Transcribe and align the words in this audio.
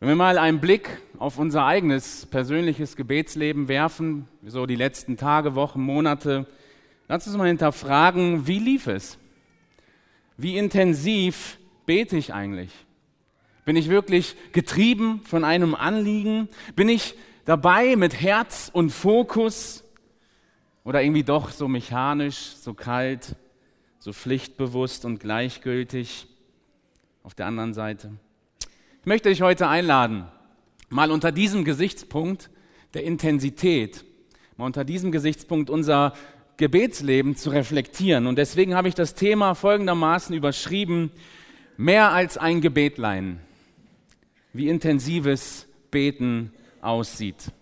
Wenn 0.00 0.10
wir 0.10 0.14
mal 0.14 0.38
einen 0.38 0.60
Blick 0.60 1.02
auf 1.18 1.38
unser 1.38 1.66
eigenes 1.66 2.26
persönliches 2.26 2.94
Gebetsleben 2.94 3.66
werfen, 3.66 4.28
so 4.46 4.64
die 4.64 4.76
letzten 4.76 5.16
Tage, 5.16 5.56
Wochen, 5.56 5.80
Monate, 5.80 6.46
lass 7.08 7.26
uns 7.26 7.36
mal 7.36 7.48
hinterfragen, 7.48 8.46
wie 8.46 8.60
lief 8.60 8.86
es? 8.86 9.18
Wie 10.36 10.56
intensiv 10.56 11.58
bete 11.84 12.16
ich 12.16 12.32
eigentlich? 12.32 12.70
Bin 13.64 13.74
ich 13.74 13.88
wirklich 13.88 14.36
getrieben 14.52 15.20
von 15.24 15.42
einem 15.42 15.74
Anliegen? 15.74 16.48
Bin 16.76 16.88
ich 16.88 17.16
dabei 17.44 17.96
mit 17.96 18.20
Herz 18.20 18.70
und 18.72 18.90
Fokus? 18.90 19.82
Oder 20.84 21.02
irgendwie 21.02 21.24
doch 21.24 21.50
so 21.50 21.66
mechanisch, 21.66 22.54
so 22.54 22.72
kalt, 22.72 23.34
so 23.98 24.12
pflichtbewusst 24.12 25.04
und 25.04 25.18
gleichgültig 25.18 26.28
auf 27.24 27.34
der 27.34 27.46
anderen 27.46 27.74
Seite? 27.74 28.12
Ich 29.08 29.10
möchte 29.10 29.30
dich 29.30 29.40
heute 29.40 29.68
einladen, 29.68 30.26
mal 30.90 31.10
unter 31.10 31.32
diesem 31.32 31.64
Gesichtspunkt 31.64 32.50
der 32.92 33.04
Intensität, 33.04 34.04
mal 34.58 34.66
unter 34.66 34.84
diesem 34.84 35.12
Gesichtspunkt 35.12 35.70
unser 35.70 36.12
Gebetsleben 36.58 37.34
zu 37.34 37.48
reflektieren. 37.48 38.26
Und 38.26 38.36
deswegen 38.36 38.74
habe 38.74 38.86
ich 38.86 38.94
das 38.94 39.14
Thema 39.14 39.54
folgendermaßen 39.54 40.36
überschrieben, 40.36 41.10
mehr 41.78 42.12
als 42.12 42.36
ein 42.36 42.60
Gebetlein, 42.60 43.40
wie 44.52 44.68
intensives 44.68 45.68
Beten 45.90 46.52
aussieht. 46.82 47.52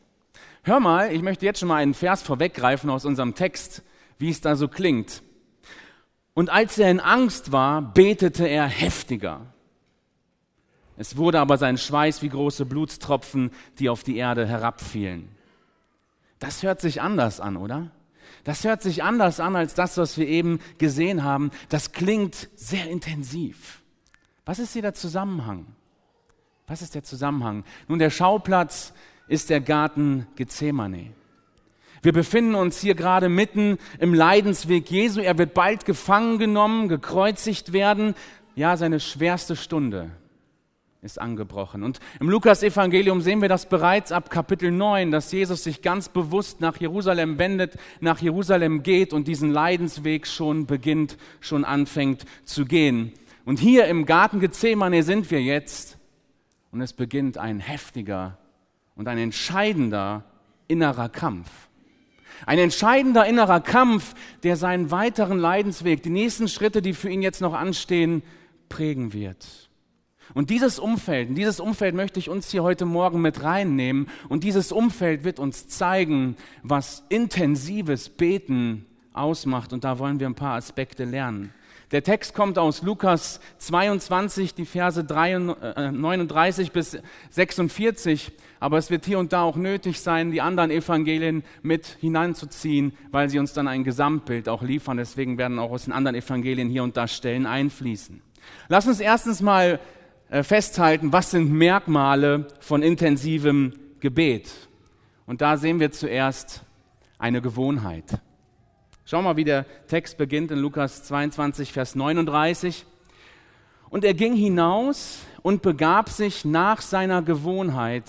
Hör 0.64 0.80
mal, 0.80 1.12
ich 1.12 1.22
möchte 1.22 1.46
jetzt 1.46 1.60
schon 1.60 1.68
mal 1.68 1.76
einen 1.76 1.94
Vers 1.94 2.22
vorweggreifen 2.22 2.90
aus 2.90 3.04
unserem 3.04 3.36
Text, 3.36 3.84
wie 4.18 4.30
es 4.30 4.40
da 4.40 4.56
so 4.56 4.66
klingt. 4.66 5.22
Und 6.34 6.50
als 6.50 6.76
er 6.76 6.90
in 6.90 6.98
Angst 6.98 7.52
war, 7.52 7.82
betete 7.94 8.48
er 8.48 8.66
heftiger. 8.66 9.52
Es 10.96 11.16
wurde 11.16 11.40
aber 11.40 11.58
sein 11.58 11.78
Schweiß 11.78 12.22
wie 12.22 12.28
große 12.28 12.64
Blutstropfen, 12.64 13.50
die 13.78 13.88
auf 13.88 14.02
die 14.02 14.16
Erde 14.16 14.46
herabfielen. 14.46 15.28
Das 16.38 16.62
hört 16.62 16.80
sich 16.80 17.02
anders 17.02 17.40
an, 17.40 17.56
oder? 17.56 17.90
Das 18.44 18.64
hört 18.64 18.82
sich 18.82 19.02
anders 19.02 19.40
an 19.40 19.56
als 19.56 19.74
das, 19.74 19.98
was 19.98 20.18
wir 20.18 20.26
eben 20.28 20.60
gesehen 20.78 21.24
haben. 21.24 21.50
Das 21.68 21.92
klingt 21.92 22.48
sehr 22.54 22.88
intensiv. 22.88 23.82
Was 24.44 24.58
ist 24.58 24.72
hier 24.72 24.82
der 24.82 24.94
Zusammenhang? 24.94 25.66
Was 26.66 26.82
ist 26.82 26.94
der 26.94 27.04
Zusammenhang? 27.04 27.64
Nun, 27.88 27.98
der 27.98 28.10
Schauplatz 28.10 28.92
ist 29.28 29.50
der 29.50 29.60
Garten 29.60 30.26
Gethsemane. 30.36 31.12
Wir 32.02 32.12
befinden 32.12 32.54
uns 32.54 32.80
hier 32.80 32.94
gerade 32.94 33.28
mitten 33.28 33.78
im 33.98 34.14
Leidensweg 34.14 34.90
Jesu. 34.90 35.20
Er 35.20 35.38
wird 35.38 35.54
bald 35.54 35.84
gefangen 35.84 36.38
genommen, 36.38 36.88
gekreuzigt 36.88 37.72
werden. 37.72 38.14
Ja, 38.54 38.76
seine 38.76 39.00
schwerste 39.00 39.56
Stunde 39.56 40.10
ist 41.06 41.20
angebrochen. 41.20 41.84
Und 41.84 42.00
im 42.18 42.28
Lukas-Evangelium 42.28 43.22
sehen 43.22 43.40
wir 43.40 43.48
das 43.48 43.68
bereits 43.68 44.10
ab 44.10 44.28
Kapitel 44.28 44.72
9, 44.72 45.12
dass 45.12 45.30
Jesus 45.30 45.62
sich 45.62 45.80
ganz 45.80 46.08
bewusst 46.08 46.60
nach 46.60 46.78
Jerusalem 46.78 47.38
wendet, 47.38 47.78
nach 48.00 48.20
Jerusalem 48.20 48.82
geht 48.82 49.12
und 49.12 49.28
diesen 49.28 49.52
Leidensweg 49.52 50.26
schon 50.26 50.66
beginnt, 50.66 51.16
schon 51.40 51.64
anfängt 51.64 52.26
zu 52.44 52.66
gehen. 52.66 53.12
Und 53.44 53.60
hier 53.60 53.86
im 53.86 54.04
Garten 54.04 54.40
Gethsemane 54.40 55.04
sind 55.04 55.30
wir 55.30 55.40
jetzt 55.40 55.96
und 56.72 56.80
es 56.80 56.92
beginnt 56.92 57.38
ein 57.38 57.60
heftiger 57.60 58.36
und 58.96 59.06
ein 59.06 59.18
entscheidender 59.18 60.24
innerer 60.66 61.08
Kampf. 61.08 61.48
Ein 62.44 62.58
entscheidender 62.58 63.24
innerer 63.24 63.60
Kampf, 63.60 64.14
der 64.42 64.56
seinen 64.56 64.90
weiteren 64.90 65.38
Leidensweg, 65.38 66.02
die 66.02 66.10
nächsten 66.10 66.48
Schritte, 66.48 66.82
die 66.82 66.92
für 66.92 67.08
ihn 67.08 67.22
jetzt 67.22 67.40
noch 67.40 67.54
anstehen, 67.54 68.24
prägen 68.68 69.12
wird. 69.12 69.65
Und 70.34 70.50
dieses 70.50 70.78
Umfeld, 70.78 71.28
in 71.28 71.34
dieses 71.34 71.60
Umfeld 71.60 71.94
möchte 71.94 72.18
ich 72.18 72.28
uns 72.28 72.50
hier 72.50 72.62
heute 72.62 72.84
Morgen 72.84 73.20
mit 73.20 73.42
reinnehmen. 73.42 74.08
Und 74.28 74.44
dieses 74.44 74.72
Umfeld 74.72 75.24
wird 75.24 75.38
uns 75.38 75.68
zeigen, 75.68 76.36
was 76.62 77.04
intensives 77.08 78.08
Beten 78.08 78.86
ausmacht. 79.12 79.72
Und 79.72 79.84
da 79.84 79.98
wollen 79.98 80.20
wir 80.20 80.26
ein 80.26 80.34
paar 80.34 80.56
Aspekte 80.56 81.04
lernen. 81.04 81.52
Der 81.92 82.02
Text 82.02 82.34
kommt 82.34 82.58
aus 82.58 82.82
Lukas 82.82 83.38
22, 83.58 84.54
die 84.54 84.66
Verse 84.66 85.04
39 85.04 86.68
äh, 86.68 86.70
bis 86.72 86.98
46. 87.30 88.32
Aber 88.58 88.78
es 88.78 88.90
wird 88.90 89.04
hier 89.04 89.20
und 89.20 89.32
da 89.32 89.42
auch 89.42 89.54
nötig 89.54 90.00
sein, 90.00 90.32
die 90.32 90.40
anderen 90.40 90.72
Evangelien 90.72 91.44
mit 91.62 91.86
hineinzuziehen, 92.00 92.92
weil 93.12 93.28
sie 93.28 93.38
uns 93.38 93.52
dann 93.52 93.68
ein 93.68 93.84
Gesamtbild 93.84 94.48
auch 94.48 94.62
liefern. 94.62 94.96
Deswegen 94.96 95.38
werden 95.38 95.60
auch 95.60 95.70
aus 95.70 95.84
den 95.84 95.92
anderen 95.92 96.16
Evangelien 96.16 96.68
hier 96.68 96.82
und 96.82 96.96
da 96.96 97.06
Stellen 97.06 97.46
einfließen. 97.46 98.20
Lass 98.68 98.88
uns 98.88 98.98
erstens 98.98 99.40
mal 99.40 99.78
festhalten, 100.30 101.12
was 101.12 101.30
sind 101.30 101.52
Merkmale 101.52 102.48
von 102.60 102.82
intensivem 102.82 103.72
Gebet. 104.00 104.50
Und 105.26 105.40
da 105.40 105.56
sehen 105.56 105.80
wir 105.80 105.92
zuerst 105.92 106.62
eine 107.18 107.40
Gewohnheit. 107.40 108.20
Schau 109.04 109.22
mal, 109.22 109.36
wie 109.36 109.44
der 109.44 109.64
Text 109.86 110.18
beginnt 110.18 110.50
in 110.50 110.58
Lukas 110.58 111.04
22, 111.04 111.72
Vers 111.72 111.94
39. 111.94 112.84
Und 113.88 114.04
er 114.04 114.14
ging 114.14 114.34
hinaus 114.34 115.20
und 115.42 115.62
begab 115.62 116.08
sich 116.08 116.44
nach 116.44 116.80
seiner 116.80 117.22
Gewohnheit 117.22 118.04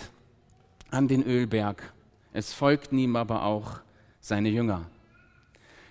an 0.90 1.08
den 1.08 1.24
Ölberg. 1.24 1.94
Es 2.34 2.54
folgten 2.54 2.98
ihm 2.98 3.16
aber 3.16 3.44
auch 3.44 3.80
seine 4.20 4.50
Jünger. 4.50 4.86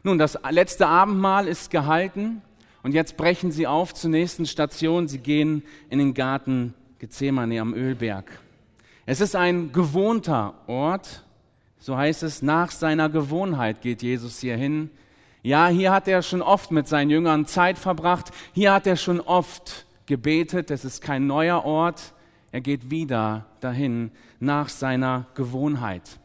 Nun, 0.02 0.18
das 0.18 0.38
letzte 0.50 0.86
Abendmahl 0.86 1.48
ist 1.48 1.70
gehalten 1.70 2.42
und 2.86 2.92
jetzt 2.92 3.16
brechen 3.16 3.50
sie 3.50 3.66
auf 3.66 3.94
zur 3.94 4.10
nächsten 4.10 4.46
Station. 4.46 5.08
Sie 5.08 5.18
gehen 5.18 5.64
in 5.90 5.98
den 5.98 6.14
Garten 6.14 6.72
Gethsemane 7.00 7.60
am 7.60 7.74
Ölberg. 7.74 8.30
Es 9.06 9.20
ist 9.20 9.34
ein 9.34 9.72
gewohnter 9.72 10.54
Ort. 10.68 11.24
So 11.80 11.96
heißt 11.96 12.22
es, 12.22 12.42
nach 12.42 12.70
seiner 12.70 13.08
Gewohnheit 13.08 13.80
geht 13.80 14.02
Jesus 14.02 14.38
hier 14.38 14.56
hin. 14.56 14.90
Ja, 15.42 15.66
hier 15.66 15.90
hat 15.90 16.06
er 16.06 16.22
schon 16.22 16.42
oft 16.42 16.70
mit 16.70 16.86
seinen 16.86 17.10
Jüngern 17.10 17.44
Zeit 17.46 17.76
verbracht. 17.76 18.30
Hier 18.52 18.72
hat 18.72 18.86
er 18.86 18.94
schon 18.94 19.18
oft 19.18 19.84
gebetet. 20.06 20.70
Es 20.70 20.84
ist 20.84 21.02
kein 21.02 21.26
neuer 21.26 21.64
Ort. 21.64 22.14
Er 22.52 22.60
geht 22.60 22.88
wieder 22.88 23.46
dahin 23.58 24.12
nach 24.38 24.68
seiner 24.68 25.26
Gewohnheit. 25.34 26.20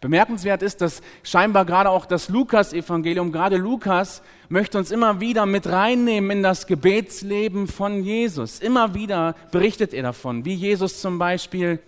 Bemerkenswert 0.00 0.62
ist, 0.62 0.80
dass 0.80 1.02
scheinbar 1.22 1.64
gerade 1.64 1.90
auch 1.90 2.06
das 2.06 2.28
Lukas-Evangelium, 2.28 3.32
gerade 3.32 3.56
Lukas 3.56 4.22
möchte 4.48 4.78
uns 4.78 4.90
immer 4.90 5.20
wieder 5.20 5.46
mit 5.46 5.66
reinnehmen 5.66 6.30
in 6.30 6.42
das 6.42 6.66
Gebetsleben 6.66 7.66
von 7.66 8.02
Jesus. 8.02 8.60
Immer 8.60 8.94
wieder 8.94 9.34
berichtet 9.50 9.94
er 9.94 10.02
davon, 10.02 10.44
wie 10.44 10.54
Jesus 10.54 11.00
zum 11.00 11.18
Beispiel 11.18 11.80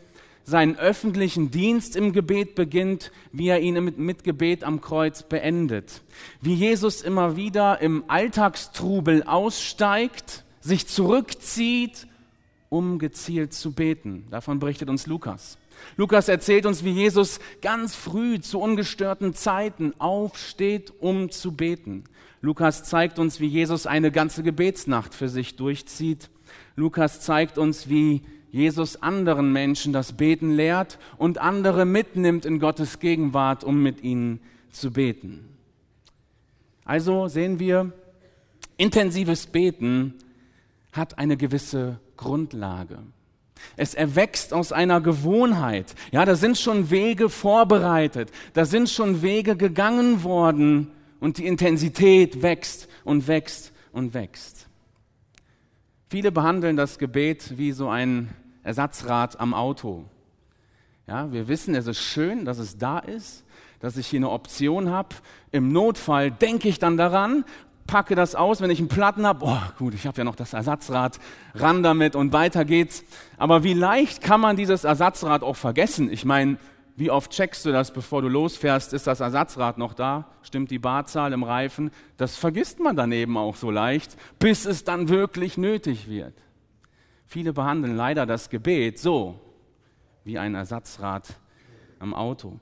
seinen 0.46 0.76
öffentlichen 0.76 1.50
Dienst 1.50 1.96
im 1.96 2.12
Gebet 2.12 2.54
beginnt, 2.54 3.10
wie 3.32 3.48
er 3.48 3.60
ihn 3.60 3.82
mit, 3.84 3.98
mit 3.98 4.22
Gebet 4.22 4.62
am 4.62 4.80
Kreuz 4.80 5.24
beendet. 5.24 6.02
Wie 6.40 6.54
Jesus 6.54 7.02
immer 7.02 7.36
wieder 7.36 7.80
im 7.80 8.04
Alltagstrubel 8.06 9.24
aussteigt, 9.24 10.44
sich 10.60 10.86
zurückzieht, 10.86 12.06
um 12.68 12.98
gezielt 12.98 13.54
zu 13.54 13.72
beten. 13.72 14.26
Davon 14.30 14.60
berichtet 14.60 14.88
uns 14.88 15.06
Lukas. 15.06 15.58
Lukas 15.96 16.28
erzählt 16.28 16.66
uns, 16.66 16.84
wie 16.84 16.90
Jesus 16.90 17.40
ganz 17.62 17.94
früh 17.94 18.40
zu 18.40 18.60
ungestörten 18.60 19.34
Zeiten 19.34 19.92
aufsteht, 19.98 20.92
um 21.00 21.30
zu 21.30 21.52
beten. 21.52 22.04
Lukas 22.40 22.84
zeigt 22.84 23.18
uns, 23.18 23.40
wie 23.40 23.46
Jesus 23.46 23.86
eine 23.86 24.12
ganze 24.12 24.42
Gebetsnacht 24.42 25.14
für 25.14 25.28
sich 25.28 25.56
durchzieht. 25.56 26.30
Lukas 26.76 27.20
zeigt 27.20 27.58
uns, 27.58 27.88
wie 27.88 28.22
Jesus 28.50 29.02
anderen 29.02 29.52
Menschen 29.52 29.92
das 29.92 30.12
Beten 30.12 30.52
lehrt 30.52 30.98
und 31.18 31.38
andere 31.38 31.84
mitnimmt 31.84 32.44
in 32.44 32.58
Gottes 32.58 33.00
Gegenwart, 33.00 33.64
um 33.64 33.82
mit 33.82 34.02
ihnen 34.02 34.40
zu 34.70 34.92
beten. 34.92 35.48
Also 36.84 37.28
sehen 37.28 37.58
wir, 37.58 37.92
intensives 38.76 39.46
Beten 39.46 40.14
hat 40.92 41.18
eine 41.18 41.36
gewisse 41.36 41.98
Grundlage. 42.16 42.98
Es 43.76 43.94
erwächst 43.94 44.52
aus 44.52 44.72
einer 44.72 45.00
Gewohnheit. 45.00 45.94
Ja, 46.10 46.24
da 46.24 46.36
sind 46.36 46.58
schon 46.58 46.90
Wege 46.90 47.28
vorbereitet. 47.28 48.30
Da 48.52 48.64
sind 48.64 48.88
schon 48.88 49.22
Wege 49.22 49.56
gegangen 49.56 50.22
worden 50.22 50.90
und 51.20 51.38
die 51.38 51.46
Intensität 51.46 52.42
wächst 52.42 52.88
und 53.04 53.28
wächst 53.28 53.72
und 53.92 54.14
wächst. 54.14 54.68
Viele 56.08 56.30
behandeln 56.30 56.76
das 56.76 56.98
Gebet 56.98 57.58
wie 57.58 57.72
so 57.72 57.88
ein 57.88 58.30
Ersatzrad 58.62 59.40
am 59.40 59.54
Auto. 59.54 60.04
Ja, 61.06 61.32
wir 61.32 61.48
wissen, 61.48 61.74
es 61.74 61.86
ist 61.86 61.98
schön, 61.98 62.44
dass 62.44 62.58
es 62.58 62.78
da 62.78 62.98
ist, 62.98 63.44
dass 63.80 63.96
ich 63.96 64.06
hier 64.06 64.18
eine 64.18 64.30
Option 64.30 64.90
habe. 64.90 65.10
Im 65.52 65.70
Notfall 65.72 66.30
denke 66.30 66.68
ich 66.68 66.78
dann 66.78 66.96
daran 66.96 67.44
packe 67.86 68.14
das 68.14 68.34
aus, 68.34 68.60
wenn 68.60 68.70
ich 68.70 68.78
einen 68.78 68.88
Platten 68.88 69.26
habe, 69.26 69.44
oh 69.44 69.60
gut, 69.78 69.94
ich 69.94 70.06
habe 70.06 70.18
ja 70.18 70.24
noch 70.24 70.36
das 70.36 70.52
Ersatzrad, 70.52 71.18
ran 71.54 71.82
damit 71.82 72.16
und 72.16 72.32
weiter 72.32 72.64
geht's. 72.64 73.04
Aber 73.36 73.64
wie 73.64 73.74
leicht 73.74 74.22
kann 74.22 74.40
man 74.40 74.56
dieses 74.56 74.84
Ersatzrad 74.84 75.42
auch 75.42 75.56
vergessen? 75.56 76.10
Ich 76.10 76.24
meine, 76.24 76.58
wie 76.96 77.10
oft 77.10 77.30
checkst 77.30 77.66
du 77.66 77.72
das, 77.72 77.92
bevor 77.92 78.22
du 78.22 78.28
losfährst? 78.28 78.94
Ist 78.94 79.06
das 79.06 79.20
Ersatzrad 79.20 79.76
noch 79.76 79.92
da? 79.92 80.30
Stimmt 80.42 80.70
die 80.70 80.78
Barzahl 80.78 81.32
im 81.34 81.42
Reifen? 81.42 81.90
Das 82.16 82.36
vergisst 82.36 82.80
man 82.80 82.96
dann 82.96 83.12
eben 83.12 83.36
auch 83.36 83.56
so 83.56 83.70
leicht, 83.70 84.16
bis 84.38 84.64
es 84.64 84.84
dann 84.84 85.10
wirklich 85.10 85.58
nötig 85.58 86.08
wird. 86.08 86.34
Viele 87.26 87.52
behandeln 87.52 87.96
leider 87.96 88.24
das 88.24 88.48
Gebet 88.48 88.98
so 88.98 89.38
wie 90.24 90.38
ein 90.38 90.54
Ersatzrad 90.54 91.28
am 91.98 92.14
Auto. 92.14 92.58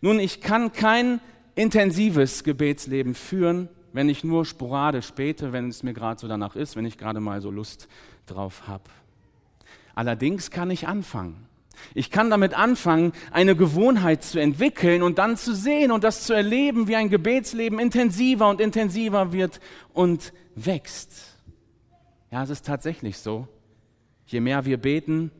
Nun, 0.00 0.20
ich 0.20 0.40
kann 0.40 0.72
kein 0.72 1.20
intensives 1.54 2.44
Gebetsleben 2.44 3.14
führen, 3.14 3.68
wenn 3.92 4.08
ich 4.08 4.24
nur 4.24 4.44
sporadisch 4.44 5.12
bete, 5.12 5.52
wenn 5.52 5.68
es 5.68 5.82
mir 5.82 5.92
gerade 5.92 6.20
so 6.20 6.28
danach 6.28 6.56
ist, 6.56 6.76
wenn 6.76 6.84
ich 6.84 6.98
gerade 6.98 7.20
mal 7.20 7.40
so 7.40 7.50
Lust 7.50 7.88
drauf 8.26 8.68
habe. 8.68 8.84
Allerdings 9.94 10.50
kann 10.50 10.70
ich 10.70 10.88
anfangen. 10.88 11.46
Ich 11.94 12.10
kann 12.10 12.30
damit 12.30 12.54
anfangen, 12.54 13.12
eine 13.30 13.56
Gewohnheit 13.56 14.22
zu 14.22 14.38
entwickeln 14.38 15.02
und 15.02 15.18
dann 15.18 15.36
zu 15.36 15.54
sehen 15.54 15.92
und 15.92 16.04
das 16.04 16.24
zu 16.24 16.34
erleben, 16.34 16.88
wie 16.88 16.96
ein 16.96 17.08
Gebetsleben 17.08 17.78
intensiver 17.78 18.48
und 18.48 18.60
intensiver 18.60 19.32
wird 19.32 19.60
und 19.92 20.32
wächst. 20.54 21.38
Ja, 22.30 22.42
es 22.42 22.50
ist 22.50 22.66
tatsächlich 22.66 23.18
so. 23.18 23.48
Je 24.26 24.40
mehr 24.40 24.64
wir 24.64 24.76
beten, 24.76 25.32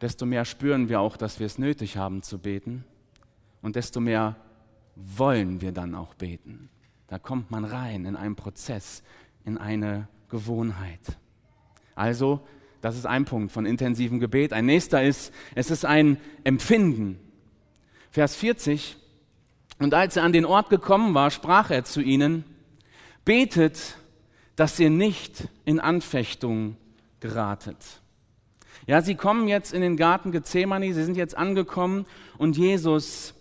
desto 0.00 0.26
mehr 0.26 0.44
spüren 0.44 0.88
wir 0.88 1.00
auch, 1.00 1.16
dass 1.16 1.38
wir 1.38 1.46
es 1.46 1.58
nötig 1.58 1.96
haben 1.96 2.22
zu 2.22 2.38
beten 2.38 2.84
und 3.62 3.76
desto 3.76 4.00
mehr 4.00 4.36
wollen 4.96 5.60
wir 5.60 5.72
dann 5.72 5.94
auch 5.94 6.14
beten. 6.14 6.70
Da 7.08 7.18
kommt 7.18 7.50
man 7.50 7.64
rein 7.64 8.04
in 8.04 8.16
einen 8.16 8.36
Prozess, 8.36 9.02
in 9.44 9.58
eine 9.58 10.08
Gewohnheit. 10.28 11.00
Also, 11.94 12.40
das 12.80 12.96
ist 12.96 13.06
ein 13.06 13.24
Punkt 13.24 13.50
von 13.50 13.66
intensivem 13.66 14.20
Gebet. 14.20 14.52
Ein 14.52 14.66
nächster 14.66 15.02
ist, 15.02 15.32
es 15.54 15.70
ist 15.70 15.84
ein 15.84 16.18
Empfinden. 16.44 17.18
Vers 18.10 18.36
40. 18.36 18.96
Und 19.78 19.94
als 19.94 20.16
er 20.16 20.24
an 20.24 20.32
den 20.32 20.44
Ort 20.44 20.70
gekommen 20.70 21.14
war, 21.14 21.30
sprach 21.30 21.70
er 21.70 21.84
zu 21.84 22.00
ihnen, 22.00 22.44
betet, 23.24 23.96
dass 24.56 24.78
ihr 24.78 24.90
nicht 24.90 25.48
in 25.64 25.80
Anfechtung 25.80 26.76
geratet. 27.20 27.76
Ja, 28.86 29.02
sie 29.02 29.14
kommen 29.14 29.48
jetzt 29.48 29.72
in 29.72 29.82
den 29.82 29.96
Garten 29.96 30.32
Gethsemane, 30.32 30.92
sie 30.94 31.04
sind 31.04 31.16
jetzt 31.16 31.36
angekommen 31.36 32.06
und 32.38 32.56
Jesus 32.56 33.34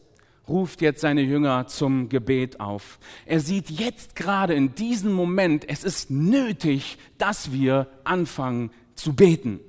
ruft 0.47 0.81
jetzt 0.81 1.01
seine 1.01 1.21
Jünger 1.21 1.67
zum 1.67 2.09
Gebet 2.09 2.59
auf. 2.59 2.99
Er 3.25 3.39
sieht 3.39 3.69
jetzt 3.69 4.15
gerade 4.15 4.53
in 4.53 4.75
diesem 4.75 5.11
Moment, 5.11 5.67
es 5.67 5.83
ist 5.83 6.09
nötig, 6.09 6.97
dass 7.17 7.51
wir 7.51 7.87
anfangen 8.03 8.71
zu 8.95 9.15
beten. 9.15 9.59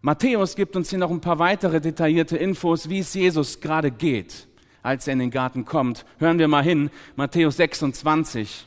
Matthäus 0.00 0.56
gibt 0.56 0.74
uns 0.74 0.90
hier 0.90 0.98
noch 0.98 1.10
ein 1.10 1.20
paar 1.20 1.38
weitere 1.38 1.80
detaillierte 1.80 2.36
Infos, 2.36 2.88
wie 2.88 2.98
es 2.98 3.14
Jesus 3.14 3.60
gerade 3.60 3.92
geht, 3.92 4.48
als 4.82 5.06
er 5.06 5.12
in 5.12 5.20
den 5.20 5.30
Garten 5.30 5.64
kommt. 5.64 6.04
Hören 6.18 6.40
wir 6.40 6.48
mal 6.48 6.64
hin, 6.64 6.90
Matthäus 7.14 7.56
26. 7.56 8.66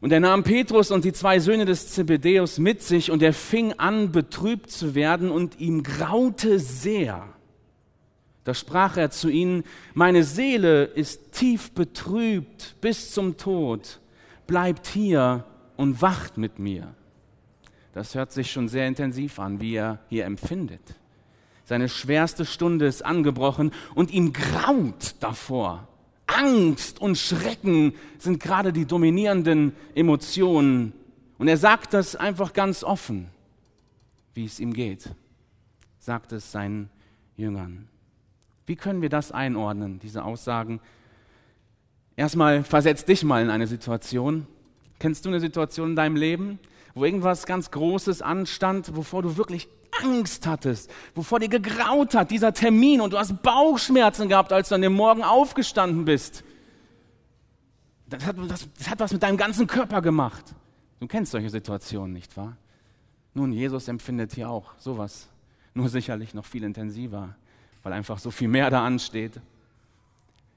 Und 0.00 0.12
er 0.12 0.20
nahm 0.20 0.44
Petrus 0.44 0.92
und 0.92 1.04
die 1.04 1.12
zwei 1.12 1.40
Söhne 1.40 1.64
des 1.64 1.88
Zebedeus 1.88 2.58
mit 2.58 2.82
sich 2.82 3.10
und 3.10 3.22
er 3.22 3.32
fing 3.32 3.72
an, 3.72 4.12
betrübt 4.12 4.70
zu 4.70 4.94
werden 4.94 5.32
und 5.32 5.58
ihm 5.58 5.82
graute 5.82 6.60
sehr. 6.60 7.26
Da 8.48 8.54
sprach 8.54 8.96
er 8.96 9.10
zu 9.10 9.28
ihnen, 9.28 9.62
meine 9.92 10.24
Seele 10.24 10.84
ist 10.84 11.32
tief 11.32 11.70
betrübt 11.72 12.76
bis 12.80 13.12
zum 13.12 13.36
Tod, 13.36 14.00
bleibt 14.46 14.86
hier 14.86 15.44
und 15.76 16.00
wacht 16.00 16.38
mit 16.38 16.58
mir. 16.58 16.94
Das 17.92 18.14
hört 18.14 18.32
sich 18.32 18.50
schon 18.50 18.70
sehr 18.70 18.88
intensiv 18.88 19.38
an, 19.38 19.60
wie 19.60 19.74
er 19.74 19.98
hier 20.08 20.24
empfindet. 20.24 20.80
Seine 21.66 21.90
schwerste 21.90 22.46
Stunde 22.46 22.86
ist 22.86 23.04
angebrochen 23.04 23.70
und 23.94 24.12
ihm 24.12 24.32
graut 24.32 25.16
davor. 25.20 25.86
Angst 26.24 27.02
und 27.02 27.18
Schrecken 27.18 27.92
sind 28.16 28.40
gerade 28.42 28.72
die 28.72 28.86
dominierenden 28.86 29.74
Emotionen. 29.94 30.94
Und 31.36 31.48
er 31.48 31.58
sagt 31.58 31.92
das 31.92 32.16
einfach 32.16 32.54
ganz 32.54 32.82
offen, 32.82 33.28
wie 34.32 34.46
es 34.46 34.58
ihm 34.58 34.72
geht. 34.72 35.14
Sagt 35.98 36.32
es 36.32 36.50
seinen 36.50 36.88
Jüngern. 37.36 37.90
Wie 38.68 38.76
können 38.76 39.00
wir 39.00 39.08
das 39.08 39.32
einordnen, 39.32 39.98
diese 39.98 40.24
Aussagen? 40.24 40.80
Erstmal 42.16 42.64
versetz 42.64 43.06
dich 43.06 43.24
mal 43.24 43.42
in 43.42 43.48
eine 43.48 43.66
Situation. 43.66 44.46
Kennst 44.98 45.24
du 45.24 45.30
eine 45.30 45.40
Situation 45.40 45.90
in 45.90 45.96
deinem 45.96 46.16
Leben, 46.16 46.58
wo 46.94 47.06
irgendwas 47.06 47.46
ganz 47.46 47.70
Großes 47.70 48.20
anstand, 48.20 48.94
wovor 48.94 49.22
du 49.22 49.38
wirklich 49.38 49.68
Angst 50.02 50.46
hattest, 50.46 50.90
wovor 51.14 51.40
dir 51.40 51.48
gegraut 51.48 52.14
hat, 52.14 52.30
dieser 52.30 52.52
Termin 52.52 53.00
und 53.00 53.14
du 53.14 53.18
hast 53.18 53.42
Bauchschmerzen 53.42 54.28
gehabt, 54.28 54.52
als 54.52 54.68
du 54.68 54.74
an 54.74 54.82
dem 54.82 54.92
Morgen 54.92 55.22
aufgestanden 55.22 56.04
bist? 56.04 56.44
Das 58.06 58.26
hat, 58.26 58.36
das, 58.48 58.68
das 58.76 58.90
hat 58.90 59.00
was 59.00 59.12
mit 59.14 59.22
deinem 59.22 59.38
ganzen 59.38 59.66
Körper 59.66 60.02
gemacht. 60.02 60.44
Du 61.00 61.06
kennst 61.06 61.32
solche 61.32 61.48
Situationen, 61.48 62.12
nicht 62.12 62.36
wahr? 62.36 62.58
Nun, 63.32 63.50
Jesus 63.52 63.88
empfindet 63.88 64.34
hier 64.34 64.50
auch 64.50 64.72
sowas, 64.78 65.28
nur 65.72 65.88
sicherlich 65.88 66.34
noch 66.34 66.44
viel 66.44 66.64
intensiver 66.64 67.34
weil 67.82 67.92
einfach 67.92 68.18
so 68.18 68.30
viel 68.30 68.48
mehr 68.48 68.70
da 68.70 68.84
ansteht. 68.84 69.40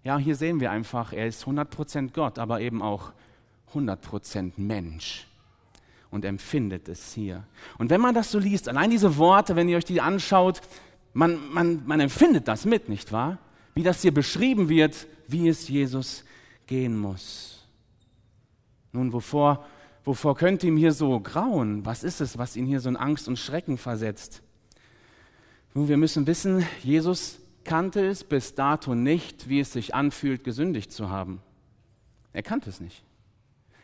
Ja, 0.03 0.17
hier 0.17 0.35
sehen 0.35 0.59
wir 0.59 0.71
einfach, 0.71 1.13
er 1.13 1.27
ist 1.27 1.45
100% 1.45 2.11
Gott, 2.13 2.39
aber 2.39 2.61
eben 2.61 2.81
auch 2.81 3.11
100% 3.73 4.53
Mensch 4.57 5.27
und 6.09 6.25
empfindet 6.25 6.89
es 6.89 7.13
hier. 7.13 7.43
Und 7.77 7.89
wenn 7.89 8.01
man 8.01 8.13
das 8.13 8.31
so 8.31 8.39
liest, 8.39 8.67
allein 8.67 8.89
diese 8.89 9.17
Worte, 9.17 9.55
wenn 9.55 9.69
ihr 9.69 9.77
euch 9.77 9.85
die 9.85 10.01
anschaut, 10.01 10.61
man, 11.13 11.39
man, 11.51 11.83
man 11.85 11.99
empfindet 11.99 12.47
das 12.47 12.65
mit, 12.65 12.89
nicht 12.89 13.11
wahr? 13.11 13.37
Wie 13.73 13.83
das 13.83 14.01
hier 14.01 14.13
beschrieben 14.13 14.69
wird, 14.69 15.07
wie 15.27 15.47
es 15.47 15.67
Jesus 15.67 16.25
gehen 16.67 16.97
muss. 16.97 17.65
Nun, 18.91 19.13
wovor, 19.13 19.65
wovor 20.03 20.35
könnte 20.35 20.67
ihm 20.67 20.77
hier 20.77 20.91
so 20.91 21.19
grauen? 21.19 21.85
Was 21.85 22.03
ist 22.03 22.19
es, 22.19 22.37
was 22.37 22.55
ihn 22.55 22.65
hier 22.65 22.81
so 22.81 22.89
in 22.89 22.97
Angst 22.97 23.27
und 23.27 23.39
Schrecken 23.39 23.77
versetzt? 23.77 24.41
Nun, 25.73 25.87
wir 25.87 25.97
müssen 25.97 26.27
wissen, 26.27 26.65
Jesus 26.83 27.39
kannte 27.63 28.05
es 28.05 28.23
bis 28.23 28.55
dato 28.55 28.93
nicht, 28.93 29.47
wie 29.47 29.61
es 29.61 29.71
sich 29.71 29.95
anfühlt, 29.95 30.43
gesündigt 30.43 30.91
zu 30.91 31.09
haben. 31.09 31.41
Er 32.33 32.43
kannte 32.43 32.69
es 32.69 32.81
nicht. 32.81 33.03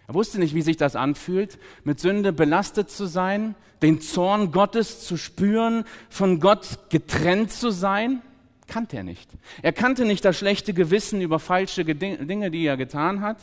Er 0.07 0.13
wusste 0.13 0.39
nicht, 0.39 0.53
wie 0.53 0.61
sich 0.61 0.77
das 0.77 0.95
anfühlt, 0.95 1.59
mit 1.83 1.99
Sünde 1.99 2.33
belastet 2.33 2.89
zu 2.89 3.05
sein, 3.05 3.55
den 3.81 4.01
Zorn 4.01 4.51
Gottes 4.51 5.05
zu 5.05 5.17
spüren, 5.17 5.85
von 6.09 6.39
Gott 6.39 6.89
getrennt 6.89 7.51
zu 7.51 7.71
sein. 7.71 8.21
Kannte 8.67 8.97
er 8.97 9.03
nicht. 9.03 9.29
Er 9.61 9.73
kannte 9.73 10.05
nicht 10.05 10.25
das 10.25 10.37
schlechte 10.37 10.73
Gewissen 10.73 11.21
über 11.21 11.39
falsche 11.39 11.83
Dinge, 11.85 12.51
die 12.51 12.65
er 12.65 12.77
getan 12.77 13.21
hat. 13.21 13.37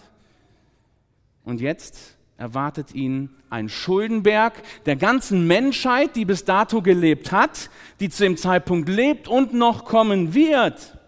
Und 1.45 1.61
jetzt 1.61 2.17
erwartet 2.37 2.95
ihn 2.95 3.31
ein 3.51 3.69
Schuldenberg 3.69 4.55
der 4.87 4.97
ganzen 4.97 5.47
Menschheit, 5.47 6.17
die 6.17 6.25
bis 6.25 6.45
dato 6.45 6.83
gelebt 6.83 7.33
hat, 7.33 7.71
die 8.01 8.09
zu 8.09 8.25
dem 8.25 8.37
Zeitpunkt 8.37 8.89
lebt 8.89 9.29
und 9.29 9.55
noch 9.55 9.85
kommen 9.85 10.35
wird. 10.35 10.99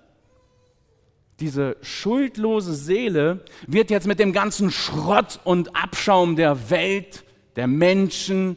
Diese 1.40 1.76
schuldlose 1.83 2.75
Seele 2.75 3.45
wird 3.66 3.90
jetzt 3.90 4.06
mit 4.06 4.18
dem 4.18 4.33
ganzen 4.33 4.71
Schrott 4.71 5.40
und 5.45 5.76
Abschaum 5.76 6.37
der 6.37 6.71
Welt, 6.71 7.25
der 7.56 7.66
Menschen, 7.66 8.56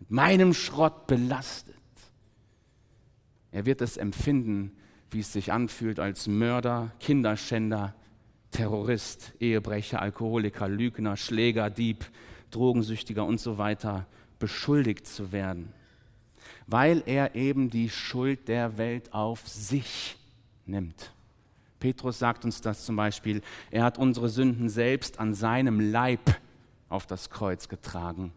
mit 0.00 0.10
meinem 0.10 0.54
Schrott 0.54 1.06
belastet. 1.06 1.76
Er 3.52 3.66
wird 3.66 3.80
es 3.80 3.96
empfinden, 3.96 4.72
wie 5.10 5.20
es 5.20 5.32
sich 5.32 5.52
anfühlt 5.52 6.00
als 6.00 6.26
Mörder, 6.26 6.92
Kinderschänder, 7.00 7.94
Terrorist, 8.50 9.32
Ehebrecher, 9.40 10.02
Alkoholiker, 10.02 10.68
Lügner, 10.68 11.16
Schläger, 11.16 11.70
Dieb, 11.70 12.04
Drogensüchtiger 12.50 13.24
und 13.24 13.40
so 13.40 13.58
weiter 13.58 14.06
beschuldigt 14.38 15.06
zu 15.06 15.32
werden, 15.32 15.72
weil 16.66 17.02
er 17.06 17.34
eben 17.34 17.70
die 17.70 17.88
Schuld 17.88 18.48
der 18.48 18.76
Welt 18.78 19.14
auf 19.14 19.46
sich 19.46 20.16
nimmt. 20.66 21.12
Petrus 21.78 22.18
sagt 22.18 22.44
uns 22.44 22.60
das 22.60 22.84
zum 22.84 22.96
Beispiel, 22.96 23.42
er 23.70 23.84
hat 23.84 23.98
unsere 23.98 24.28
Sünden 24.28 24.68
selbst 24.68 25.18
an 25.18 25.34
seinem 25.34 25.80
Leib 25.80 26.20
auf 26.88 27.06
das 27.06 27.30
Kreuz 27.30 27.68
getragen. 27.68 28.32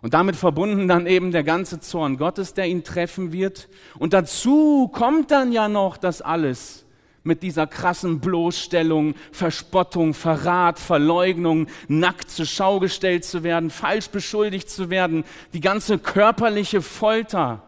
Und 0.00 0.14
damit 0.14 0.36
verbunden 0.36 0.88
dann 0.88 1.06
eben 1.06 1.32
der 1.32 1.42
ganze 1.42 1.80
Zorn 1.80 2.16
Gottes, 2.16 2.54
der 2.54 2.66
ihn 2.66 2.84
treffen 2.84 3.32
wird. 3.32 3.68
Und 3.98 4.12
dazu 4.12 4.88
kommt 4.88 5.30
dann 5.30 5.52
ja 5.52 5.68
noch 5.68 5.96
das 5.96 6.22
alles, 6.22 6.85
mit 7.26 7.42
dieser 7.42 7.66
krassen 7.66 8.20
Bloßstellung, 8.20 9.14
Verspottung, 9.32 10.14
Verrat, 10.14 10.78
Verleugnung, 10.78 11.66
nackt 11.88 12.30
zur 12.30 12.46
Schau 12.46 12.80
gestellt 12.80 13.24
zu 13.24 13.42
werden, 13.42 13.70
falsch 13.70 14.08
beschuldigt 14.08 14.70
zu 14.70 14.90
werden, 14.90 15.24
die 15.52 15.60
ganze 15.60 15.98
körperliche 15.98 16.80
Folter, 16.82 17.62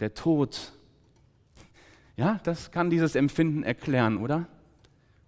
der 0.00 0.14
Tod. 0.14 0.72
Ja, 2.16 2.40
das 2.44 2.70
kann 2.70 2.90
dieses 2.90 3.16
Empfinden 3.16 3.64
erklären, 3.64 4.18
oder? 4.18 4.46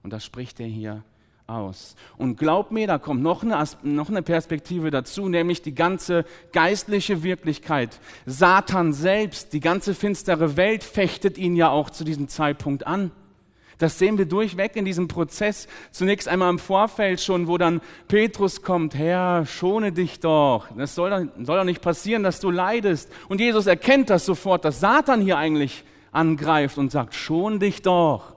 Und 0.03 0.13
das 0.13 0.25
spricht 0.25 0.61
er 0.61 0.67
hier 0.67 1.03
aus. 1.47 1.95
Und 2.19 2.37
glaub 2.39 2.71
mir, 2.71 2.87
da 2.87 2.99
kommt 2.99 3.23
noch 3.23 3.43
eine, 3.43 3.63
noch 3.83 4.09
eine 4.09 4.23
Perspektive 4.23 4.91
dazu, 4.91 5.29
nämlich 5.29 5.63
die 5.63 5.75
ganze 5.75 6.25
geistliche 6.53 7.23
Wirklichkeit. 7.23 8.01
Satan 8.25 8.93
selbst, 8.93 9.53
die 9.53 9.61
ganze 9.61 9.95
finstere 9.95 10.57
Welt 10.57 10.83
fechtet 10.83 11.39
ihn 11.39 11.57
ja 11.57 11.71
auch 11.71 11.91
zu 11.91 12.05
diesem 12.05 12.29
Zeitpunkt 12.29 12.87
an. 12.87 13.11
Das 13.79 13.99
sehen 13.99 14.17
wir 14.17 14.25
durchweg 14.25 14.75
in 14.75 14.87
diesem 14.87 15.07
Prozess. 15.07 15.69
Zunächst 15.91 16.29
einmal 16.29 16.49
im 16.51 16.59
Vorfeld 16.59 17.21
schon, 17.21 17.47
wo 17.47 17.59
dann 17.59 17.83
Petrus 18.09 18.63
kommt, 18.63 18.95
Herr, 18.95 19.45
schone 19.45 19.93
dich 19.93 20.21
doch. 20.21 20.67
Das 20.77 20.95
soll 20.95 21.11
doch, 21.11 21.45
soll 21.45 21.59
doch 21.59 21.65
nicht 21.65 21.83
passieren, 21.83 22.23
dass 22.23 22.41
du 22.41 22.51
leidest. 22.51 23.13
Und 23.29 23.41
Jesus 23.41 23.67
erkennt 23.67 24.09
das 24.09 24.25
sofort, 24.25 24.65
dass 24.65 24.81
Satan 24.81 25.21
hier 25.21 25.37
eigentlich 25.37 25.85
angreift 26.11 26.79
und 26.79 26.91
sagt, 26.91 27.15
schon 27.15 27.61
dich 27.61 27.83
doch. 27.83 28.36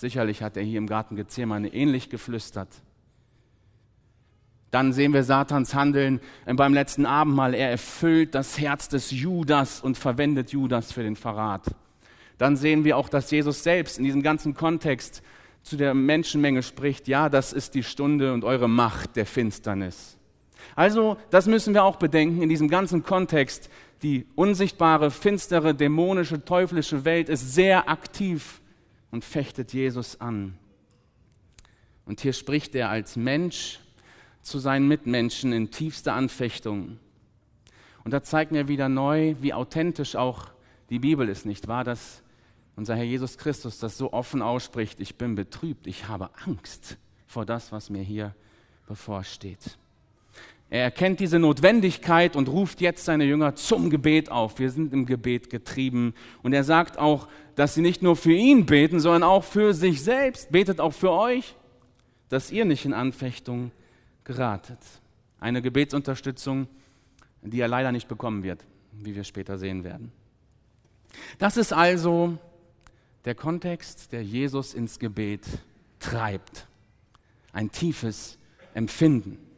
Sicherlich 0.00 0.42
hat 0.42 0.56
er 0.56 0.62
hier 0.62 0.78
im 0.78 0.86
Garten 0.86 1.14
Gethsemane 1.14 1.74
ähnlich 1.74 2.08
geflüstert. 2.08 2.68
Dann 4.70 4.94
sehen 4.94 5.12
wir 5.12 5.24
Satans 5.24 5.74
Handeln 5.74 6.20
beim 6.46 6.72
letzten 6.72 7.04
Abendmahl. 7.04 7.52
Er 7.52 7.70
erfüllt 7.70 8.34
das 8.34 8.58
Herz 8.58 8.88
des 8.88 9.10
Judas 9.10 9.82
und 9.82 9.98
verwendet 9.98 10.52
Judas 10.52 10.90
für 10.90 11.02
den 11.02 11.16
Verrat. 11.16 11.66
Dann 12.38 12.56
sehen 12.56 12.84
wir 12.84 12.96
auch, 12.96 13.10
dass 13.10 13.30
Jesus 13.30 13.62
selbst 13.62 13.98
in 13.98 14.04
diesem 14.04 14.22
ganzen 14.22 14.54
Kontext 14.54 15.20
zu 15.62 15.76
der 15.76 15.92
Menschenmenge 15.92 16.62
spricht, 16.62 17.06
ja, 17.06 17.28
das 17.28 17.52
ist 17.52 17.74
die 17.74 17.82
Stunde 17.82 18.32
und 18.32 18.42
eure 18.42 18.70
Macht 18.70 19.16
der 19.16 19.26
Finsternis. 19.26 20.16
Also, 20.76 21.18
das 21.28 21.44
müssen 21.44 21.74
wir 21.74 21.84
auch 21.84 21.96
bedenken 21.96 22.40
in 22.40 22.48
diesem 22.48 22.68
ganzen 22.68 23.02
Kontext. 23.02 23.68
Die 24.02 24.26
unsichtbare, 24.34 25.10
finstere, 25.10 25.74
dämonische, 25.74 26.42
teuflische 26.42 27.04
Welt 27.04 27.28
ist 27.28 27.52
sehr 27.52 27.90
aktiv 27.90 28.59
und 29.10 29.24
fechtet 29.24 29.72
Jesus 29.72 30.20
an. 30.20 30.56
Und 32.04 32.20
hier 32.20 32.32
spricht 32.32 32.74
er 32.74 32.90
als 32.90 33.16
Mensch 33.16 33.80
zu 34.42 34.58
seinen 34.58 34.88
Mitmenschen 34.88 35.52
in 35.52 35.70
tiefster 35.70 36.14
Anfechtung. 36.14 36.98
Und 38.04 38.12
da 38.12 38.22
zeigt 38.22 38.52
mir 38.52 38.68
wieder 38.68 38.88
neu, 38.88 39.36
wie 39.40 39.52
authentisch 39.52 40.16
auch 40.16 40.48
die 40.88 40.98
Bibel 40.98 41.28
ist, 41.28 41.46
nicht 41.46 41.68
wahr? 41.68 41.84
Dass 41.84 42.22
unser 42.76 42.96
Herr 42.96 43.04
Jesus 43.04 43.36
Christus 43.36 43.78
das 43.78 43.98
so 43.98 44.12
offen 44.12 44.42
ausspricht, 44.42 45.00
ich 45.00 45.16
bin 45.16 45.34
betrübt, 45.34 45.86
ich 45.86 46.08
habe 46.08 46.30
Angst 46.46 46.96
vor 47.26 47.44
das, 47.44 47.72
was 47.72 47.90
mir 47.90 48.02
hier 48.02 48.34
bevorsteht. 48.86 49.78
Er 50.70 50.84
erkennt 50.84 51.18
diese 51.18 51.40
Notwendigkeit 51.40 52.36
und 52.36 52.48
ruft 52.48 52.80
jetzt 52.80 53.04
seine 53.04 53.24
Jünger 53.24 53.56
zum 53.56 53.90
Gebet 53.90 54.30
auf. 54.30 54.60
Wir 54.60 54.70
sind 54.70 54.92
im 54.92 55.04
Gebet 55.04 55.50
getrieben. 55.50 56.14
Und 56.44 56.52
er 56.52 56.62
sagt 56.62 56.96
auch, 56.96 57.26
dass 57.56 57.74
sie 57.74 57.82
nicht 57.82 58.02
nur 58.02 58.14
für 58.14 58.32
ihn 58.32 58.66
beten, 58.66 59.00
sondern 59.00 59.24
auch 59.24 59.42
für 59.42 59.74
sich 59.74 60.02
selbst. 60.02 60.52
Betet 60.52 60.80
auch 60.80 60.92
für 60.92 61.10
euch, 61.10 61.56
dass 62.28 62.52
ihr 62.52 62.64
nicht 62.64 62.84
in 62.84 62.94
Anfechtung 62.94 63.72
geratet. 64.22 64.78
Eine 65.40 65.60
Gebetsunterstützung, 65.60 66.68
die 67.42 67.60
er 67.60 67.68
leider 67.68 67.90
nicht 67.90 68.06
bekommen 68.06 68.44
wird, 68.44 68.64
wie 68.92 69.16
wir 69.16 69.24
später 69.24 69.58
sehen 69.58 69.82
werden. 69.82 70.12
Das 71.38 71.56
ist 71.56 71.72
also 71.72 72.38
der 73.24 73.34
Kontext, 73.34 74.12
der 74.12 74.22
Jesus 74.22 74.72
ins 74.72 75.00
Gebet 75.00 75.44
treibt. 75.98 76.68
Ein 77.52 77.72
tiefes 77.72 78.38
Empfinden. 78.72 79.49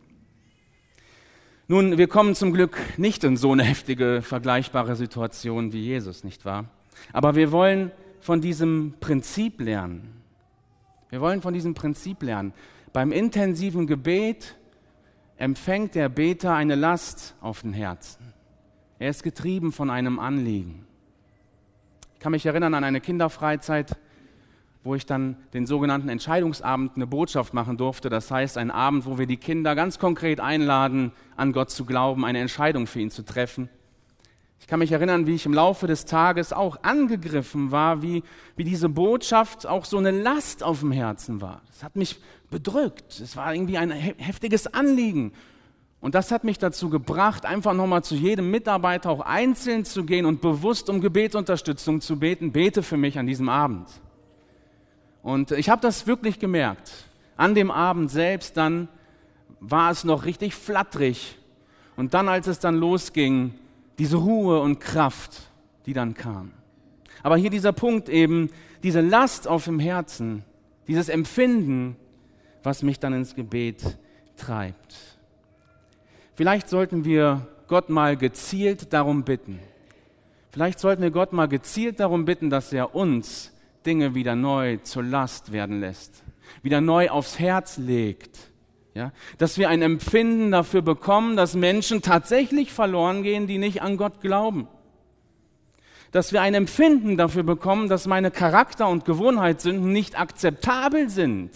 Nun, 1.72 1.96
wir 1.96 2.06
kommen 2.06 2.34
zum 2.34 2.52
Glück 2.52 2.76
nicht 2.98 3.24
in 3.24 3.38
so 3.38 3.50
eine 3.50 3.62
heftige, 3.62 4.20
vergleichbare 4.20 4.94
Situation 4.94 5.72
wie 5.72 5.80
Jesus, 5.80 6.22
nicht 6.22 6.44
wahr? 6.44 6.66
Aber 7.14 7.34
wir 7.34 7.50
wollen 7.50 7.92
von 8.20 8.42
diesem 8.42 8.92
Prinzip 9.00 9.58
lernen. 9.58 10.22
Wir 11.08 11.22
wollen 11.22 11.40
von 11.40 11.54
diesem 11.54 11.72
Prinzip 11.72 12.22
lernen. 12.22 12.52
Beim 12.92 13.10
intensiven 13.10 13.86
Gebet 13.86 14.54
empfängt 15.38 15.94
der 15.94 16.10
Beter 16.10 16.52
eine 16.52 16.74
Last 16.74 17.36
auf 17.40 17.62
den 17.62 17.72
Herzen. 17.72 18.34
Er 18.98 19.08
ist 19.08 19.22
getrieben 19.22 19.72
von 19.72 19.88
einem 19.88 20.18
Anliegen. 20.18 20.84
Ich 22.12 22.20
kann 22.20 22.32
mich 22.32 22.44
erinnern 22.44 22.74
an 22.74 22.84
eine 22.84 23.00
Kinderfreizeit, 23.00 23.96
wo 24.84 24.94
ich 24.94 25.06
dann 25.06 25.36
den 25.54 25.66
sogenannten 25.66 26.08
Entscheidungsabend 26.08 26.92
eine 26.96 27.06
Botschaft 27.06 27.54
machen 27.54 27.76
durfte. 27.76 28.08
Das 28.08 28.30
heißt, 28.30 28.58
ein 28.58 28.70
Abend, 28.70 29.06
wo 29.06 29.18
wir 29.18 29.26
die 29.26 29.36
Kinder 29.36 29.74
ganz 29.74 29.98
konkret 29.98 30.40
einladen, 30.40 31.12
an 31.36 31.52
Gott 31.52 31.70
zu 31.70 31.84
glauben, 31.84 32.24
eine 32.24 32.40
Entscheidung 32.40 32.86
für 32.86 33.00
ihn 33.00 33.10
zu 33.10 33.24
treffen. 33.24 33.68
Ich 34.58 34.68
kann 34.68 34.78
mich 34.78 34.92
erinnern, 34.92 35.26
wie 35.26 35.34
ich 35.34 35.44
im 35.44 35.54
Laufe 35.54 35.88
des 35.88 36.04
Tages 36.04 36.52
auch 36.52 36.82
angegriffen 36.82 37.72
war, 37.72 38.00
wie, 38.00 38.22
wie 38.54 38.62
diese 38.64 38.88
Botschaft 38.88 39.66
auch 39.66 39.84
so 39.84 39.98
eine 39.98 40.12
Last 40.12 40.62
auf 40.62 40.80
dem 40.80 40.92
Herzen 40.92 41.40
war. 41.40 41.62
Das 41.66 41.82
hat 41.82 41.96
mich 41.96 42.20
bedrückt. 42.48 43.20
Es 43.20 43.36
war 43.36 43.52
irgendwie 43.52 43.78
ein 43.78 43.90
heftiges 43.90 44.72
Anliegen. 44.72 45.32
Und 46.00 46.14
das 46.14 46.30
hat 46.30 46.44
mich 46.44 46.58
dazu 46.58 46.90
gebracht, 46.90 47.44
einfach 47.44 47.74
nochmal 47.74 48.02
zu 48.04 48.14
jedem 48.14 48.50
Mitarbeiter 48.50 49.10
auch 49.10 49.20
einzeln 49.20 49.84
zu 49.84 50.04
gehen 50.04 50.26
und 50.26 50.40
bewusst 50.40 50.88
um 50.88 51.00
Gebetsunterstützung 51.00 52.00
zu 52.00 52.18
beten. 52.18 52.52
Bete 52.52 52.82
für 52.82 52.96
mich 52.96 53.18
an 53.18 53.26
diesem 53.26 53.48
Abend. 53.48 53.88
Und 55.22 55.52
ich 55.52 55.68
habe 55.68 55.80
das 55.80 56.06
wirklich 56.06 56.38
gemerkt. 56.38 56.92
An 57.36 57.54
dem 57.54 57.70
Abend 57.70 58.10
selbst 58.10 58.56
dann 58.56 58.88
war 59.60 59.90
es 59.90 60.04
noch 60.04 60.24
richtig 60.24 60.54
flatterig. 60.54 61.38
Und 61.96 62.14
dann, 62.14 62.28
als 62.28 62.46
es 62.46 62.58
dann 62.58 62.76
losging, 62.76 63.54
diese 63.98 64.16
Ruhe 64.16 64.60
und 64.60 64.80
Kraft, 64.80 65.42
die 65.86 65.92
dann 65.92 66.14
kam. 66.14 66.52
Aber 67.22 67.36
hier 67.36 67.50
dieser 67.50 67.72
Punkt 67.72 68.08
eben, 68.08 68.50
diese 68.82 69.00
Last 69.00 69.46
auf 69.46 69.64
dem 69.64 69.78
Herzen, 69.78 70.44
dieses 70.88 71.08
Empfinden, 71.08 71.96
was 72.62 72.82
mich 72.82 72.98
dann 72.98 73.12
ins 73.12 73.34
Gebet 73.34 73.98
treibt. 74.36 74.96
Vielleicht 76.34 76.68
sollten 76.68 77.04
wir 77.04 77.46
Gott 77.68 77.90
mal 77.90 78.16
gezielt 78.16 78.92
darum 78.92 79.22
bitten. 79.22 79.60
Vielleicht 80.50 80.80
sollten 80.80 81.02
wir 81.02 81.10
Gott 81.10 81.32
mal 81.32 81.48
gezielt 81.48 82.00
darum 82.00 82.24
bitten, 82.24 82.50
dass 82.50 82.72
er 82.72 82.94
uns 82.94 83.51
Dinge 83.82 84.14
wieder 84.14 84.36
neu 84.36 84.78
zur 84.78 85.02
Last 85.02 85.52
werden 85.52 85.80
lässt, 85.80 86.22
wieder 86.62 86.80
neu 86.80 87.10
aufs 87.10 87.38
Herz 87.38 87.78
legt 87.78 88.52
ja, 88.94 89.12
dass 89.38 89.56
wir 89.56 89.70
ein 89.70 89.80
Empfinden 89.80 90.50
dafür 90.50 90.82
bekommen, 90.82 91.36
dass 91.36 91.54
Menschen 91.54 92.02
tatsächlich 92.02 92.72
verloren 92.72 93.22
gehen, 93.22 93.46
die 93.46 93.58
nicht 93.58 93.80
an 93.80 93.96
Gott 93.96 94.20
glauben. 94.20 94.68
Dass 96.10 96.34
wir 96.34 96.42
ein 96.42 96.52
Empfinden 96.52 97.16
dafür 97.16 97.42
bekommen, 97.42 97.88
dass 97.88 98.06
meine 98.06 98.30
Charakter- 98.30 98.88
und 98.88 99.06
Gewohnheitssünden 99.06 99.92
nicht 99.92 100.20
akzeptabel 100.20 101.08
sind, 101.08 101.50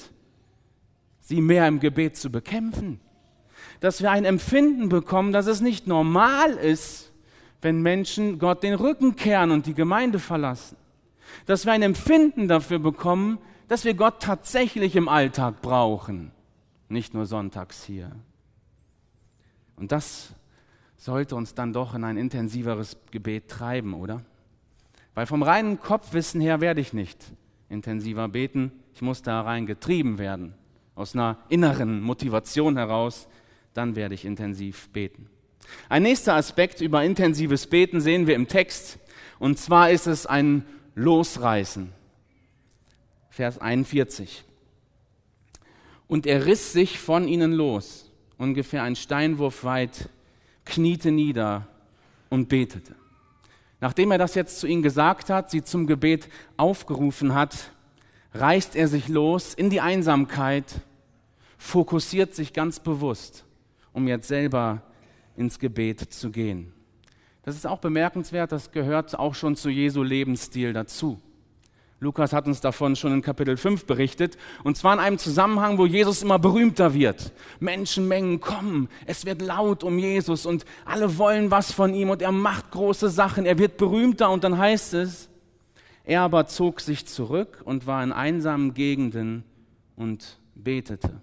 sie 1.21 1.43
mehr 1.43 1.69
im 1.69 1.79
Gebet 1.79 2.17
zu 2.17 2.31
bekämpfen. 2.31 3.01
Dass 3.81 4.01
wir 4.01 4.11
ein 4.11 4.25
Empfinden 4.25 4.89
bekommen, 4.89 5.33
dass 5.33 5.47
es 5.47 5.61
nicht 5.61 5.87
normal 5.87 6.53
ist, 6.53 7.13
wenn 7.61 7.83
Menschen 7.83 8.39
Gott 8.39 8.63
den 8.63 8.73
Rücken 8.73 9.17
kehren 9.17 9.51
und 9.51 9.67
die 9.67 9.75
Gemeinde 9.75 10.19
verlassen. 10.19 10.79
Dass 11.47 11.65
wir 11.67 11.73
ein 11.73 11.83
Empfinden 11.83 12.49
dafür 12.49 12.79
bekommen, 12.79 13.39
dass 13.69 13.85
wir 13.85 13.95
Gott 13.95 14.23
tatsächlich 14.23 14.97
im 14.97 15.09
Alltag 15.09 15.61
brauchen 15.63 16.33
nicht 16.89 17.15
nur 17.15 17.27
sonntags 17.27 17.85
hier. 17.85 18.13
Und 19.77 19.93
das 19.93 20.35
sollte 20.97 21.37
uns 21.37 21.55
dann 21.55 21.73
doch 21.73 21.95
in 21.95 22.05
ein 22.05 22.17
intensiveres 22.17 22.97
Gebet 23.11 23.49
treiben, 23.49 23.95
oder? 23.95 24.23
Weil 25.15 25.27
vom 25.27 25.43
reinen 25.43 25.81
Kopfwissen 25.81 26.41
her 26.41 26.61
werde 26.61 26.81
ich 26.81 26.93
nicht 26.93 27.19
intensiver 27.69 28.29
beten. 28.29 28.73
Ich 28.95 29.03
muss 29.03 29.23
da 29.23 29.41
rein 29.43 29.67
getrieben 29.67 30.19
werden. 30.19 30.55
Aus 30.95 31.15
einer 31.15 31.39
inneren 31.49 32.01
Motivation 32.01 32.77
heraus, 32.77 33.29
dann 33.75 33.97
werde 33.97 34.15
ich 34.15 34.25
intensiv 34.25 34.89
beten. 34.91 35.29
Ein 35.89 36.05
nächster 36.05 36.35
Aspekt 36.35 36.81
über 36.81 37.03
intensives 37.03 37.67
Beten 37.67 38.01
sehen 38.01 38.27
wir 38.27 38.35
im 38.35 38.49
Text. 38.49 38.99
Und 39.39 39.59
zwar 39.59 39.91
ist 39.91 40.07
es 40.07 40.27
ein 40.27 40.65
Losreißen. 40.97 41.93
Vers 43.29 43.59
41. 43.59 44.45
Und 46.09 46.27
er 46.27 46.47
riss 46.47 46.73
sich 46.73 46.99
von 46.99 47.29
ihnen 47.29 47.53
los, 47.53 48.11
ungefähr 48.39 48.83
ein 48.83 48.97
Steinwurf 48.97 49.63
weit, 49.63 50.09
kniete 50.65 51.11
nieder 51.11 51.69
und 52.31 52.49
betete. 52.49 52.95
Nachdem 53.79 54.11
er 54.11 54.17
das 54.17 54.35
jetzt 54.35 54.59
zu 54.59 54.67
ihnen 54.67 54.83
gesagt 54.83 55.29
hat, 55.29 55.51
sie 55.51 55.63
zum 55.63 55.87
Gebet 55.87 56.31
aufgerufen 56.57 57.35
hat, 57.35 57.73
reißt 58.33 58.75
er 58.75 58.89
sich 58.89 59.09
los 59.09 59.53
in 59.53 59.69
die 59.69 59.83
Einsamkeit, 59.83 60.81
fokussiert 61.59 62.35
sich 62.35 62.55
ganz 62.55 62.81
bewusst, 62.81 63.45
um 63.93 64.09
jetzt 64.09 64.29
selber 64.29 64.81
ins 65.37 65.59
Gebet 65.59 66.01
zu 66.01 66.31
gehen. 66.31 66.73
Das 67.47 67.55
ist 67.55 67.65
auch 67.65 67.79
bemerkenswert, 67.79 68.51
das 68.51 68.73
gehört 68.73 69.17
auch 69.17 69.37
schon 69.37 69.55
zu 69.55 69.71
Jesu 69.71 70.03
Lebensstil 70.03 70.73
dazu. 70.73 71.21
Lukas 72.01 72.33
hat 72.33 72.49
uns 72.49 72.61
davon 72.61 72.97
schon 72.97 73.13
in 73.13 73.23
Kapitel 73.23 73.57
5 73.57 73.87
berichtet. 73.87 74.37
Und 74.65 74.77
zwar 74.77 74.95
in 74.95 74.99
einem 74.99 75.17
Zusammenhang, 75.17 75.79
wo 75.79 75.87
Jesus 75.87 76.23
immer 76.23 76.41
berühmter 76.41 76.93
wird. 76.93 77.33
Menschenmengen 77.61 78.41
kommen, 78.41 78.89
es 79.07 79.27
wird 79.27 79.43
laut 79.43 79.85
um 79.85 79.97
Jesus 79.97 80.45
und 80.45 80.65
alle 80.85 81.19
wollen 81.19 81.53
was 81.53 81.71
von 81.71 81.95
ihm 81.95 82.11
und 82.11 82.21
er 82.21 82.33
macht 82.33 82.73
große 82.73 83.09
Sachen, 83.11 83.47
er 83.47 83.59
wird 83.59 83.77
berühmter 83.77 84.29
und 84.33 84.43
dann 84.43 84.59
heißt 84.59 84.95
es, 84.95 85.29
er 86.03 86.23
aber 86.23 86.49
zog 86.49 86.81
sich 86.81 87.07
zurück 87.07 87.63
und 87.65 87.87
war 87.87 88.03
in 88.03 88.11
einsamen 88.11 88.75
Gegenden 88.75 89.45
und 89.95 90.41
betete. 90.57 91.21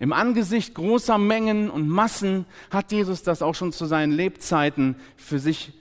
Im 0.00 0.14
Angesicht 0.14 0.74
großer 0.74 1.18
Mengen 1.18 1.70
und 1.70 1.86
Massen 1.86 2.46
hat 2.70 2.90
Jesus 2.90 3.22
das 3.22 3.42
auch 3.42 3.54
schon 3.54 3.70
zu 3.70 3.84
seinen 3.84 4.12
Lebzeiten 4.12 4.96
für 5.16 5.38
sich 5.38 5.74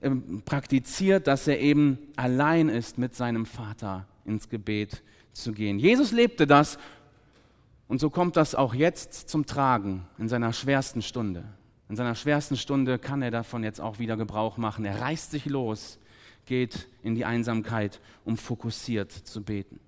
ähm, 0.00 0.42
praktiziert, 0.46 1.26
dass 1.26 1.46
er 1.46 1.60
eben 1.60 1.98
allein 2.16 2.70
ist 2.70 2.96
mit 2.96 3.14
seinem 3.14 3.44
Vater 3.44 4.08
ins 4.24 4.48
Gebet 4.48 5.02
zu 5.32 5.52
gehen. 5.52 5.78
Jesus 5.78 6.10
lebte 6.10 6.46
das 6.46 6.78
und 7.86 8.00
so 8.00 8.08
kommt 8.08 8.38
das 8.38 8.54
auch 8.54 8.74
jetzt 8.74 9.28
zum 9.28 9.44
Tragen 9.44 10.06
in 10.16 10.30
seiner 10.30 10.54
schwersten 10.54 11.02
Stunde. 11.02 11.44
In 11.90 11.96
seiner 11.96 12.14
schwersten 12.14 12.56
Stunde 12.56 12.98
kann 12.98 13.20
er 13.20 13.30
davon 13.30 13.62
jetzt 13.62 13.82
auch 13.82 13.98
wieder 13.98 14.16
Gebrauch 14.16 14.56
machen. 14.56 14.86
Er 14.86 15.02
reißt 15.02 15.30
sich 15.30 15.44
los, 15.44 15.98
geht 16.46 16.88
in 17.02 17.14
die 17.14 17.26
Einsamkeit, 17.26 18.00
um 18.24 18.38
fokussiert 18.38 19.12
zu 19.12 19.42
beten. 19.42 19.80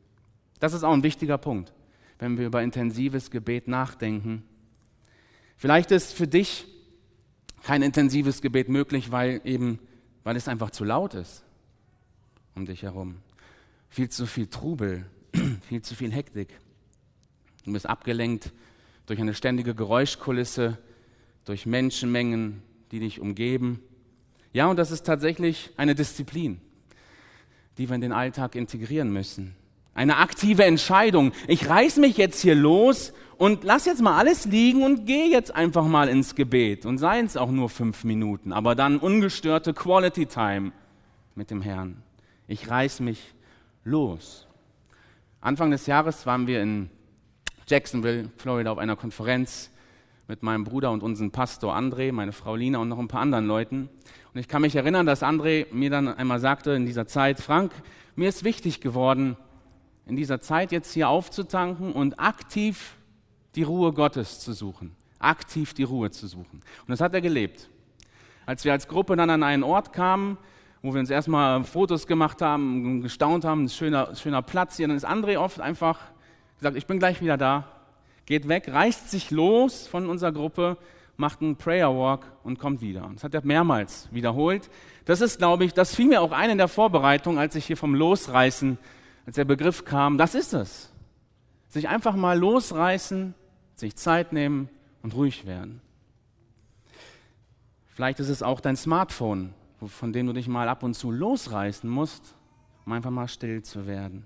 Das 0.60 0.74
ist 0.74 0.84
auch 0.84 0.92
ein 0.92 1.02
wichtiger 1.02 1.38
Punkt, 1.38 1.72
wenn 2.18 2.38
wir 2.38 2.46
über 2.46 2.62
intensives 2.62 3.30
Gebet 3.30 3.68
nachdenken. 3.68 4.44
Vielleicht 5.56 5.90
ist 5.90 6.12
für 6.14 6.26
dich 6.26 6.66
kein 7.62 7.82
intensives 7.82 8.42
Gebet 8.42 8.68
möglich, 8.68 9.10
weil 9.10 9.40
eben, 9.44 9.78
weil 10.24 10.36
es 10.36 10.48
einfach 10.48 10.70
zu 10.70 10.84
laut 10.84 11.14
ist 11.14 11.44
um 12.58 12.66
dich 12.66 12.82
herum. 12.82 13.16
Viel 13.88 14.10
zu 14.10 14.26
viel 14.26 14.48
Trubel, 14.48 15.06
viel 15.68 15.80
zu 15.80 15.94
viel 15.94 16.12
Hektik. 16.12 16.48
Du 17.64 17.72
bist 17.72 17.86
abgelenkt 17.86 18.52
durch 19.06 19.20
eine 19.20 19.32
ständige 19.32 19.74
Geräuschkulisse, 19.74 20.76
durch 21.44 21.64
Menschenmengen, 21.64 22.62
die 22.90 23.00
dich 23.00 23.20
umgeben. 23.20 23.80
Ja, 24.52 24.66
und 24.66 24.76
das 24.76 24.90
ist 24.90 25.06
tatsächlich 25.06 25.70
eine 25.76 25.94
Disziplin, 25.94 26.60
die 27.78 27.88
wir 27.88 27.94
in 27.94 28.00
den 28.00 28.12
Alltag 28.12 28.54
integrieren 28.54 29.10
müssen. 29.12 29.54
Eine 29.98 30.18
aktive 30.18 30.64
Entscheidung. 30.64 31.32
Ich 31.48 31.68
reiß 31.68 31.96
mich 31.96 32.16
jetzt 32.16 32.40
hier 32.40 32.54
los 32.54 33.12
und 33.36 33.64
lass 33.64 33.84
jetzt 33.84 34.00
mal 34.00 34.16
alles 34.16 34.44
liegen 34.44 34.84
und 34.84 35.06
geh 35.06 35.26
jetzt 35.26 35.52
einfach 35.52 35.88
mal 35.88 36.08
ins 36.08 36.36
Gebet. 36.36 36.86
Und 36.86 36.98
seien 36.98 37.26
es 37.26 37.36
auch 37.36 37.50
nur 37.50 37.68
fünf 37.68 38.04
Minuten, 38.04 38.52
aber 38.52 38.76
dann 38.76 38.98
ungestörte 38.98 39.74
Quality 39.74 40.26
Time 40.26 40.70
mit 41.34 41.50
dem 41.50 41.62
Herrn. 41.62 42.00
Ich 42.46 42.70
reiß 42.70 43.00
mich 43.00 43.34
los. 43.82 44.46
Anfang 45.40 45.72
des 45.72 45.86
Jahres 45.86 46.26
waren 46.26 46.46
wir 46.46 46.62
in 46.62 46.90
Jacksonville, 47.66 48.30
Florida, 48.36 48.70
auf 48.70 48.78
einer 48.78 48.94
Konferenz 48.94 49.72
mit 50.28 50.44
meinem 50.44 50.62
Bruder 50.62 50.92
und 50.92 51.02
unserem 51.02 51.32
Pastor 51.32 51.76
André, 51.76 52.12
meine 52.12 52.30
Frau 52.30 52.54
Lina 52.54 52.78
und 52.78 52.88
noch 52.88 53.00
ein 53.00 53.08
paar 53.08 53.22
anderen 53.22 53.48
Leuten. 53.48 53.88
Und 54.32 54.38
ich 54.38 54.46
kann 54.46 54.62
mich 54.62 54.76
erinnern, 54.76 55.06
dass 55.06 55.24
André 55.24 55.66
mir 55.72 55.90
dann 55.90 56.06
einmal 56.06 56.38
sagte 56.38 56.70
in 56.70 56.86
dieser 56.86 57.08
Zeit, 57.08 57.40
Frank, 57.40 57.72
mir 58.14 58.28
ist 58.28 58.44
wichtig 58.44 58.80
geworden, 58.80 59.36
in 60.08 60.16
dieser 60.16 60.40
Zeit 60.40 60.72
jetzt 60.72 60.92
hier 60.92 61.08
aufzutanken 61.08 61.92
und 61.92 62.18
aktiv 62.18 62.96
die 63.54 63.62
Ruhe 63.62 63.92
Gottes 63.92 64.40
zu 64.40 64.52
suchen. 64.54 64.96
Aktiv 65.18 65.74
die 65.74 65.82
Ruhe 65.82 66.10
zu 66.10 66.26
suchen. 66.26 66.60
Und 66.60 66.88
das 66.88 67.00
hat 67.00 67.12
er 67.12 67.20
gelebt. 67.20 67.68
Als 68.46 68.64
wir 68.64 68.72
als 68.72 68.88
Gruppe 68.88 69.16
dann 69.16 69.28
an 69.28 69.42
einen 69.42 69.62
Ort 69.62 69.92
kamen, 69.92 70.38
wo 70.80 70.94
wir 70.94 71.00
uns 71.00 71.10
erstmal 71.10 71.62
Fotos 71.64 72.06
gemacht 72.06 72.40
haben, 72.40 73.02
gestaunt 73.02 73.44
haben, 73.44 73.64
ein 73.64 73.68
schöner, 73.68 74.14
schöner 74.14 74.42
Platz 74.42 74.76
hier. 74.76 74.88
Dann 74.88 74.96
ist 74.96 75.06
André 75.06 75.38
oft 75.38 75.60
einfach 75.60 75.98
gesagt, 76.58 76.76
ich 76.76 76.86
bin 76.86 76.98
gleich 76.98 77.20
wieder 77.20 77.36
da, 77.36 77.64
geht 78.24 78.48
weg, 78.48 78.68
reißt 78.72 79.10
sich 79.10 79.30
los 79.30 79.86
von 79.86 80.08
unserer 80.08 80.32
Gruppe, 80.32 80.78
macht 81.16 81.42
einen 81.42 81.56
Prayer 81.56 81.94
Walk 81.94 82.24
und 82.44 82.58
kommt 82.58 82.80
wieder. 82.80 83.10
Das 83.12 83.24
hat 83.24 83.34
er 83.34 83.44
mehrmals 83.44 84.08
wiederholt. 84.12 84.70
Das 85.04 85.20
ist, 85.20 85.38
glaube 85.38 85.64
ich, 85.64 85.74
das 85.74 85.94
fiel 85.94 86.06
mir 86.06 86.22
auch 86.22 86.32
ein 86.32 86.50
in 86.50 86.58
der 86.58 86.68
Vorbereitung, 86.68 87.38
als 87.38 87.56
ich 87.56 87.66
hier 87.66 87.76
vom 87.76 87.94
Losreißen, 87.94 88.78
als 89.28 89.34
der 89.34 89.44
Begriff 89.44 89.84
kam, 89.84 90.16
das 90.16 90.34
ist 90.34 90.54
es. 90.54 90.88
Sich 91.68 91.86
einfach 91.90 92.16
mal 92.16 92.38
losreißen, 92.38 93.34
sich 93.74 93.94
Zeit 93.94 94.32
nehmen 94.32 94.70
und 95.02 95.14
ruhig 95.14 95.44
werden. 95.44 95.82
Vielleicht 97.88 98.20
ist 98.20 98.30
es 98.30 98.42
auch 98.42 98.60
dein 98.60 98.74
Smartphone, 98.74 99.52
von 99.86 100.14
dem 100.14 100.28
du 100.28 100.32
dich 100.32 100.48
mal 100.48 100.66
ab 100.66 100.82
und 100.82 100.94
zu 100.94 101.10
losreißen 101.10 101.90
musst, 101.90 102.36
um 102.86 102.92
einfach 102.92 103.10
mal 103.10 103.28
still 103.28 103.62
zu 103.62 103.86
werden. 103.86 104.24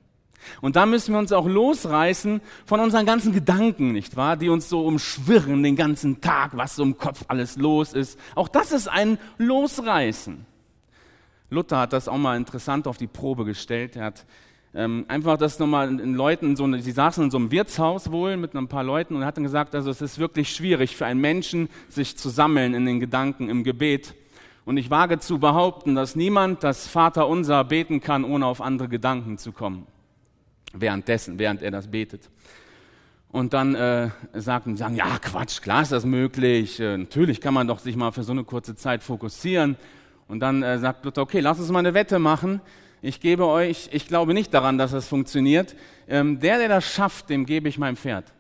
Und 0.61 0.77
da 0.77 0.87
müssen 0.87 1.15
wir 1.15 1.19
uns 1.19 1.33
auch 1.33 1.49
losreißen 1.49 2.41
von 2.65 2.79
unseren 2.79 3.05
ganzen 3.05 3.33
Gedanken, 3.33 3.91
nicht 3.91 4.15
wahr? 4.15 4.37
Die 4.37 4.51
uns 4.51 4.69
so 4.69 4.87
umschwirren 4.87 5.65
den 5.65 5.75
ganzen 5.75 6.21
Tag, 6.21 6.57
was 6.57 6.77
so 6.77 6.85
im 6.85 6.97
Kopf 6.97 7.25
alles 7.27 7.57
los 7.57 7.93
ist. 7.93 8.21
Auch 8.37 8.47
das 8.47 8.71
ist 8.71 8.87
ein 8.87 9.19
Losreißen. 9.39 10.47
Luther 11.51 11.81
hat 11.81 11.93
das 11.93 12.07
auch 12.07 12.19
mal 12.19 12.37
interessant 12.37 12.87
auf 12.87 12.99
die 12.99 13.09
Probe 13.09 13.45
gestellt. 13.45 13.97
Er 13.97 14.05
hat 14.05 14.27
ähm, 14.75 15.05
einfach 15.09 15.37
das 15.37 15.59
nochmal 15.59 16.01
in 16.01 16.15
Leuten, 16.15 16.57
so, 16.57 16.71
sie 16.79 16.93
saßen 16.93 17.25
in 17.25 17.31
so 17.31 17.37
einem 17.37 17.51
Wirtshaus 17.51 18.11
wohl 18.11 18.37
mit 18.37 18.55
ein 18.55 18.69
paar 18.69 18.85
Leuten 18.85 19.17
und 19.17 19.25
hat 19.25 19.37
dann 19.37 19.45
gesagt, 19.45 19.75
also 19.75 19.91
es 19.91 20.01
ist 20.01 20.19
wirklich 20.19 20.51
schwierig 20.51 20.97
für 20.97 21.05
einen 21.05 21.21
Menschen, 21.21 21.69
sich 21.89 22.17
zu 22.17 22.31
sammeln 22.31 22.73
in 22.73 22.87
den 22.87 22.99
Gedanken 22.99 23.51
im 23.51 23.65
Gebet. 23.65 24.15
Und 24.65 24.77
ich 24.77 24.91
wage 24.91 25.19
zu 25.19 25.39
behaupten, 25.39 25.95
dass 25.95 26.17
niemand 26.17 26.63
das 26.63 26.87
Vaterunser 26.87 27.65
beten 27.65 28.01
kann, 28.01 28.25
ohne 28.25 28.47
auf 28.47 28.61
andere 28.61 28.89
Gedanken 28.89 29.37
zu 29.37 29.53
kommen. 29.53 29.87
Währenddessen, 30.73 31.39
während 31.39 31.63
er 31.63 31.71
das 31.71 31.89
betet. 31.89 32.31
Und 33.31 33.53
dann 33.55 33.75
äh, 33.75 34.11
sagen, 34.35 34.77
sagen, 34.77 34.95
ja 34.95 35.19
Quatsch, 35.19 35.61
klar 35.61 35.83
ist 35.83 35.93
das 35.93 36.05
möglich. 36.05 36.79
Äh, 36.81 36.97
natürlich 36.97 37.41
kann 37.41 37.55
man 37.55 37.67
doch 37.67 37.79
sich 37.79 37.97
mal 37.97 38.13
für 38.13 38.23
so 38.23 38.33
eine 38.33 38.45
kurze 38.45 38.77
Zeit 38.77 39.03
fokussieren. 39.03 39.77
Und 40.29 40.41
dann 40.41 40.63
äh, 40.63 40.79
sagt 40.79 41.05
Luther, 41.05 41.23
okay, 41.23 41.41
lass 41.41 41.59
uns 41.59 41.71
mal 41.71 41.81
eine 41.81 41.95
Wette 41.95 42.19
machen. 42.19 42.61
Ich 43.05 43.19
gebe 43.19 43.47
euch, 43.47 43.89
ich 43.91 44.07
glaube 44.07 44.33
nicht 44.33 44.55
daran, 44.55 44.79
dass 44.79 44.93
das 44.93 45.09
funktioniert. 45.09 45.75
Ähm, 46.09 46.39
der, 46.39 46.59
der 46.59 46.69
das 46.69 46.85
schafft, 46.85 47.31
dem 47.31 47.47
gebe 47.47 47.69
ich 47.69 47.77
mein 47.77 47.97
Pferd. 47.97 48.33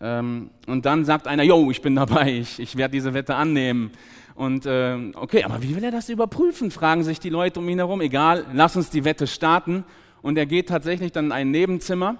Ähm, 0.00 0.50
und 0.66 0.84
dann 0.84 1.04
sagt 1.04 1.28
einer, 1.28 1.44
yo, 1.44 1.70
ich 1.70 1.80
bin 1.80 1.94
dabei, 1.94 2.32
ich, 2.32 2.58
ich 2.58 2.76
werde 2.76 2.90
diese 2.90 3.14
Wette 3.14 3.36
annehmen. 3.36 3.92
Und 4.34 4.66
äh, 4.66 4.98
okay, 5.14 5.44
aber 5.44 5.62
wie 5.62 5.76
will 5.76 5.84
er 5.84 5.92
das 5.92 6.08
überprüfen? 6.08 6.72
Fragen 6.72 7.04
sich 7.04 7.20
die 7.20 7.30
Leute 7.30 7.60
um 7.60 7.68
ihn 7.68 7.78
herum. 7.78 8.00
Egal, 8.00 8.46
lass 8.52 8.74
uns 8.74 8.90
die 8.90 9.04
Wette 9.04 9.28
starten. 9.28 9.84
Und 10.22 10.36
er 10.38 10.46
geht 10.46 10.68
tatsächlich 10.68 11.12
dann 11.12 11.26
in 11.26 11.32
ein 11.32 11.50
Nebenzimmer 11.52 12.16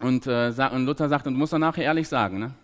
und, 0.00 0.26
äh, 0.26 0.52
und 0.72 0.86
Luther 0.86 1.08
sagt, 1.08 1.28
und 1.28 1.36
muss 1.36 1.52
er 1.52 1.60
nachher 1.60 1.84
ehrlich 1.84 2.08
sagen, 2.08 2.40
ne? 2.40 2.54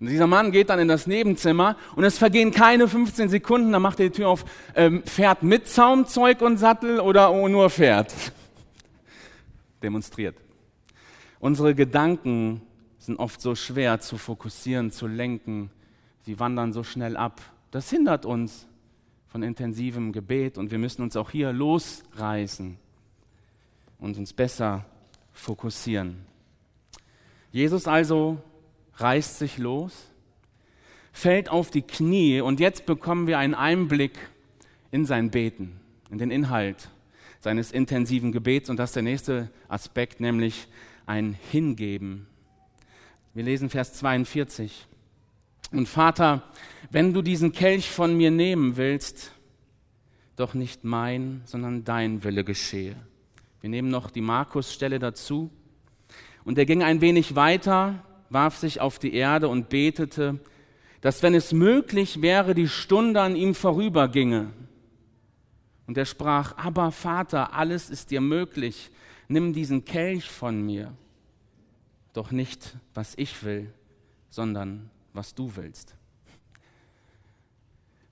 Und 0.00 0.08
dieser 0.08 0.26
Mann 0.26 0.50
geht 0.50 0.70
dann 0.70 0.78
in 0.78 0.88
das 0.88 1.06
Nebenzimmer 1.06 1.76
und 1.94 2.04
es 2.04 2.16
vergehen 2.16 2.52
keine 2.52 2.88
15 2.88 3.28
Sekunden, 3.28 3.70
dann 3.70 3.82
macht 3.82 4.00
er 4.00 4.08
die 4.08 4.16
Tür 4.16 4.28
auf, 4.28 4.46
ähm, 4.74 5.02
Pferd 5.02 5.42
mit 5.42 5.68
Zaumzeug 5.68 6.40
und 6.40 6.56
Sattel 6.56 7.00
oder 7.00 7.30
oh, 7.32 7.48
nur 7.48 7.68
Pferd. 7.68 8.14
Demonstriert. 9.82 10.36
Unsere 11.38 11.74
Gedanken 11.74 12.62
sind 12.98 13.18
oft 13.18 13.42
so 13.42 13.54
schwer 13.54 14.00
zu 14.00 14.16
fokussieren, 14.16 14.90
zu 14.90 15.06
lenken. 15.06 15.70
Sie 16.22 16.40
wandern 16.40 16.72
so 16.72 16.82
schnell 16.82 17.18
ab. 17.18 17.42
Das 17.70 17.90
hindert 17.90 18.24
uns 18.24 18.66
von 19.28 19.42
intensivem 19.42 20.12
Gebet 20.12 20.56
und 20.56 20.70
wir 20.70 20.78
müssen 20.78 21.02
uns 21.02 21.14
auch 21.14 21.30
hier 21.30 21.52
losreißen 21.52 22.78
und 23.98 24.16
uns 24.16 24.32
besser 24.32 24.86
fokussieren. 25.32 26.24
Jesus 27.52 27.86
also 27.86 28.38
reißt 29.00 29.38
sich 29.38 29.58
los, 29.58 30.10
fällt 31.12 31.48
auf 31.48 31.70
die 31.70 31.82
Knie 31.82 32.40
und 32.40 32.60
jetzt 32.60 32.86
bekommen 32.86 33.26
wir 33.26 33.38
einen 33.38 33.54
Einblick 33.54 34.12
in 34.90 35.04
sein 35.04 35.30
Beten, 35.30 35.80
in 36.10 36.18
den 36.18 36.30
Inhalt 36.30 36.90
seines 37.40 37.72
intensiven 37.72 38.32
Gebets 38.32 38.68
und 38.68 38.76
das 38.76 38.90
ist 38.90 38.96
der 38.96 39.02
nächste 39.02 39.50
Aspekt, 39.68 40.20
nämlich 40.20 40.68
ein 41.06 41.36
Hingeben. 41.50 42.26
Wir 43.32 43.44
lesen 43.44 43.70
Vers 43.70 43.94
42. 43.94 44.86
Und 45.72 45.88
Vater, 45.88 46.42
wenn 46.90 47.14
du 47.14 47.22
diesen 47.22 47.52
Kelch 47.52 47.90
von 47.90 48.16
mir 48.16 48.30
nehmen 48.30 48.76
willst, 48.76 49.32
doch 50.36 50.54
nicht 50.54 50.84
mein, 50.84 51.42
sondern 51.44 51.84
dein 51.84 52.24
Wille 52.24 52.44
geschehe. 52.44 52.96
Wir 53.60 53.70
nehmen 53.70 53.88
noch 53.88 54.10
die 54.10 54.20
Markus-Stelle 54.20 54.98
dazu. 54.98 55.50
Und 56.44 56.58
er 56.58 56.66
ging 56.66 56.82
ein 56.82 57.00
wenig 57.00 57.36
weiter, 57.36 58.04
warf 58.30 58.56
sich 58.56 58.80
auf 58.80 58.98
die 58.98 59.12
Erde 59.12 59.48
und 59.48 59.68
betete, 59.68 60.40
dass 61.00 61.22
wenn 61.22 61.34
es 61.34 61.52
möglich 61.52 62.22
wäre, 62.22 62.54
die 62.54 62.68
Stunde 62.68 63.20
an 63.20 63.36
ihm 63.36 63.54
vorüberginge. 63.54 64.52
Und 65.86 65.98
er 65.98 66.04
sprach, 66.04 66.56
aber 66.56 66.92
Vater, 66.92 67.52
alles 67.52 67.90
ist 67.90 68.10
dir 68.10 68.20
möglich, 68.20 68.90
nimm 69.28 69.52
diesen 69.52 69.84
Kelch 69.84 70.30
von 70.30 70.64
mir, 70.64 70.92
doch 72.12 72.30
nicht, 72.30 72.76
was 72.94 73.14
ich 73.16 73.42
will, 73.44 73.72
sondern 74.28 74.90
was 75.12 75.34
du 75.34 75.56
willst. 75.56 75.96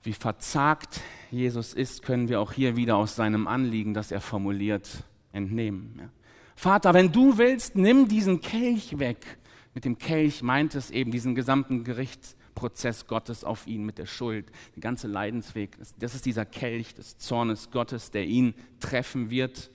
Wie 0.03 0.13
verzagt 0.13 1.01
Jesus 1.31 1.75
ist, 1.75 2.03
können 2.03 2.29
wir 2.29 2.41
auch 2.41 2.53
hier 2.53 2.77
wieder 2.77 2.97
aus 2.97 3.15
seinem 3.15 3.47
Anliegen, 3.47 3.95
das 3.95 4.11
er 4.11 4.21
formuliert, 4.21 5.05
entnehmen. 5.33 6.11
Vater, 6.57 6.95
wenn 6.95 7.13
du 7.13 7.39
willst, 7.39 7.77
nimm 7.77 8.09
diesen 8.09 8.41
Kelch 8.41 8.99
weg. 8.99 9.38
Mit 9.75 9.85
dem 9.85 9.99
Kelch 9.99 10.43
meint 10.43 10.75
es 10.75 10.91
eben 10.91 11.11
diesen 11.11 11.35
gesamten 11.35 11.85
Gerichtsprozess 11.85 13.07
Gottes 13.07 13.45
auf 13.45 13.67
ihn 13.67 13.85
mit 13.85 13.99
der 13.99 14.07
Schuld, 14.07 14.47
der 14.75 14.81
ganze 14.81 15.07
Leidensweg. 15.07 15.77
Das 15.99 16.15
ist 16.15 16.27
dieser 16.27 16.45
Kelch 16.45 16.95
des 16.95 17.19
Zornes 17.19 17.71
Gottes, 17.71 18.11
der 18.11 18.27
ihn 18.27 18.55
treffen 18.81 19.31
wird. 19.31 19.71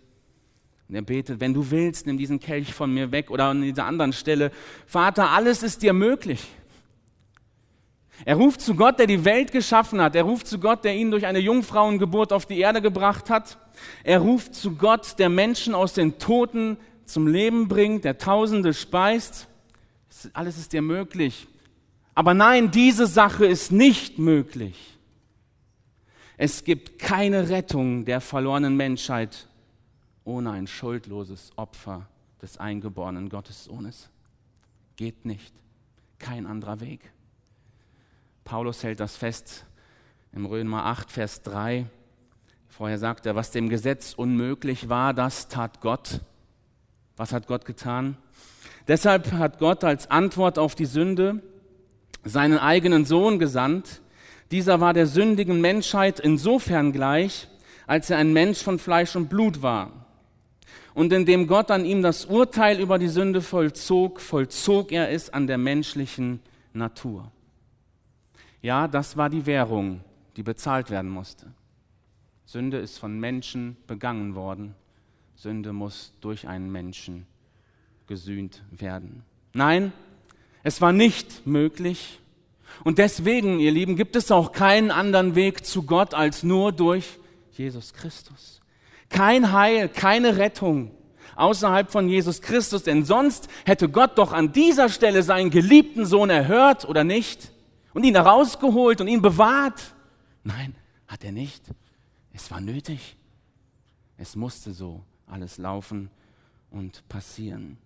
Und 0.90 0.96
er 0.96 1.02
betet, 1.02 1.40
wenn 1.40 1.54
du 1.54 1.72
willst, 1.72 2.06
nimm 2.06 2.18
diesen 2.18 2.40
Kelch 2.40 2.74
von 2.74 2.94
mir 2.94 3.12
weg. 3.12 3.32
Oder 3.32 3.46
an 3.46 3.62
dieser 3.62 3.86
anderen 3.86 4.14
Stelle, 4.14 4.52
Vater, 4.86 5.30
alles 5.30 5.64
ist 5.64 5.82
dir 5.82 5.94
möglich. 5.94 6.46
Er 8.26 8.36
ruft 8.36 8.62
zu 8.62 8.76
Gott, 8.76 9.00
der 9.00 9.08
die 9.08 9.26
Welt 9.26 9.52
geschaffen 9.52 10.02
hat. 10.02 10.16
Er 10.16 10.24
ruft 10.24 10.48
zu 10.48 10.60
Gott, 10.60 10.84
der 10.84 10.96
ihn 10.96 11.12
durch 11.12 11.26
eine 11.26 11.40
Jungfrauengeburt 11.40 12.32
auf 12.32 12.46
die 12.46 12.60
Erde 12.60 12.82
gebracht 12.82 13.30
hat. 13.30 13.58
Er 14.04 14.20
ruft 14.20 14.56
zu 14.56 14.76
Gott, 14.76 15.18
der 15.20 15.30
Menschen 15.30 15.74
aus 15.74 15.94
den 15.94 16.20
Toten 16.20 16.78
zum 17.06 17.28
Leben 17.28 17.68
bringt, 17.68 18.06
der 18.06 18.18
Tausende 18.18 18.74
speist. 18.74 19.48
Alles 20.34 20.58
ist 20.58 20.74
dir 20.74 20.82
möglich. 20.82 21.48
Aber 22.16 22.34
nein, 22.34 22.72
diese 22.72 23.08
Sache 23.08 23.46
ist 23.46 23.72
nicht 23.72 24.20
möglich. 24.20 24.98
Es 26.38 26.64
gibt 26.64 27.00
keine 27.00 27.50
Rettung 27.50 28.06
der 28.06 28.22
verlorenen 28.22 28.76
Menschheit 28.76 29.48
ohne 30.24 30.52
ein 30.52 30.68
schuldloses 30.68 31.52
Opfer 31.56 32.08
des 32.42 32.58
eingeborenen 32.58 33.30
Gottessohnes. 33.30 34.10
Geht 34.96 35.26
nicht. 35.26 35.54
Kein 36.20 36.46
anderer 36.46 36.80
Weg. 36.80 37.12
Paulus 38.44 38.84
hält 38.84 39.00
das 39.00 39.16
fest 39.16 39.66
im 40.32 40.46
Römer 40.46 40.86
8, 40.86 41.12
Vers 41.12 41.42
3. 41.44 41.86
Vorher 42.68 42.98
sagt 42.98 43.26
er, 43.26 43.36
was 43.36 43.52
dem 43.52 43.70
Gesetz 43.70 44.14
unmöglich 44.14 44.90
war, 44.90 45.14
das 45.14 45.48
tat 45.48 45.82
Gott. 45.82 46.22
Was 47.16 47.32
hat 47.32 47.48
Gott 47.48 47.66
getan? 47.66 48.18
Deshalb 48.88 49.32
hat 49.32 49.60
Gott 49.60 49.84
als 49.84 50.12
Antwort 50.12 50.60
auf 50.60 50.76
die 50.76 50.86
Sünde 50.86 51.42
seinen 52.24 52.58
eigenen 52.58 53.06
Sohn 53.06 53.40
gesandt. 53.40 54.02
Dieser 54.52 54.82
war 54.82 54.94
der 54.94 55.08
sündigen 55.08 55.62
Menschheit 55.62 56.20
insofern 56.20 56.92
gleich, 56.92 57.48
als 57.88 58.10
er 58.10 58.18
ein 58.18 58.34
Mensch 58.34 58.62
von 58.62 58.80
Fleisch 58.80 59.16
und 59.16 59.30
Blut 59.30 59.62
war. 59.62 59.92
Und 60.94 61.12
indem 61.12 61.48
Gott 61.48 61.72
an 61.72 61.86
ihm 61.86 62.02
das 62.02 62.26
Urteil 62.26 62.80
über 62.80 63.00
die 63.00 63.08
Sünde 63.08 63.42
vollzog, 63.42 64.22
vollzog 64.22 64.92
er 64.92 65.10
es 65.10 65.32
an 65.32 65.48
der 65.48 65.58
menschlichen 65.58 66.40
Natur. 66.74 67.32
Ja, 68.62 68.88
das 68.88 69.18
war 69.18 69.30
die 69.30 69.46
Währung, 69.46 70.02
die 70.36 70.44
bezahlt 70.44 70.90
werden 70.90 71.10
musste. 71.10 71.48
Sünde 72.46 72.78
ist 72.78 73.00
von 73.00 73.20
Menschen 73.20 73.78
begangen 73.88 74.36
worden. 74.36 74.76
Sünde 75.36 75.74
muss 75.74 76.14
durch 76.22 76.48
einen 76.48 76.72
Menschen 76.72 77.26
gesühnt 78.08 78.64
werden. 78.72 79.24
Nein, 79.54 79.94
es 80.64 80.82
war 80.82 80.94
nicht 80.94 81.46
möglich. 81.46 82.20
Und 82.84 82.98
deswegen, 82.98 83.60
ihr 83.60 83.72
Lieben, 83.72 83.96
gibt 83.96 84.16
es 84.16 84.32
auch 84.32 84.52
keinen 84.52 84.92
anderen 84.92 85.36
Weg 85.36 85.66
zu 85.66 85.84
Gott 85.84 86.14
als 86.14 86.44
nur 86.44 86.72
durch 86.72 87.20
Jesus 87.52 87.94
Christus. 87.94 88.62
Kein 89.10 89.52
Heil, 89.52 89.90
keine 89.90 90.38
Rettung 90.38 90.92
außerhalb 91.36 91.92
von 91.92 92.10
Jesus 92.10 92.42
Christus, 92.42 92.84
denn 92.84 93.06
sonst 93.06 93.48
hätte 93.66 93.90
Gott 93.90 94.18
doch 94.18 94.34
an 94.34 94.52
dieser 94.52 94.90
Stelle 94.90 95.24
seinen 95.24 95.50
geliebten 95.50 96.06
Sohn 96.06 96.30
erhört 96.30 96.86
oder 96.86 97.04
nicht 97.04 97.52
und 97.94 98.04
ihn 98.04 98.16
herausgeholt 98.16 99.02
und 99.02 99.08
ihn 99.08 99.22
bewahrt. 99.22 99.96
Nein, 100.44 100.76
hat 101.08 101.24
er 101.24 101.32
nicht. 101.32 101.64
Es 102.34 102.50
war 102.52 102.62
nötig. 102.62 103.18
Es 104.18 104.36
musste 104.36 104.74
so 104.74 105.04
alles 105.28 105.58
laufen 105.58 106.10
und 106.70 107.08
passieren. 107.10 107.78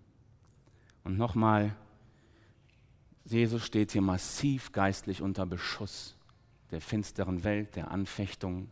Und 1.08 1.16
nochmal, 1.16 1.74
Jesus 3.24 3.64
steht 3.64 3.92
hier 3.92 4.02
massiv 4.02 4.72
geistlich 4.72 5.22
unter 5.22 5.46
Beschuss 5.46 6.14
der 6.70 6.82
finsteren 6.82 7.44
Welt, 7.44 7.76
der 7.76 7.90
Anfechtung. 7.90 8.68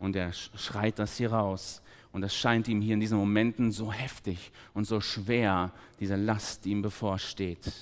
Und 0.00 0.16
er 0.16 0.32
schreit 0.32 0.98
das 0.98 1.18
hier 1.18 1.32
raus. 1.32 1.80
Und 2.10 2.24
es 2.24 2.34
scheint 2.34 2.66
ihm 2.66 2.80
hier 2.80 2.94
in 2.94 3.00
diesen 3.00 3.16
Momenten 3.16 3.70
so 3.70 3.92
heftig 3.92 4.50
und 4.74 4.86
so 4.86 5.00
schwer, 5.00 5.70
diese 6.00 6.16
Last, 6.16 6.64
die 6.64 6.70
ihm 6.70 6.82
bevorsteht. 6.82 7.72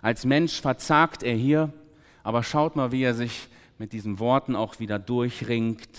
Als 0.00 0.24
Mensch 0.24 0.58
verzagt 0.58 1.22
er 1.22 1.36
hier, 1.36 1.70
aber 2.22 2.42
schaut 2.42 2.76
mal, 2.76 2.92
wie 2.92 3.02
er 3.02 3.12
sich 3.12 3.48
mit 3.76 3.92
diesen 3.92 4.18
Worten 4.18 4.56
auch 4.56 4.80
wieder 4.80 4.98
durchringt. 4.98 5.90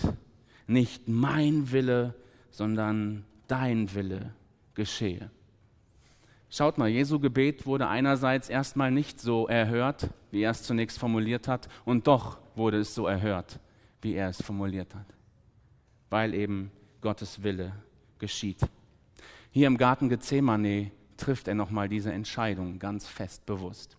Nicht 0.66 1.06
mein 1.06 1.70
Wille, 1.70 2.16
sondern 2.50 3.24
dein 3.46 3.94
Wille 3.94 4.34
geschehe. 4.74 5.30
Schaut 6.48 6.78
mal, 6.78 6.88
Jesu 6.88 7.18
Gebet 7.18 7.66
wurde 7.66 7.88
einerseits 7.88 8.48
erstmal 8.48 8.90
nicht 8.90 9.20
so 9.20 9.48
erhört, 9.48 10.10
wie 10.30 10.42
er 10.42 10.52
es 10.52 10.62
zunächst 10.62 10.98
formuliert 10.98 11.48
hat, 11.48 11.68
und 11.84 12.06
doch 12.06 12.38
wurde 12.54 12.78
es 12.78 12.94
so 12.94 13.06
erhört, 13.06 13.58
wie 14.00 14.14
er 14.14 14.28
es 14.28 14.40
formuliert 14.40 14.94
hat, 14.94 15.06
weil 16.08 16.34
eben 16.34 16.70
Gottes 17.00 17.42
Wille 17.42 17.72
geschieht. 18.18 18.60
Hier 19.50 19.66
im 19.66 19.76
Garten 19.76 20.08
Gethsemane 20.08 20.92
trifft 21.16 21.48
er 21.48 21.54
nochmal 21.54 21.88
diese 21.88 22.12
Entscheidung 22.12 22.78
ganz 22.78 23.06
fest 23.06 23.44
bewusst. 23.46 23.96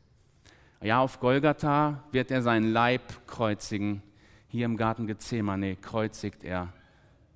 Ja, 0.81 0.99
auf 1.01 1.19
Golgatha 1.19 2.03
wird 2.11 2.31
er 2.31 2.41
seinen 2.41 2.71
Leib 2.71 3.27
kreuzigen. 3.27 4.03
Hier 4.47 4.65
im 4.65 4.77
Garten 4.77 5.07
Gethsemane 5.07 5.75
kreuzigt 5.75 6.43
er 6.43 6.71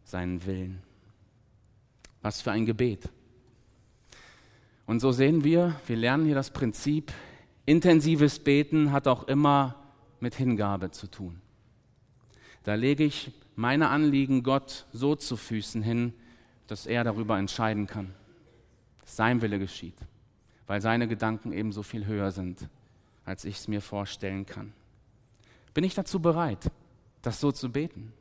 seinen 0.03 0.45
Willen. 0.45 0.83
Was 2.21 2.41
für 2.41 2.51
ein 2.51 2.65
Gebet. 2.65 3.09
Und 4.91 4.99
so 4.99 5.13
sehen 5.13 5.45
wir, 5.45 5.79
wir 5.87 5.95
lernen 5.95 6.25
hier 6.25 6.35
das 6.35 6.49
Prinzip, 6.49 7.13
intensives 7.65 8.39
Beten 8.39 8.91
hat 8.91 9.07
auch 9.07 9.23
immer 9.23 9.77
mit 10.19 10.35
Hingabe 10.35 10.91
zu 10.91 11.07
tun. 11.07 11.39
Da 12.63 12.75
lege 12.75 13.05
ich 13.05 13.31
meine 13.55 13.87
Anliegen 13.87 14.43
Gott 14.43 14.85
so 14.91 15.15
zu 15.15 15.37
Füßen 15.37 15.81
hin, 15.81 16.11
dass 16.67 16.87
er 16.87 17.05
darüber 17.05 17.39
entscheiden 17.39 17.87
kann. 17.87 18.13
Sein 19.05 19.41
Wille 19.41 19.59
geschieht, 19.59 19.95
weil 20.67 20.81
seine 20.81 21.07
Gedanken 21.07 21.53
ebenso 21.53 21.83
viel 21.83 22.05
höher 22.05 22.31
sind 22.31 22.67
als 23.23 23.45
ich 23.45 23.59
es 23.59 23.69
mir 23.69 23.79
vorstellen 23.79 24.45
kann. 24.45 24.73
Bin 25.73 25.85
ich 25.85 25.93
dazu 25.95 26.19
bereit, 26.19 26.69
das 27.21 27.39
so 27.39 27.53
zu 27.53 27.71
beten? 27.71 28.11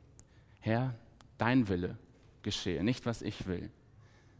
Herr, 0.61 0.95
dein 1.37 1.67
Wille 1.67 1.97
geschehe, 2.43 2.81
nicht 2.81 3.05
was 3.05 3.23
ich 3.23 3.45
will, 3.45 3.69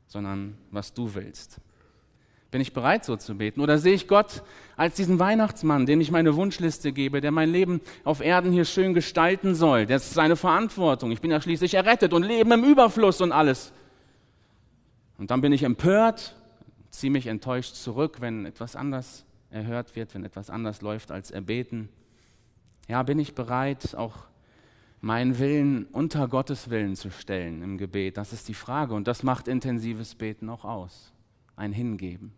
sondern 0.07 0.57
was 0.69 0.93
du 0.93 1.13
willst. 1.13 1.59
Bin 2.51 2.59
ich 2.59 2.73
bereit, 2.73 3.05
so 3.05 3.15
zu 3.15 3.37
beten? 3.37 3.61
Oder 3.61 3.77
sehe 3.77 3.93
ich 3.93 4.09
Gott 4.09 4.43
als 4.75 4.95
diesen 4.95 5.19
Weihnachtsmann, 5.19 5.85
dem 5.85 6.01
ich 6.01 6.11
meine 6.11 6.35
Wunschliste 6.35 6.91
gebe, 6.91 7.21
der 7.21 7.31
mein 7.31 7.49
Leben 7.49 7.79
auf 8.03 8.19
Erden 8.19 8.51
hier 8.51 8.65
schön 8.65 8.93
gestalten 8.93 9.55
soll? 9.55 9.85
Das 9.85 10.03
ist 10.03 10.13
seine 10.15 10.35
Verantwortung. 10.35 11.11
Ich 11.11 11.21
bin 11.21 11.31
ja 11.31 11.39
schließlich 11.39 11.75
errettet 11.75 12.11
und 12.11 12.23
lebe 12.23 12.53
im 12.53 12.63
Überfluss 12.65 13.21
und 13.21 13.31
alles. 13.31 13.71
Und 15.17 15.31
dann 15.31 15.39
bin 15.39 15.53
ich 15.53 15.63
empört, 15.63 16.35
ziehe 16.89 17.11
mich 17.11 17.27
enttäuscht 17.27 17.75
zurück, 17.75 18.17
wenn 18.19 18.45
etwas 18.45 18.75
anders 18.75 19.23
erhört 19.49 19.95
wird, 19.95 20.13
wenn 20.13 20.25
etwas 20.25 20.49
anders 20.49 20.81
läuft 20.81 21.09
als 21.09 21.31
erbeten. 21.31 21.87
Ja, 22.89 23.03
bin 23.03 23.17
ich 23.17 23.33
bereit, 23.33 23.95
auch 23.95 24.25
meinen 24.99 25.39
Willen 25.39 25.85
unter 25.85 26.27
Gottes 26.27 26.69
Willen 26.69 26.97
zu 26.97 27.11
stellen 27.11 27.63
im 27.63 27.77
Gebet? 27.77 28.17
Das 28.17 28.33
ist 28.33 28.49
die 28.49 28.53
Frage 28.53 28.93
und 28.93 29.07
das 29.07 29.23
macht 29.23 29.47
intensives 29.47 30.15
Beten 30.15 30.49
auch 30.49 30.65
aus. 30.65 31.13
Ein 31.55 31.71
Hingeben. 31.71 32.33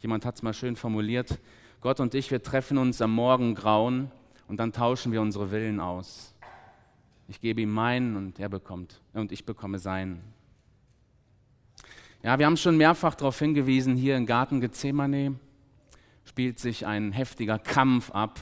Jemand 0.00 0.24
hat 0.24 0.36
es 0.36 0.42
mal 0.42 0.54
schön 0.54 0.76
formuliert, 0.76 1.38
Gott 1.80 2.00
und 2.00 2.14
ich, 2.14 2.30
wir 2.30 2.42
treffen 2.42 2.78
uns 2.78 3.00
am 3.00 3.12
Morgengrauen 3.12 4.10
und 4.48 4.58
dann 4.58 4.72
tauschen 4.72 5.12
wir 5.12 5.20
unsere 5.20 5.50
Willen 5.50 5.80
aus. 5.80 6.34
Ich 7.28 7.40
gebe 7.40 7.60
ihm 7.60 7.70
meinen 7.70 8.16
und 8.16 8.40
er 8.40 8.48
bekommt 8.48 9.00
und 9.12 9.32
ich 9.32 9.44
bekomme 9.44 9.78
seinen. 9.78 10.20
Ja, 12.22 12.38
wir 12.38 12.46
haben 12.46 12.56
schon 12.56 12.76
mehrfach 12.76 13.14
darauf 13.14 13.38
hingewiesen, 13.38 13.96
hier 13.96 14.16
im 14.16 14.26
Garten 14.26 14.60
Gethsemane, 14.60 15.36
spielt 16.24 16.58
sich 16.58 16.86
ein 16.86 17.12
heftiger 17.12 17.58
Kampf 17.58 18.10
ab. 18.10 18.40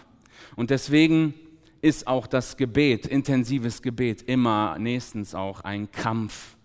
Und 0.54 0.70
deswegen 0.70 1.34
ist 1.82 2.06
auch 2.06 2.26
das 2.26 2.56
Gebet, 2.56 3.06
intensives 3.06 3.82
Gebet, 3.82 4.22
immer 4.22 4.78
nächstens 4.78 5.34
auch 5.34 5.60
ein 5.60 5.90
Kampf. 5.90 6.56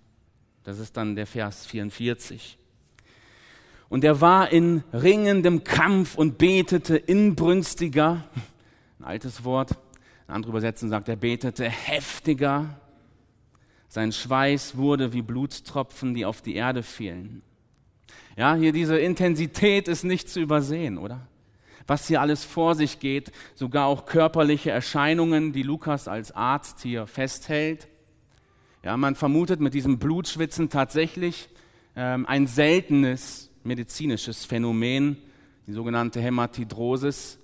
Das 0.63 0.79
ist 0.79 0.95
dann 0.95 1.15
der 1.15 1.27
Vers 1.27 1.65
44. 1.65 2.57
Und 3.91 4.05
er 4.05 4.21
war 4.21 4.53
in 4.53 4.85
ringendem 4.93 5.65
Kampf 5.65 6.15
und 6.15 6.37
betete 6.37 6.95
inbrünstiger, 6.95 8.23
ein 8.99 9.03
altes 9.03 9.43
Wort, 9.43 9.71
eine 10.27 10.35
andere 10.37 10.51
Übersetzung 10.51 10.87
sagt, 10.87 11.09
er 11.09 11.17
betete 11.17 11.69
heftiger. 11.69 12.79
Sein 13.89 14.13
Schweiß 14.13 14.77
wurde 14.77 15.11
wie 15.11 15.21
Blutstropfen, 15.21 16.13
die 16.13 16.25
auf 16.25 16.41
die 16.41 16.55
Erde 16.55 16.83
fielen. 16.83 17.41
Ja, 18.37 18.55
hier 18.55 18.71
diese 18.71 18.97
Intensität 18.97 19.89
ist 19.89 20.05
nicht 20.05 20.29
zu 20.29 20.39
übersehen, 20.39 20.97
oder? 20.97 21.27
Was 21.85 22.07
hier 22.07 22.21
alles 22.21 22.45
vor 22.45 22.75
sich 22.75 23.01
geht, 23.01 23.33
sogar 23.55 23.87
auch 23.87 24.05
körperliche 24.05 24.71
Erscheinungen, 24.71 25.51
die 25.51 25.63
Lukas 25.63 26.07
als 26.07 26.31
Arzt 26.31 26.79
hier 26.79 27.07
festhält. 27.07 27.89
Ja, 28.83 28.95
man 28.95 29.15
vermutet 29.15 29.59
mit 29.59 29.73
diesem 29.73 29.99
Blutschwitzen 29.99 30.69
tatsächlich 30.69 31.49
ähm, 31.97 32.25
ein 32.25 32.47
seltenes 32.47 33.50
medizinisches 33.63 34.45
Phänomen, 34.45 35.17
die 35.67 35.73
sogenannte 35.73 36.21
Hämatidrosis, 36.21 37.39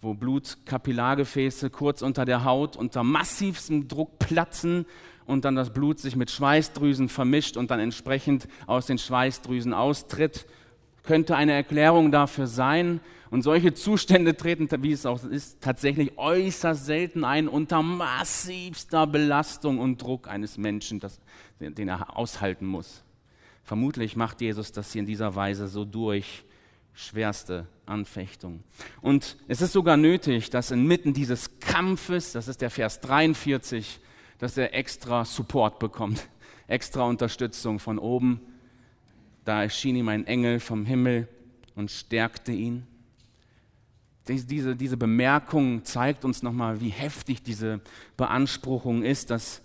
wo 0.00 0.14
Blutkapillargefäße 0.14 1.70
kurz 1.70 2.02
unter 2.02 2.24
der 2.24 2.44
Haut 2.44 2.76
unter 2.76 3.04
massivstem 3.04 3.88
Druck 3.88 4.18
platzen 4.18 4.84
und 5.26 5.44
dann 5.44 5.54
das 5.54 5.72
Blut 5.72 6.00
sich 6.00 6.16
mit 6.16 6.30
Schweißdrüsen 6.30 7.08
vermischt 7.08 7.56
und 7.56 7.70
dann 7.70 7.80
entsprechend 7.80 8.48
aus 8.66 8.86
den 8.86 8.98
Schweißdrüsen 8.98 9.72
austritt, 9.72 10.46
könnte 11.04 11.36
eine 11.36 11.52
Erklärung 11.52 12.12
dafür 12.12 12.46
sein. 12.46 13.00
Und 13.30 13.42
solche 13.42 13.72
Zustände 13.72 14.36
treten, 14.36 14.68
wie 14.82 14.92
es 14.92 15.06
auch 15.06 15.24
ist, 15.24 15.62
tatsächlich 15.62 16.18
äußerst 16.18 16.84
selten 16.84 17.24
ein 17.24 17.48
unter 17.48 17.82
massivster 17.82 19.06
Belastung 19.06 19.78
und 19.78 20.02
Druck 20.02 20.28
eines 20.28 20.58
Menschen, 20.58 21.00
das, 21.00 21.18
den 21.58 21.88
er 21.88 22.16
aushalten 22.16 22.66
muss. 22.66 23.02
Vermutlich 23.72 24.16
macht 24.16 24.42
Jesus 24.42 24.70
das 24.70 24.92
hier 24.92 25.00
in 25.00 25.06
dieser 25.06 25.34
Weise 25.34 25.66
so 25.66 25.86
durch 25.86 26.44
schwerste 26.92 27.66
Anfechtung. 27.86 28.62
Und 29.00 29.38
es 29.48 29.62
ist 29.62 29.72
sogar 29.72 29.96
nötig, 29.96 30.50
dass 30.50 30.70
inmitten 30.70 31.14
dieses 31.14 31.58
Kampfes, 31.58 32.32
das 32.32 32.48
ist 32.48 32.60
der 32.60 32.68
Vers 32.68 33.00
43, 33.00 33.98
dass 34.36 34.58
er 34.58 34.74
extra 34.74 35.24
Support 35.24 35.78
bekommt, 35.78 36.28
extra 36.66 37.04
Unterstützung 37.04 37.78
von 37.78 37.98
oben. 37.98 38.42
Da 39.46 39.62
erschien 39.62 39.96
ihm 39.96 40.10
ein 40.10 40.26
Engel 40.26 40.60
vom 40.60 40.84
Himmel 40.84 41.26
und 41.74 41.90
stärkte 41.90 42.52
ihn. 42.52 42.86
Diese, 44.28 44.76
diese 44.76 44.98
Bemerkung 44.98 45.82
zeigt 45.86 46.26
uns 46.26 46.42
nochmal, 46.42 46.82
wie 46.82 46.90
heftig 46.90 47.42
diese 47.42 47.80
Beanspruchung 48.18 49.02
ist, 49.02 49.30
dass 49.30 49.62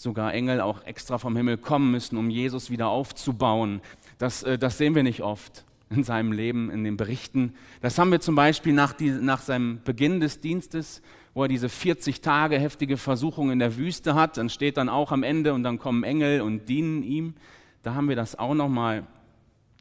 sogar 0.00 0.32
Engel 0.32 0.60
auch 0.62 0.84
extra 0.84 1.18
vom 1.18 1.36
Himmel 1.36 1.58
kommen 1.58 1.90
müssen, 1.90 2.16
um 2.16 2.30
Jesus 2.30 2.70
wieder 2.70 2.88
aufzubauen. 2.88 3.82
Das, 4.18 4.42
äh, 4.42 4.58
das 4.58 4.78
sehen 4.78 4.94
wir 4.94 5.02
nicht 5.02 5.22
oft 5.22 5.64
in 5.90 6.04
seinem 6.04 6.32
Leben, 6.32 6.70
in 6.70 6.84
den 6.84 6.96
Berichten. 6.96 7.54
Das 7.82 7.98
haben 7.98 8.10
wir 8.10 8.20
zum 8.20 8.34
Beispiel 8.34 8.72
nach, 8.72 8.92
die, 8.92 9.10
nach 9.10 9.40
seinem 9.40 9.80
Beginn 9.84 10.20
des 10.20 10.40
Dienstes, 10.40 11.02
wo 11.34 11.42
er 11.42 11.48
diese 11.48 11.68
40 11.68 12.22
Tage 12.22 12.58
heftige 12.58 12.96
Versuchung 12.96 13.50
in 13.50 13.58
der 13.58 13.76
Wüste 13.76 14.14
hat. 14.14 14.36
Dann 14.36 14.48
steht 14.48 14.78
dann 14.78 14.88
auch 14.88 15.12
am 15.12 15.22
Ende 15.22 15.52
und 15.52 15.64
dann 15.64 15.78
kommen 15.78 16.02
Engel 16.02 16.40
und 16.40 16.68
dienen 16.68 17.02
ihm. 17.02 17.34
Da 17.82 17.94
haben 17.94 18.08
wir 18.08 18.16
das 18.16 18.38
auch 18.38 18.54
nochmal 18.54 19.06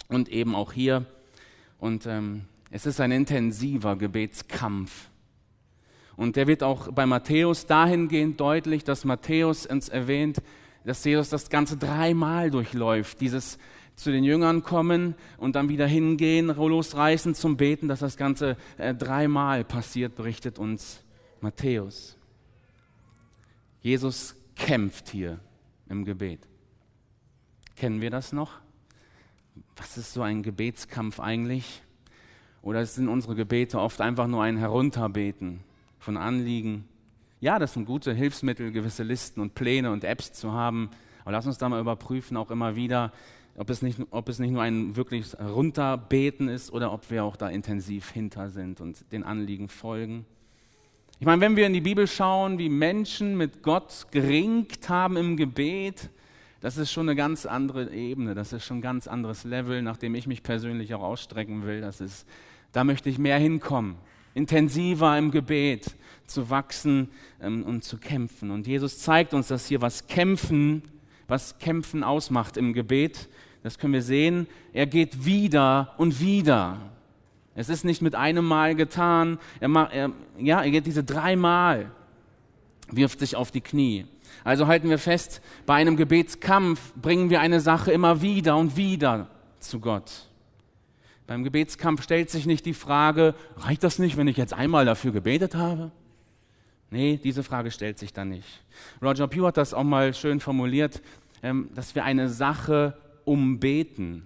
und 0.10 0.30
eben 0.30 0.54
auch 0.54 0.74
hier. 0.74 1.06
Und 1.80 2.06
ähm, 2.08 2.42
es 2.72 2.86
ist 2.86 3.00
ein 3.00 3.12
intensiver 3.12 3.96
Gebetskampf. 3.96 5.09
Und 6.20 6.36
der 6.36 6.48
wird 6.48 6.64
auch 6.64 6.92
bei 6.92 7.06
Matthäus 7.06 7.66
dahingehend 7.66 8.42
deutlich, 8.42 8.84
dass 8.84 9.06
Matthäus 9.06 9.66
uns 9.66 9.88
erwähnt, 9.88 10.42
dass 10.84 11.06
Jesus 11.06 11.30
das 11.30 11.50
Ganze 11.50 11.78
dreimal 11.78 12.52
durchläuft. 12.52 13.22
Dieses 13.22 13.58
zu 13.96 14.12
den 14.12 14.26
Jüngern 14.26 14.62
kommen 14.62 15.16
und 15.38 15.56
dann 15.56 15.70
wieder 15.70 15.88
hingehen, 15.88 16.48
losreißen 16.48 17.36
zum 17.36 17.56
Beten, 17.56 17.88
dass 17.88 18.02
das 18.02 18.18
Ganze 18.18 18.58
äh, 18.78 18.94
dreimal 18.94 19.64
passiert, 19.64 20.16
berichtet 20.16 20.60
uns 20.60 21.06
Matthäus. 21.40 22.18
Jesus 23.82 24.36
kämpft 24.58 25.08
hier 25.08 25.40
im 25.88 26.04
Gebet. 26.04 26.42
Kennen 27.78 28.02
wir 28.02 28.10
das 28.10 28.34
noch? 28.34 28.60
Was 29.78 29.98
ist 29.98 30.12
so 30.12 30.22
ein 30.22 30.44
Gebetskampf 30.44 31.22
eigentlich? 31.22 31.82
Oder 32.62 32.86
sind 32.86 33.08
unsere 33.08 33.36
Gebete 33.36 33.80
oft 33.80 34.02
einfach 34.02 34.28
nur 34.28 34.44
ein 34.44 34.58
Herunterbeten 34.58 35.64
von 36.10 36.18
Anliegen? 36.18 36.86
Ja, 37.40 37.60
das 37.60 37.74
sind 37.74 37.86
gute 37.86 38.16
Hilfsmittel, 38.16 38.72
gewisse 38.72 39.04
Listen 39.04 39.42
und 39.42 39.54
Pläne 39.54 39.92
und 39.92 40.04
Apps 40.04 40.34
zu 40.34 40.54
haben. 40.54 40.90
Aber 41.22 41.34
lass 41.34 41.46
uns 41.46 41.60
da 41.60 41.70
mal 41.70 41.80
überprüfen, 41.80 42.36
auch 42.36 42.50
immer 42.50 42.76
wieder, 42.76 43.14
ob 43.56 43.70
es, 43.70 43.84
nicht, 43.84 44.00
ob 44.10 44.28
es 44.28 44.40
nicht 44.40 44.50
nur 44.50 44.64
ein 44.64 44.96
wirklich 44.96 45.40
Runterbeten 45.40 46.50
ist 46.50 46.74
oder 46.74 46.92
ob 46.94 47.12
wir 47.12 47.24
auch 47.24 47.36
da 47.36 47.48
intensiv 47.48 48.10
hinter 48.10 48.50
sind 48.50 48.82
und 48.82 49.06
den 49.12 49.24
Anliegen 49.24 49.68
folgen. 49.68 50.26
Ich 51.20 51.28
meine, 51.28 51.42
wenn 51.42 51.56
wir 51.56 51.68
in 51.68 51.74
die 51.74 51.82
Bibel 51.82 52.08
schauen, 52.08 52.58
wie 52.58 52.70
Menschen 52.70 53.38
mit 53.38 53.62
Gott 53.62 54.08
geringt 54.10 54.90
haben 54.90 55.16
im 55.16 55.38
Gebet, 55.38 56.10
das 56.60 56.78
ist 56.78 56.92
schon 56.92 57.08
eine 57.08 57.16
ganz 57.16 57.46
andere 57.46 57.94
Ebene, 57.94 58.34
das 58.34 58.52
ist 58.52 58.66
schon 58.66 58.80
ein 58.80 58.82
ganz 58.82 59.08
anderes 59.08 59.44
Level, 59.44 59.84
nach 59.84 59.98
dem 59.98 60.16
ich 60.16 60.26
mich 60.26 60.42
persönlich 60.42 60.96
auch 60.96 61.04
ausstrecken 61.04 61.68
will. 61.68 61.82
Das 61.82 62.02
ist, 62.02 62.28
da 62.72 62.84
möchte 62.84 63.12
ich 63.12 63.20
mehr 63.20 63.38
hinkommen, 63.38 63.98
intensiver 64.34 65.18
im 65.18 65.32
Gebet 65.32 65.96
zu 66.26 66.50
wachsen 66.50 67.10
ähm, 67.42 67.64
und 67.64 67.84
zu 67.84 67.98
kämpfen. 67.98 68.52
Und 68.52 68.68
Jesus 68.68 69.00
zeigt 69.00 69.34
uns, 69.34 69.48
dass 69.48 69.68
hier 69.68 69.82
was 69.82 70.08
Kämpfen, 70.08 70.84
was 71.28 71.60
Kämpfen 71.60 72.04
ausmacht 72.04 72.58
im 72.58 72.74
Gebet 72.74 73.30
das 73.64 73.78
können 73.78 73.94
wir 73.94 74.02
sehen, 74.02 74.48
er 74.74 74.86
geht 74.86 75.26
wieder 75.26 75.94
und 75.98 76.22
wieder. 76.22 76.78
Es 77.56 77.68
ist 77.68 77.84
nicht 77.84 78.02
mit 78.02 78.16
einem 78.16 78.46
Mal 78.46 78.76
getan. 78.76 79.38
Er, 79.60 79.68
macht, 79.68 79.94
er, 79.94 80.12
ja, 80.38 80.62
er 80.62 80.72
geht 80.72 80.86
diese 80.86 81.04
dreimal, 81.04 81.92
wirft 82.90 83.20
sich 83.20 83.36
auf 83.36 83.52
die 83.52 83.62
Knie. 83.62 84.06
Also 84.44 84.68
halten 84.68 84.90
wir 84.90 85.00
fest, 85.00 85.42
bei 85.66 85.76
einem 85.76 85.98
Gebetskampf 85.98 86.94
bringen 86.94 87.30
wir 87.30 87.42
eine 87.42 87.60
Sache 87.60 87.92
immer 87.92 88.22
wieder 88.22 88.56
und 88.56 88.78
wieder 88.78 89.28
zu 89.60 89.80
Gott. 89.80 90.29
Beim 91.30 91.44
Gebetskampf 91.44 92.02
stellt 92.02 92.32
sich 92.32 92.48
nicht 92.48 92.66
die 92.66 92.74
Frage, 92.74 93.36
reicht 93.56 93.84
das 93.84 94.00
nicht, 94.00 94.18
wenn 94.18 94.28
ich 94.28 94.36
jetzt 94.36 94.52
einmal 94.52 94.86
dafür 94.86 95.12
gebetet 95.12 95.54
habe? 95.54 95.92
Nee, 96.90 97.20
diese 97.24 97.44
Frage 97.44 97.70
stellt 97.70 98.00
sich 98.00 98.14
dann 98.14 98.30
nicht. 98.30 98.48
Roger 99.00 99.28
Pugh 99.28 99.46
hat 99.46 99.58
das 99.58 99.76
auch 99.76 99.84
mal 99.84 100.16
schön 100.16 100.40
formuliert, 100.40 101.04
ähm, 101.44 101.70
dass 101.76 101.94
wir 101.94 102.04
eine 102.04 102.30
Sache 102.30 102.98
umbeten. 103.26 104.26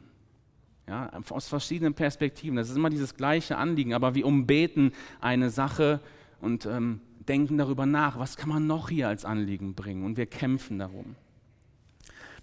Ja, 0.87 1.11
aus 1.29 1.49
verschiedenen 1.49 1.93
Perspektiven. 1.93 2.55
Das 2.55 2.69
ist 2.69 2.77
immer 2.77 2.89
dieses 2.89 3.15
gleiche 3.15 3.57
Anliegen, 3.57 3.93
aber 3.93 4.15
wir 4.15 4.25
umbeten 4.25 4.93
eine 5.19 5.49
Sache 5.49 5.99
und 6.39 6.65
ähm, 6.65 7.01
denken 7.27 7.57
darüber 7.57 7.85
nach, 7.85 8.17
was 8.17 8.37
kann 8.37 8.47
man 8.47 8.65
noch 8.65 8.87
hier 8.87 9.09
als 9.09 9.25
Anliegen 9.25 9.75
bringen 9.75 10.05
und 10.05 10.15
wir 10.15 10.25
kämpfen 10.25 10.79
darum. 10.79 11.17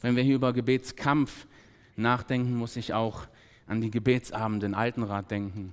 Wenn 0.02 0.16
wir 0.16 0.22
hier 0.22 0.34
über 0.34 0.52
Gebetskampf 0.52 1.46
nachdenken, 1.96 2.56
muss 2.56 2.76
ich 2.76 2.92
auch 2.92 3.26
an 3.70 3.80
die 3.80 3.90
Gebetsabende 3.90 4.66
in 4.66 4.74
Altenrat 4.74 5.30
denken, 5.30 5.72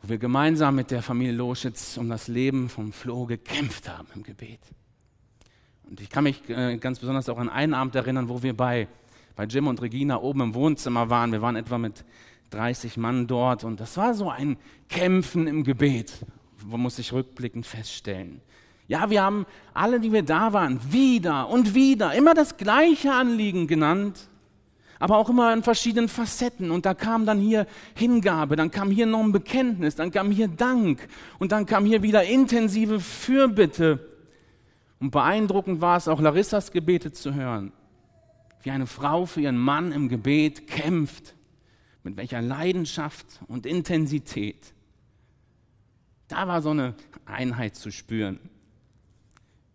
wo 0.00 0.08
wir 0.08 0.18
gemeinsam 0.18 0.76
mit 0.76 0.90
der 0.90 1.02
Familie 1.02 1.32
Loschitz 1.32 1.96
um 1.96 2.08
das 2.08 2.28
Leben 2.28 2.68
vom 2.68 2.92
Flo 2.92 3.26
gekämpft 3.26 3.88
haben 3.88 4.08
im 4.14 4.22
Gebet. 4.22 4.60
Und 5.88 6.00
ich 6.00 6.10
kann 6.10 6.24
mich 6.24 6.48
äh, 6.48 6.76
ganz 6.76 6.98
besonders 6.98 7.28
auch 7.28 7.38
an 7.38 7.48
einen 7.48 7.74
Abend 7.74 7.94
erinnern, 7.94 8.28
wo 8.28 8.42
wir 8.42 8.56
bei 8.56 8.88
bei 9.36 9.44
Jim 9.44 9.66
und 9.66 9.82
Regina 9.82 10.20
oben 10.20 10.40
im 10.40 10.54
Wohnzimmer 10.54 11.10
waren. 11.10 11.32
Wir 11.32 11.42
waren 11.42 11.56
etwa 11.56 11.78
mit 11.78 12.04
30 12.50 12.96
Mann 12.96 13.26
dort 13.26 13.64
und 13.64 13.80
das 13.80 13.96
war 13.96 14.14
so 14.14 14.30
ein 14.30 14.56
Kämpfen 14.88 15.46
im 15.46 15.64
Gebet, 15.64 16.24
wo 16.58 16.76
muss 16.76 16.98
ich 16.98 17.12
rückblickend 17.12 17.66
feststellen. 17.66 18.40
Ja, 18.86 19.10
wir 19.10 19.22
haben 19.22 19.46
alle, 19.72 19.98
die 19.98 20.12
wir 20.12 20.22
da 20.22 20.52
waren, 20.52 20.78
wieder 20.92 21.48
und 21.48 21.74
wieder 21.74 22.14
immer 22.14 22.34
das 22.34 22.58
gleiche 22.58 23.12
Anliegen 23.12 23.66
genannt, 23.66 24.28
aber 24.98 25.18
auch 25.18 25.28
immer 25.28 25.52
in 25.52 25.62
verschiedenen 25.62 26.08
Facetten. 26.08 26.70
Und 26.70 26.86
da 26.86 26.94
kam 26.94 27.26
dann 27.26 27.38
hier 27.38 27.66
Hingabe, 27.94 28.56
dann 28.56 28.70
kam 28.70 28.90
hier 28.90 29.06
noch 29.06 29.22
ein 29.22 29.32
Bekenntnis, 29.32 29.96
dann 29.96 30.10
kam 30.10 30.30
hier 30.30 30.48
Dank 30.48 31.08
und 31.38 31.52
dann 31.52 31.66
kam 31.66 31.84
hier 31.84 32.02
wieder 32.02 32.24
intensive 32.24 33.00
Fürbitte. 33.00 34.00
Und 35.00 35.10
beeindruckend 35.10 35.80
war 35.80 35.96
es 35.96 36.08
auch, 36.08 36.20
Larissas 36.20 36.72
Gebete 36.72 37.12
zu 37.12 37.34
hören 37.34 37.72
wie 38.64 38.70
eine 38.70 38.86
Frau 38.86 39.26
für 39.26 39.42
ihren 39.42 39.58
Mann 39.58 39.92
im 39.92 40.08
Gebet 40.08 40.66
kämpft, 40.66 41.34
mit 42.02 42.16
welcher 42.16 42.40
Leidenschaft 42.40 43.26
und 43.46 43.66
Intensität. 43.66 44.74
Da 46.28 46.48
war 46.48 46.62
so 46.62 46.70
eine 46.70 46.94
Einheit 47.26 47.76
zu 47.76 47.90
spüren. 47.92 48.38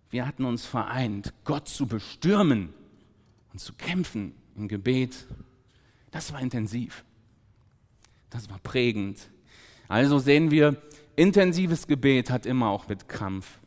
Wir 0.10 0.26
hatten 0.26 0.46
uns 0.46 0.66
vereint, 0.66 1.34
Gott 1.44 1.68
zu 1.68 1.88
bestürmen 1.88 2.74
und 3.54 3.60
zu 3.60 3.74
kämpfen 3.74 4.34
im 4.60 4.68
Gebet. 4.68 5.26
Das 6.12 6.32
war 6.34 6.42
intensiv. 6.42 7.04
Das 8.30 8.50
war 8.50 8.60
prägend. 8.60 9.18
Also 9.88 10.20
sehen 10.20 10.52
wir, 10.52 10.76
intensives 11.16 11.88
Gebet 11.88 12.30
hat 12.30 12.46
immer 12.46 12.70
auch 12.70 12.88
mit 12.88 13.08
Kampf 13.08 13.58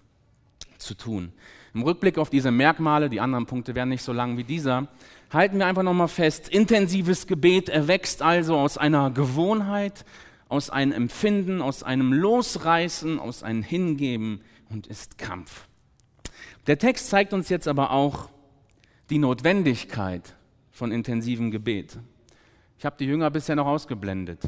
zu 0.79 0.95
tun. 0.95 1.33
Im 1.75 1.83
Rückblick 1.83 2.19
auf 2.19 2.31
diese 2.31 2.51
Merkmale, 2.51 3.09
die 3.09 3.21
anderen 3.21 3.47
Punkte 3.47 3.75
werden 3.75 3.89
nicht 3.89 4.03
so 4.03 4.13
lang 4.13 4.37
wie 4.37 4.45
dieser, 4.45 4.89
halten 5.33 5.59
wir 5.59 5.67
einfach 5.67 5.83
nochmal 5.83 6.09
fest, 6.09 6.49
intensives 6.49 7.27
Gebet 7.27 7.71
erwächst 7.71 8.21
also 8.21 8.57
aus 8.57 8.77
einer 8.77 9.11
Gewohnheit, 9.11 10.05
aus 10.49 10.69
einem 10.69 10.93
Empfinden, 10.93 11.63
aus 11.63 11.83
einem 11.83 12.13
Losreißen, 12.13 13.19
aus 13.19 13.43
einem 13.43 13.63
Hingeben 13.63 14.43
und 14.69 14.87
ist 14.87 15.17
Kampf. 15.17 15.67
Der 16.67 16.79
Text 16.79 17.09
zeigt 17.09 17.33
uns 17.33 17.49
jetzt 17.49 17.67
aber 17.67 17.91
auch 17.91 18.29
die 19.09 19.19
Notwendigkeit 19.19 20.35
von 20.83 20.91
intensivem 20.91 21.53
Gebet. 21.53 21.97
Ich 22.77 22.85
habe 22.85 22.97
die 22.99 23.05
Jünger 23.05 23.31
bisher 23.31 23.55
noch 23.55 23.69
ausgeblendet. 23.69 24.41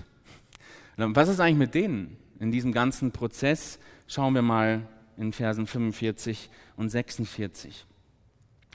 Was 0.97 1.29
ist 1.29 1.39
eigentlich 1.39 1.59
mit 1.59 1.77
denen 1.77 2.17
in 2.41 2.51
diesem 2.51 2.73
ganzen 2.73 3.13
Prozess? 3.13 3.79
Schauen 4.09 4.35
wir 4.35 4.43
mal 4.43 4.89
in 5.17 5.33
Versen 5.33 5.69
45 5.69 6.51
und 6.77 6.89
46. 6.89 7.87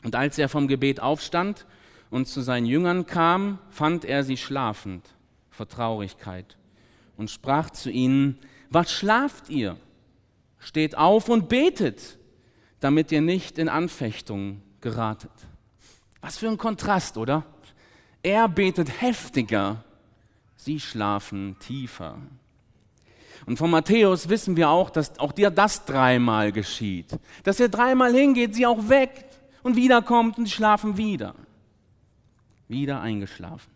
Und 0.06 0.16
als 0.16 0.38
er 0.38 0.48
vom 0.48 0.70
Gebet 0.70 1.02
aufstand 1.02 1.66
und 2.10 2.30
zu 2.30 2.40
seinen 2.40 2.66
Jüngern 2.66 3.06
kam, 3.06 3.60
fand 3.72 4.06
er 4.06 4.24
sie 4.24 4.38
schlafend 4.38 5.14
vor 5.50 5.68
Traurigkeit 5.68 6.58
und 7.18 7.30
sprach 7.30 7.72
zu 7.72 7.92
ihnen, 7.92 8.40
was 8.70 8.90
schlaft 8.90 9.50
ihr? 9.50 9.76
Steht 10.60 10.98
auf 10.98 11.28
und 11.28 11.50
betet, 11.50 12.20
damit 12.80 13.12
ihr 13.12 13.20
nicht 13.20 13.58
in 13.58 13.68
Anfechtung 13.68 14.62
geratet. 14.80 15.49
Was 16.22 16.38
für 16.38 16.48
ein 16.48 16.58
Kontrast, 16.58 17.18
oder? 17.18 17.46
Er 18.22 18.48
betet 18.50 19.02
heftiger, 19.02 19.84
sie 20.58 20.80
schlafen 20.80 21.56
tiefer. 21.60 22.18
Und 23.46 23.58
von 23.58 23.72
Matthäus 23.72 24.28
wissen 24.30 24.58
wir 24.58 24.70
auch, 24.70 24.90
dass 24.90 25.18
auch 25.20 25.32
dir 25.32 25.50
das 25.50 25.86
dreimal 25.86 26.52
geschieht. 26.52 27.18
Dass 27.44 27.60
er 27.60 27.70
dreimal 27.70 28.14
hingeht, 28.14 28.54
sie 28.54 28.66
auch 28.66 28.90
weckt 28.90 29.40
und 29.64 29.76
wiederkommt 29.76 30.38
und 30.38 30.50
schlafen 30.50 30.98
wieder. 30.98 31.36
Wieder 32.68 33.02
eingeschlafen. 33.02 33.72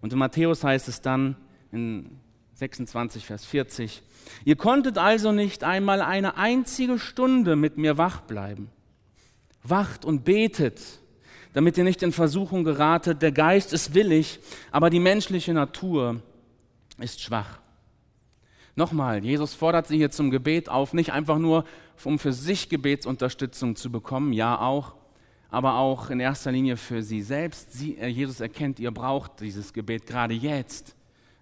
Und 0.00 0.12
in 0.12 0.18
Matthäus 0.18 0.64
heißt 0.64 0.88
es 0.88 1.02
dann 1.02 1.36
in 1.72 2.18
26, 2.54 3.24
Vers 3.24 3.44
40, 3.44 4.02
ihr 4.44 4.56
konntet 4.56 4.98
also 4.98 5.32
nicht 5.32 5.64
einmal 5.64 6.02
eine 6.02 6.36
einzige 6.36 6.98
Stunde 6.98 7.56
mit 7.56 7.78
mir 7.78 7.98
wach 7.98 8.20
bleiben. 8.20 8.70
Wacht 9.62 10.04
und 10.04 10.24
betet, 10.24 10.80
damit 11.52 11.76
ihr 11.78 11.84
nicht 11.84 12.02
in 12.02 12.12
Versuchung 12.12 12.64
geratet. 12.64 13.22
Der 13.22 13.32
Geist 13.32 13.72
ist 13.72 13.94
willig, 13.94 14.38
aber 14.70 14.90
die 14.90 15.00
menschliche 15.00 15.52
Natur 15.52 16.22
ist 16.98 17.20
schwach. 17.20 17.58
Nochmal, 18.76 19.24
Jesus 19.24 19.54
fordert 19.54 19.88
sie 19.88 19.96
hier 19.96 20.10
zum 20.10 20.30
Gebet 20.30 20.68
auf, 20.68 20.92
nicht 20.92 21.12
einfach 21.12 21.38
nur, 21.38 21.64
um 22.04 22.18
für 22.18 22.32
sich 22.32 22.68
Gebetsunterstützung 22.68 23.76
zu 23.76 23.90
bekommen, 23.90 24.32
ja 24.32 24.58
auch, 24.58 24.94
aber 25.50 25.74
auch 25.74 26.10
in 26.10 26.20
erster 26.20 26.52
Linie 26.52 26.76
für 26.76 27.02
sie 27.02 27.22
selbst. 27.22 27.72
Sie, 27.72 27.98
äh, 27.98 28.06
Jesus 28.06 28.40
erkennt, 28.40 28.78
ihr 28.78 28.90
braucht 28.90 29.40
dieses 29.40 29.72
Gebet 29.72 30.06
gerade 30.06 30.34
jetzt, 30.34 30.94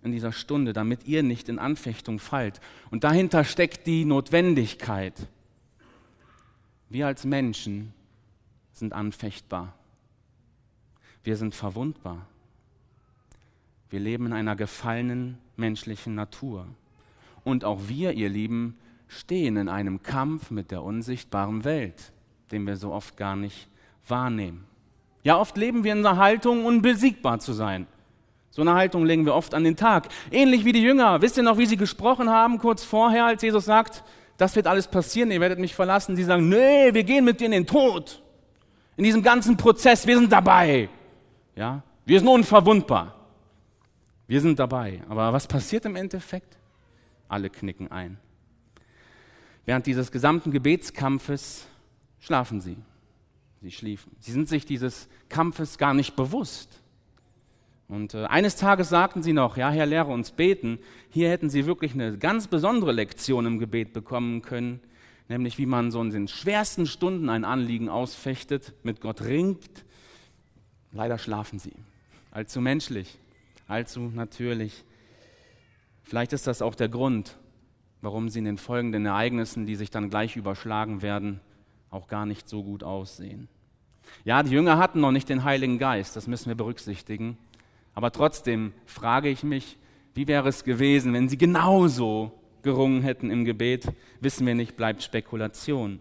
in 0.02 0.12
dieser 0.12 0.32
Stunde, 0.32 0.72
damit 0.72 1.04
ihr 1.06 1.22
nicht 1.22 1.48
in 1.48 1.58
Anfechtung 1.58 2.18
fallt. 2.18 2.60
Und 2.90 3.04
dahinter 3.04 3.44
steckt 3.44 3.86
die 3.86 4.04
Notwendigkeit. 4.04 5.14
Wir 6.88 7.06
als 7.06 7.24
Menschen 7.24 7.92
sind 8.72 8.92
anfechtbar. 8.92 9.77
Wir 11.22 11.36
sind 11.36 11.54
verwundbar. 11.54 12.26
Wir 13.90 14.00
leben 14.00 14.26
in 14.26 14.32
einer 14.32 14.56
gefallenen 14.56 15.38
menschlichen 15.56 16.14
Natur. 16.14 16.66
Und 17.44 17.64
auch 17.64 17.80
wir, 17.88 18.12
ihr 18.12 18.28
Lieben, 18.28 18.78
stehen 19.08 19.56
in 19.56 19.68
einem 19.68 20.02
Kampf 20.02 20.50
mit 20.50 20.70
der 20.70 20.82
unsichtbaren 20.82 21.64
Welt, 21.64 22.12
den 22.52 22.66
wir 22.66 22.76
so 22.76 22.92
oft 22.92 23.16
gar 23.16 23.36
nicht 23.36 23.68
wahrnehmen. 24.06 24.64
Ja, 25.22 25.38
oft 25.38 25.56
leben 25.56 25.84
wir 25.84 25.92
in 25.92 26.02
der 26.02 26.16
Haltung, 26.16 26.64
unbesiegbar 26.64 27.38
zu 27.40 27.52
sein. 27.52 27.86
So 28.50 28.62
eine 28.62 28.74
Haltung 28.74 29.04
legen 29.04 29.24
wir 29.24 29.34
oft 29.34 29.54
an 29.54 29.64
den 29.64 29.76
Tag. 29.76 30.08
Ähnlich 30.30 30.64
wie 30.64 30.72
die 30.72 30.82
Jünger. 30.82 31.20
Wisst 31.22 31.36
ihr 31.36 31.42
noch, 31.42 31.58
wie 31.58 31.66
sie 31.66 31.76
gesprochen 31.76 32.28
haben 32.30 32.58
kurz 32.58 32.84
vorher, 32.84 33.26
als 33.26 33.42
Jesus 33.42 33.64
sagt, 33.64 34.04
das 34.36 34.54
wird 34.56 34.66
alles 34.66 34.86
passieren, 34.86 35.30
ihr 35.30 35.40
werdet 35.40 35.58
mich 35.58 35.74
verlassen. 35.74 36.16
Die 36.16 36.24
sagen, 36.24 36.48
nee, 36.48 36.92
wir 36.92 37.04
gehen 37.04 37.24
mit 37.24 37.40
dir 37.40 37.46
in 37.46 37.52
den 37.52 37.66
Tod. 37.66 38.22
In 38.96 39.04
diesem 39.04 39.22
ganzen 39.22 39.56
Prozess, 39.56 40.06
wir 40.06 40.18
sind 40.18 40.32
dabei. 40.32 40.88
Ja, 41.58 41.82
wir 42.06 42.20
sind 42.20 42.28
unverwundbar. 42.28 43.16
Wir 44.28 44.40
sind 44.40 44.60
dabei. 44.60 45.02
Aber 45.08 45.32
was 45.32 45.48
passiert 45.48 45.84
im 45.86 45.96
Endeffekt? 45.96 46.56
Alle 47.28 47.50
knicken 47.50 47.90
ein. 47.90 48.16
Während 49.66 49.84
dieses 49.86 50.12
gesamten 50.12 50.52
Gebetskampfes 50.52 51.66
schlafen 52.20 52.60
sie. 52.60 52.76
Sie 53.60 53.72
schliefen. 53.72 54.12
Sie 54.20 54.30
sind 54.30 54.48
sich 54.48 54.66
dieses 54.66 55.08
Kampfes 55.28 55.78
gar 55.78 55.94
nicht 55.94 56.14
bewusst. 56.14 56.80
Und 57.88 58.14
äh, 58.14 58.26
eines 58.26 58.54
Tages 58.54 58.88
sagten 58.88 59.24
sie 59.24 59.32
noch, 59.32 59.56
ja, 59.56 59.70
Herr, 59.70 59.86
lehre 59.86 60.12
uns 60.12 60.30
beten. 60.30 60.78
Hier 61.10 61.28
hätten 61.28 61.50
sie 61.50 61.66
wirklich 61.66 61.92
eine 61.92 62.18
ganz 62.18 62.46
besondere 62.46 62.92
Lektion 62.92 63.46
im 63.46 63.58
Gebet 63.58 63.92
bekommen 63.92 64.42
können, 64.42 64.78
nämlich 65.28 65.58
wie 65.58 65.66
man 65.66 65.90
so 65.90 66.00
in 66.02 66.10
den 66.10 66.28
schwersten 66.28 66.86
Stunden 66.86 67.28
ein 67.28 67.44
Anliegen 67.44 67.88
ausfechtet, 67.88 68.74
mit 68.84 69.00
Gott 69.00 69.22
ringt. 69.22 69.84
Leider 70.98 71.16
schlafen 71.16 71.58
sie. 71.58 71.72
Allzu 72.32 72.60
menschlich 72.60 73.18
allzu 73.68 74.10
natürlich. 74.14 74.84
Vielleicht 76.02 76.32
ist 76.32 76.46
das 76.46 76.62
auch 76.62 76.74
der 76.74 76.88
Grund, 76.88 77.36
warum 78.00 78.30
sie 78.30 78.40
in 78.40 78.46
den 78.46 78.58
folgenden 78.58 79.06
Ereignissen, 79.06 79.66
die 79.66 79.76
sich 79.76 79.90
dann 79.90 80.10
gleich 80.10 80.36
überschlagen 80.36 81.02
werden, 81.02 81.40
auch 81.90 82.08
gar 82.08 82.26
nicht 82.26 82.48
so 82.48 82.64
gut 82.64 82.82
aussehen. 82.82 83.48
Ja, 84.24 84.42
die 84.42 84.50
Jünger 84.50 84.78
hatten 84.78 85.00
noch 85.00 85.12
nicht 85.12 85.28
den 85.28 85.44
Heiligen 85.44 85.78
Geist, 85.78 86.16
das 86.16 86.26
müssen 86.26 86.48
wir 86.48 86.54
berücksichtigen. 86.54 87.36
Aber 87.94 88.10
trotzdem 88.10 88.72
frage 88.86 89.28
ich 89.28 89.42
mich, 89.42 89.76
wie 90.14 90.26
wäre 90.26 90.48
es 90.48 90.64
gewesen, 90.64 91.12
wenn 91.12 91.28
sie 91.28 91.36
genauso 91.36 92.32
gerungen 92.62 93.02
hätten 93.02 93.30
im 93.30 93.44
Gebet? 93.44 93.86
Wissen 94.20 94.46
wir 94.46 94.54
nicht, 94.54 94.76
bleibt 94.76 95.02
Spekulation. 95.02 96.00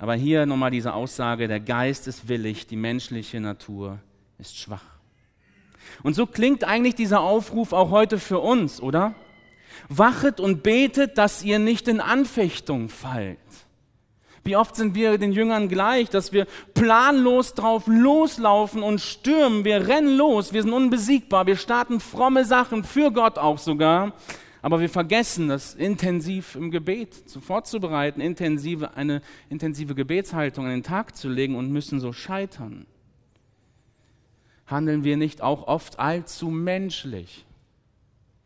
Aber 0.00 0.14
hier 0.14 0.46
nochmal 0.46 0.70
diese 0.70 0.94
Aussage, 0.94 1.46
der 1.46 1.60
Geist 1.60 2.08
ist 2.08 2.26
willig, 2.26 2.66
die 2.66 2.76
menschliche 2.76 3.38
Natur 3.38 3.98
ist 4.38 4.56
schwach. 4.58 4.82
Und 6.02 6.14
so 6.14 6.24
klingt 6.24 6.64
eigentlich 6.64 6.94
dieser 6.94 7.20
Aufruf 7.20 7.74
auch 7.74 7.90
heute 7.90 8.18
für 8.18 8.38
uns, 8.38 8.80
oder? 8.80 9.14
Wachet 9.90 10.40
und 10.40 10.62
betet, 10.62 11.18
dass 11.18 11.42
ihr 11.42 11.58
nicht 11.58 11.86
in 11.86 12.00
Anfechtung 12.00 12.88
fallt. 12.88 13.38
Wie 14.42 14.56
oft 14.56 14.74
sind 14.74 14.94
wir 14.94 15.18
den 15.18 15.32
Jüngern 15.32 15.68
gleich, 15.68 16.08
dass 16.08 16.32
wir 16.32 16.46
planlos 16.72 17.52
drauf 17.52 17.82
loslaufen 17.86 18.82
und 18.82 19.02
stürmen. 19.02 19.66
Wir 19.66 19.86
rennen 19.86 20.16
los, 20.16 20.54
wir 20.54 20.62
sind 20.62 20.72
unbesiegbar, 20.72 21.46
wir 21.46 21.56
starten 21.56 22.00
fromme 22.00 22.46
Sachen, 22.46 22.84
für 22.84 23.10
Gott 23.10 23.36
auch 23.36 23.58
sogar. 23.58 24.14
Aber 24.62 24.80
wir 24.80 24.90
vergessen, 24.90 25.48
das 25.48 25.74
intensiv 25.74 26.54
im 26.54 26.70
Gebet 26.70 27.14
vorzubereiten, 27.40 28.20
intensive, 28.20 28.94
eine 28.94 29.22
intensive 29.48 29.94
Gebetshaltung 29.94 30.66
an 30.66 30.70
den 30.70 30.82
Tag 30.82 31.16
zu 31.16 31.28
legen 31.28 31.56
und 31.56 31.72
müssen 31.72 31.98
so 31.98 32.12
scheitern. 32.12 32.86
Handeln 34.66 35.02
wir 35.02 35.16
nicht 35.16 35.40
auch 35.40 35.66
oft 35.66 35.98
allzu 35.98 36.48
menschlich 36.48 37.46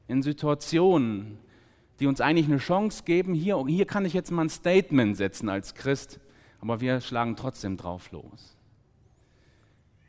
in 0.06 0.22
Situationen, 0.22 1.38
die 2.00 2.06
uns 2.06 2.20
eigentlich 2.20 2.46
eine 2.46 2.58
Chance 2.58 3.02
geben, 3.04 3.34
hier, 3.34 3.62
hier 3.66 3.86
kann 3.86 4.04
ich 4.04 4.12
jetzt 4.12 4.30
mal 4.30 4.42
ein 4.42 4.50
Statement 4.50 5.16
setzen 5.16 5.48
als 5.48 5.74
Christ, 5.74 6.20
aber 6.60 6.80
wir 6.80 7.00
schlagen 7.00 7.36
trotzdem 7.36 7.76
drauf 7.76 8.10
los. 8.10 8.56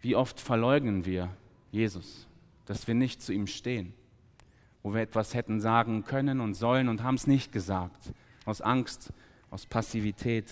Wie 0.01 0.15
oft 0.15 0.39
verleugnen 0.39 1.05
wir 1.05 1.29
Jesus, 1.71 2.27
dass 2.65 2.87
wir 2.87 2.95
nicht 2.95 3.21
zu 3.21 3.33
ihm 3.33 3.47
stehen, 3.47 3.93
wo 4.85 4.93
wir 4.93 5.01
etwas 5.01 5.33
hätten 5.33 5.59
sagen 5.59 6.05
können 6.05 6.39
und 6.39 6.53
sollen 6.53 6.89
und 6.89 7.01
haben 7.01 7.15
es 7.15 7.25
nicht 7.25 7.51
gesagt, 7.51 8.13
aus 8.45 8.61
Angst, 8.61 9.11
aus 9.49 9.65
Passivität, 9.65 10.45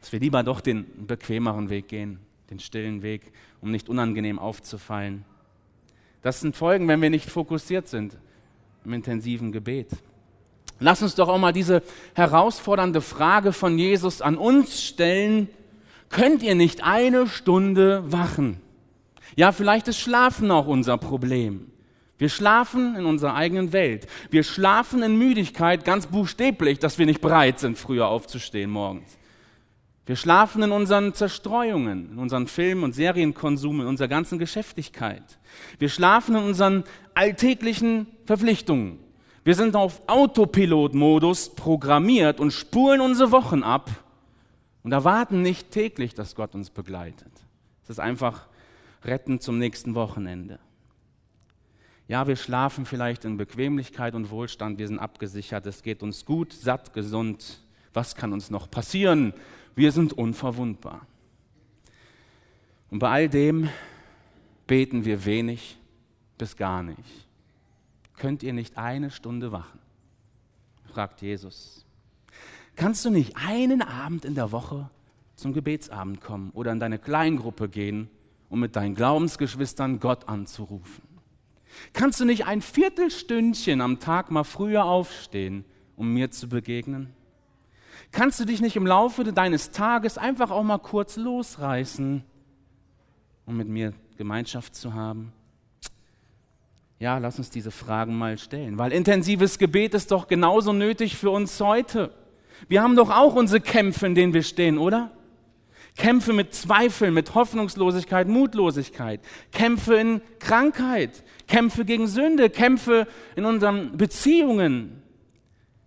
dass 0.00 0.10
wir 0.10 0.18
lieber 0.18 0.42
doch 0.42 0.60
den 0.60 1.06
bequemeren 1.06 1.70
Weg 1.70 1.86
gehen 1.86 2.18
den 2.50 2.60
stillen 2.60 3.02
Weg, 3.02 3.32
um 3.60 3.70
nicht 3.70 3.88
unangenehm 3.88 4.38
aufzufallen. 4.38 5.24
Das 6.22 6.40
sind 6.40 6.56
Folgen, 6.56 6.88
wenn 6.88 7.00
wir 7.00 7.10
nicht 7.10 7.30
fokussiert 7.30 7.88
sind 7.88 8.16
im 8.84 8.92
intensiven 8.92 9.52
Gebet. 9.52 9.88
Lass 10.80 11.02
uns 11.02 11.14
doch 11.14 11.28
auch 11.28 11.38
mal 11.38 11.52
diese 11.52 11.82
herausfordernde 12.14 13.00
Frage 13.00 13.52
von 13.52 13.78
Jesus 13.78 14.20
an 14.20 14.36
uns 14.36 14.82
stellen. 14.82 15.48
Könnt 16.10 16.42
ihr 16.42 16.54
nicht 16.54 16.82
eine 16.82 17.26
Stunde 17.26 18.12
wachen? 18.12 18.60
Ja, 19.36 19.52
vielleicht 19.52 19.88
ist 19.88 20.00
Schlafen 20.00 20.50
auch 20.50 20.66
unser 20.66 20.98
Problem. 20.98 21.70
Wir 22.18 22.28
schlafen 22.28 22.94
in 22.96 23.06
unserer 23.06 23.34
eigenen 23.34 23.72
Welt. 23.72 24.06
Wir 24.30 24.44
schlafen 24.44 25.02
in 25.02 25.16
Müdigkeit 25.18 25.84
ganz 25.84 26.06
buchstäblich, 26.06 26.78
dass 26.78 26.98
wir 26.98 27.06
nicht 27.06 27.20
bereit 27.20 27.58
sind, 27.58 27.76
früher 27.76 28.06
aufzustehen 28.06 28.70
morgens. 28.70 29.18
Wir 30.06 30.16
schlafen 30.16 30.62
in 30.62 30.70
unseren 30.70 31.14
Zerstreuungen, 31.14 32.12
in 32.12 32.18
unseren 32.18 32.46
Film- 32.46 32.82
und 32.82 32.94
Serienkonsum, 32.94 33.80
in 33.80 33.86
unserer 33.86 34.08
ganzen 34.08 34.38
Geschäftigkeit. 34.38 35.22
Wir 35.78 35.88
schlafen 35.88 36.36
in 36.36 36.44
unseren 36.44 36.84
alltäglichen 37.14 38.06
Verpflichtungen. 38.26 38.98
Wir 39.44 39.54
sind 39.54 39.76
auf 39.76 40.02
Autopilot-Modus 40.06 41.54
programmiert 41.54 42.38
und 42.38 42.52
spulen 42.52 43.00
unsere 43.00 43.30
Wochen 43.32 43.62
ab 43.62 43.90
und 44.82 44.92
erwarten 44.92 45.42
nicht 45.42 45.70
täglich, 45.70 46.14
dass 46.14 46.34
Gott 46.34 46.54
uns 46.54 46.70
begleitet. 46.70 47.32
Es 47.82 47.90
ist 47.90 48.00
einfach 48.00 48.46
retten 49.04 49.40
zum 49.40 49.58
nächsten 49.58 49.94
Wochenende. 49.94 50.58
Ja, 52.06 52.26
wir 52.26 52.36
schlafen 52.36 52.84
vielleicht 52.84 53.24
in 53.24 53.36
Bequemlichkeit 53.36 54.14
und 54.14 54.30
Wohlstand, 54.30 54.78
wir 54.78 54.88
sind 54.88 54.98
abgesichert, 54.98 55.66
es 55.66 55.82
geht 55.82 56.02
uns 56.02 56.24
gut, 56.24 56.52
satt, 56.52 56.92
gesund. 56.92 57.60
Was 57.92 58.14
kann 58.14 58.32
uns 58.32 58.50
noch 58.50 58.70
passieren? 58.70 59.32
wir 59.74 59.92
sind 59.92 60.12
unverwundbar. 60.12 61.06
Und 62.90 62.98
bei 63.00 63.10
all 63.10 63.28
dem 63.28 63.68
beten 64.66 65.04
wir 65.04 65.24
wenig 65.24 65.78
bis 66.38 66.56
gar 66.56 66.82
nicht. 66.82 67.28
Könnt 68.16 68.42
ihr 68.42 68.52
nicht 68.52 68.78
eine 68.78 69.10
Stunde 69.10 69.52
wachen? 69.52 69.80
fragt 70.92 71.22
Jesus. 71.22 71.84
Kannst 72.76 73.04
du 73.04 73.10
nicht 73.10 73.36
einen 73.36 73.82
Abend 73.82 74.24
in 74.24 74.36
der 74.36 74.52
Woche 74.52 74.88
zum 75.34 75.52
Gebetsabend 75.52 76.20
kommen 76.20 76.50
oder 76.50 76.70
in 76.70 76.78
deine 76.78 76.98
Kleingruppe 76.98 77.68
gehen, 77.68 78.08
um 78.48 78.60
mit 78.60 78.76
deinen 78.76 78.94
Glaubensgeschwistern 78.94 79.98
Gott 79.98 80.28
anzurufen? 80.28 81.02
Kannst 81.92 82.20
du 82.20 82.24
nicht 82.24 82.46
ein 82.46 82.60
Viertelstündchen 82.60 83.80
am 83.80 84.00
Tag 84.00 84.30
mal 84.30 84.44
früher 84.44 84.84
aufstehen, 84.84 85.64
um 85.96 86.12
mir 86.12 86.30
zu 86.30 86.48
begegnen? 86.48 87.12
Kannst 88.12 88.38
du 88.40 88.44
dich 88.44 88.60
nicht 88.60 88.76
im 88.76 88.86
Laufe 88.86 89.24
deines 89.24 89.70
Tages 89.70 90.18
einfach 90.18 90.50
auch 90.50 90.62
mal 90.62 90.78
kurz 90.78 91.16
losreißen, 91.16 92.22
um 93.46 93.56
mit 93.56 93.68
mir 93.68 93.92
Gemeinschaft 94.16 94.74
zu 94.74 94.94
haben? 94.94 95.32
Ja, 97.00 97.18
lass 97.18 97.38
uns 97.38 97.50
diese 97.50 97.70
Fragen 97.70 98.16
mal 98.16 98.38
stellen, 98.38 98.78
weil 98.78 98.92
intensives 98.92 99.58
Gebet 99.58 99.94
ist 99.94 100.10
doch 100.10 100.28
genauso 100.28 100.72
nötig 100.72 101.16
für 101.16 101.30
uns 101.30 101.60
heute. 101.60 102.14
Wir 102.68 102.82
haben 102.82 102.96
doch 102.96 103.10
auch 103.10 103.34
unsere 103.34 103.60
Kämpfe, 103.60 104.06
in 104.06 104.14
denen 104.14 104.32
wir 104.32 104.42
stehen, 104.42 104.78
oder? 104.78 105.10
Kämpfe 105.96 106.32
mit 106.32 106.54
Zweifeln, 106.54 107.14
mit 107.14 107.34
Hoffnungslosigkeit, 107.34 108.26
Mutlosigkeit, 108.26 109.20
Kämpfe 109.52 109.94
in 109.94 110.20
Krankheit, 110.40 111.22
Kämpfe 111.46 111.84
gegen 111.84 112.08
Sünde, 112.08 112.50
Kämpfe 112.50 113.06
in 113.36 113.44
unseren 113.44 113.96
Beziehungen, 113.96 115.02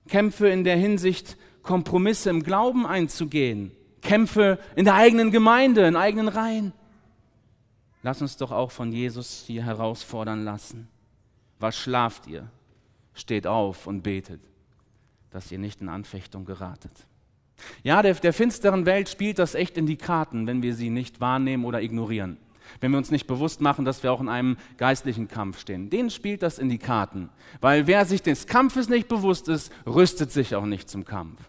Kämpfe 0.08 0.48
in 0.48 0.64
der 0.64 0.78
Hinsicht, 0.78 1.38
Kompromisse 1.62 2.30
im 2.30 2.44
Glauben 2.44 2.86
einzugehen, 2.86 3.72
Kämpfe 4.02 4.60
in 4.78 4.86
der 4.86 4.96
eigenen 4.96 5.32
Gemeinde, 5.32 5.86
in 5.86 5.98
eigenen 5.98 6.30
Reihen. 6.30 6.72
Lass 8.02 8.22
uns 8.22 8.38
doch 8.38 8.54
auch 8.54 8.72
von 8.72 8.94
Jesus 8.94 9.44
hier 9.46 9.64
herausfordern 9.64 10.46
lassen. 10.46 10.88
Was 11.60 11.76
schlaft 11.76 12.28
ihr? 12.28 12.50
Steht 13.14 13.46
auf 13.48 13.88
und 13.88 14.04
betet, 14.04 14.40
dass 15.32 15.52
ihr 15.52 15.60
nicht 15.60 15.82
in 15.82 15.90
Anfechtung 15.90 16.46
geratet. 16.46 16.94
Ja, 17.84 18.02
der, 18.02 18.14
der 18.16 18.34
finsteren 18.34 18.86
Welt 18.86 19.10
spielt 19.10 19.40
das 19.40 19.56
echt 19.56 19.78
in 19.78 19.86
die 19.86 19.98
Karten, 19.98 20.48
wenn 20.48 20.62
wir 20.62 20.76
sie 20.76 20.90
nicht 20.90 21.22
wahrnehmen 21.22 21.66
oder 21.66 21.82
ignorieren. 21.82 22.38
Wenn 22.82 22.92
wir 22.92 22.98
uns 22.98 23.12
nicht 23.12 23.28
bewusst 23.28 23.62
machen, 23.62 23.86
dass 23.86 24.04
wir 24.04 24.12
auch 24.12 24.22
in 24.22 24.30
einem 24.30 24.58
geistlichen 24.78 25.28
Kampf 25.28 25.60
stehen. 25.60 25.90
Denen 25.90 26.10
spielt 26.10 26.44
das 26.44 26.60
in 26.60 26.70
die 26.70 26.78
Karten. 26.78 27.30
Weil 27.62 27.88
wer 27.88 28.06
sich 28.06 28.22
des 28.22 28.46
Kampfes 28.46 28.90
nicht 28.90 29.08
bewusst 29.08 29.48
ist, 29.48 29.72
rüstet 29.86 30.32
sich 30.32 30.54
auch 30.56 30.66
nicht 30.66 30.90
zum 30.90 31.06
Kampf. 31.06 31.40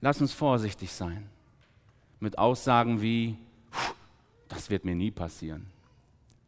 Lass 0.00 0.20
uns 0.20 0.32
vorsichtig 0.32 0.92
sein 0.92 1.28
mit 2.22 2.38
Aussagen 2.38 3.02
wie, 3.02 3.36
das 4.48 4.70
wird 4.70 4.84
mir 4.84 4.94
nie 4.94 5.10
passieren. 5.10 5.66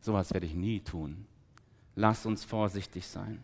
Sowas 0.01 0.32
werde 0.32 0.47
ich 0.47 0.55
nie 0.55 0.78
tun. 0.78 1.26
Lass 1.97 2.26
uns 2.26 2.45
vorsichtig 2.45 3.07
sein. 3.09 3.42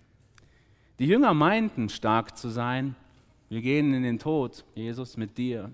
Die 1.00 1.06
Jünger 1.06 1.34
meinten 1.34 1.88
stark 1.88 2.38
zu 2.38 2.48
sein, 2.48 2.94
wir 3.50 3.60
gehen 3.62 3.92
in 3.92 4.04
den 4.04 4.20
Tod, 4.20 4.64
Jesus, 4.76 5.16
mit 5.16 5.36
dir. 5.36 5.72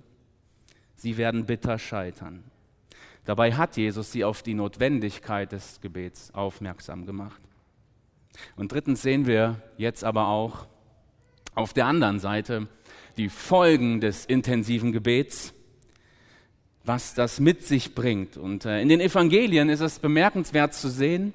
Sie 0.97 1.19
werden 1.19 1.45
bitter 1.45 1.79
scheitern. 1.79 2.43
Dabei 3.27 3.53
hat 3.53 3.77
Jesus 3.77 4.11
sie 4.11 4.25
auf 4.25 4.43
die 4.43 4.55
Notwendigkeit 4.55 5.53
des 5.53 5.83
Gebets 5.83 6.33
aufmerksam 6.33 7.05
gemacht. 7.05 7.41
Und 8.57 8.73
drittens 8.73 9.03
sehen 9.03 9.27
wir 9.27 9.61
jetzt 9.77 10.05
aber 10.05 10.29
auch 10.29 10.67
auf 11.55 11.75
der 11.75 11.85
anderen 11.85 12.19
Seite 12.19 12.67
die 13.19 13.29
Folgen 13.29 14.01
des 14.01 14.25
intensiven 14.25 14.93
Gebets, 14.93 15.53
was 16.83 17.13
das 17.13 17.41
mit 17.41 17.63
sich 17.63 17.95
bringt. 17.95 18.39
Und 18.39 18.65
äh, 18.65 18.81
in 18.81 18.89
den 18.89 19.01
Evangelien 19.01 19.69
ist 19.69 19.81
es 19.81 19.99
bemerkenswert 19.99 20.73
zu 20.73 20.89
sehen, 20.89 21.35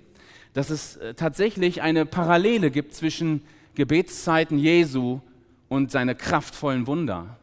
dass 0.53 0.71
es 0.71 0.97
äh, 0.97 1.13
tatsächlich 1.13 1.83
eine 1.83 2.07
Parallele 2.07 2.71
gibt 2.71 2.95
zwischen 2.95 3.43
Gebetszeiten 3.75 4.57
Jesu 4.57 5.21
und 5.71 5.89
seine 5.89 6.15
kraftvollen 6.15 6.85
Wunder. 6.85 7.37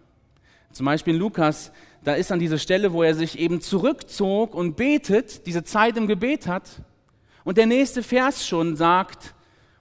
Zum 0.70 0.85
Beispiel 0.85 1.14
in 1.14 1.18
Lukas, 1.18 1.72
da 2.05 2.12
ist 2.12 2.31
an 2.31 2.39
diese 2.39 2.59
Stelle, 2.59 2.93
wo 2.93 3.03
er 3.03 3.14
sich 3.14 3.39
eben 3.39 3.62
zurückzog 3.62 4.55
und 4.55 4.76
betet, 4.76 5.47
diese 5.47 5.64
Zeit 5.64 5.97
im 5.97 6.07
Gebet 6.07 6.47
hat. 6.47 6.83
Und 7.43 7.57
der 7.57 7.64
nächste 7.64 8.03
Vers 8.03 8.47
schon 8.47 8.76
sagt, 8.76 9.35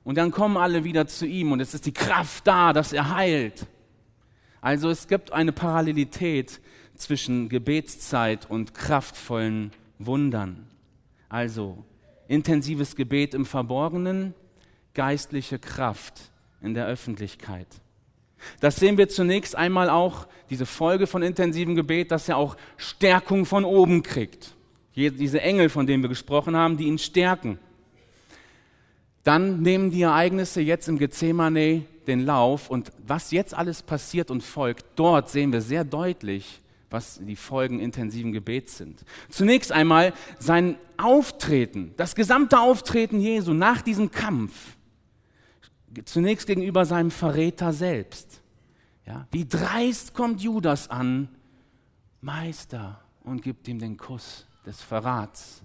und 0.05 0.17
dann 0.17 0.31
kommen 0.31 0.55
alle 0.55 0.85
wieder 0.85 1.07
zu 1.07 1.25
ihm 1.25 1.51
und 1.51 1.59
es 1.59 1.73
ist 1.73 1.87
die 1.87 1.93
Kraft 1.93 2.47
da, 2.47 2.71
dass 2.71 2.93
er 2.93 3.13
heilt. 3.13 3.67
Also 4.61 4.89
es 4.89 5.09
gibt 5.09 5.33
eine 5.33 5.51
Parallelität 5.51 6.61
zwischen 6.95 7.49
Gebetszeit 7.49 8.49
und 8.49 8.73
kraftvollen 8.73 9.73
Wundern. 9.99 10.69
Also 11.27 11.83
intensives 12.29 12.95
Gebet 12.95 13.33
im 13.33 13.45
Verborgenen, 13.45 14.33
geistliche 14.93 15.59
Kraft 15.59 16.31
in 16.61 16.73
der 16.73 16.85
Öffentlichkeit. 16.87 17.67
Das 18.59 18.77
sehen 18.77 18.97
wir 18.97 19.09
zunächst 19.09 19.55
einmal 19.55 19.89
auch, 19.89 20.27
diese 20.49 20.65
Folge 20.65 21.07
von 21.07 21.23
intensivem 21.23 21.75
Gebet, 21.75 22.11
dass 22.11 22.29
er 22.29 22.37
auch 22.37 22.55
Stärkung 22.77 23.45
von 23.45 23.65
oben 23.65 24.03
kriegt. 24.03 24.53
Diese 24.95 25.41
Engel, 25.41 25.69
von 25.69 25.85
denen 25.85 26.03
wir 26.03 26.09
gesprochen 26.09 26.55
haben, 26.55 26.77
die 26.77 26.85
ihn 26.85 26.97
stärken. 26.97 27.59
Dann 29.23 29.61
nehmen 29.61 29.91
die 29.91 30.03
Ereignisse 30.03 30.61
jetzt 30.61 30.87
im 30.87 30.97
Gethsemane 30.97 31.83
den 32.07 32.25
Lauf 32.25 32.69
und 32.69 32.93
was 33.05 33.31
jetzt 33.31 33.53
alles 33.53 33.83
passiert 33.83 34.31
und 34.31 34.41
folgt, 34.41 34.85
dort 34.95 35.29
sehen 35.29 35.51
wir 35.51 35.59
sehr 35.59 35.83
deutlich, 35.83 36.61
was 36.89 37.19
die 37.21 37.35
Folgen 37.35 37.81
intensiven 37.81 38.31
Gebets 38.31 38.77
sind. 38.77 39.03
Zunächst 39.29 39.73
einmal 39.73 40.13
sein 40.39 40.77
Auftreten, 40.95 41.93
das 41.97 42.15
gesamte 42.15 42.59
Auftreten 42.59 43.19
Jesu 43.19 43.53
nach 43.53 43.81
diesem 43.81 44.09
Kampf 44.09 44.76
Zunächst 46.05 46.47
gegenüber 46.47 46.85
seinem 46.85 47.11
Verräter 47.11 47.73
selbst. 47.73 48.41
Ja, 49.05 49.27
wie 49.31 49.47
dreist 49.47 50.13
kommt 50.13 50.41
Judas 50.41 50.89
an, 50.89 51.29
Meister, 52.21 53.01
und 53.23 53.41
gibt 53.41 53.67
ihm 53.67 53.79
den 53.79 53.97
Kuss 53.97 54.45
des 54.65 54.81
Verrats. 54.81 55.63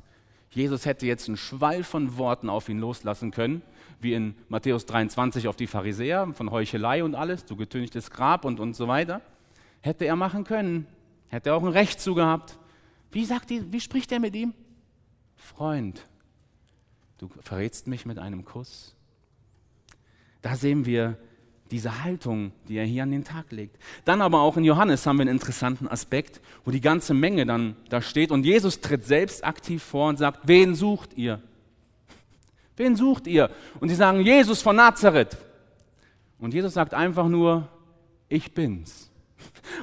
Jesus 0.50 0.84
hätte 0.84 1.06
jetzt 1.06 1.28
einen 1.28 1.36
Schwall 1.36 1.82
von 1.82 2.18
Worten 2.18 2.50
auf 2.50 2.68
ihn 2.68 2.78
loslassen 2.78 3.30
können, 3.30 3.62
wie 4.00 4.12
in 4.12 4.34
Matthäus 4.48 4.84
23 4.86 5.48
auf 5.48 5.56
die 5.56 5.66
Pharisäer, 5.66 6.32
von 6.34 6.50
Heuchelei 6.50 7.02
und 7.02 7.14
alles, 7.14 7.44
du 7.44 7.56
getünchtes 7.56 8.10
Grab 8.10 8.44
und, 8.44 8.60
und 8.60 8.74
so 8.74 8.86
weiter. 8.86 9.22
Hätte 9.80 10.04
er 10.04 10.16
machen 10.16 10.44
können. 10.44 10.86
Hätte 11.28 11.50
er 11.50 11.56
auch 11.56 11.62
ein 11.62 11.68
Recht 11.68 12.00
zu 12.00 12.14
gehabt. 12.14 12.58
Wie, 13.10 13.24
sagt 13.24 13.50
die, 13.50 13.72
wie 13.72 13.80
spricht 13.80 14.12
er 14.12 14.20
mit 14.20 14.34
ihm? 14.36 14.52
Freund, 15.36 16.06
du 17.18 17.28
verrätst 17.40 17.86
mich 17.86 18.04
mit 18.04 18.18
einem 18.18 18.44
Kuss. 18.44 18.94
Da 20.42 20.56
sehen 20.56 20.84
wir 20.84 21.16
diese 21.70 22.04
Haltung, 22.04 22.52
die 22.68 22.76
er 22.76 22.84
hier 22.84 23.02
an 23.02 23.10
den 23.10 23.24
Tag 23.24 23.50
legt. 23.50 23.78
Dann 24.04 24.20
aber 24.20 24.42
auch 24.42 24.56
in 24.56 24.64
Johannes 24.64 25.06
haben 25.06 25.16
wir 25.16 25.22
einen 25.22 25.30
interessanten 25.30 25.88
Aspekt, 25.88 26.40
wo 26.64 26.70
die 26.70 26.82
ganze 26.82 27.14
Menge 27.14 27.46
dann 27.46 27.76
da 27.88 28.02
steht 28.02 28.30
und 28.30 28.44
Jesus 28.44 28.80
tritt 28.80 29.06
selbst 29.06 29.44
aktiv 29.44 29.82
vor 29.82 30.10
und 30.10 30.18
sagt, 30.18 30.40
wen 30.44 30.74
sucht 30.74 31.14
ihr? 31.16 31.40
Wen 32.76 32.94
sucht 32.94 33.26
ihr? 33.26 33.50
Und 33.80 33.88
sie 33.88 33.94
sagen, 33.94 34.20
Jesus 34.20 34.60
von 34.60 34.76
Nazareth. 34.76 35.36
Und 36.38 36.52
Jesus 36.52 36.74
sagt 36.74 36.92
einfach 36.92 37.28
nur, 37.28 37.68
ich 38.28 38.52
bin's. 38.52 39.10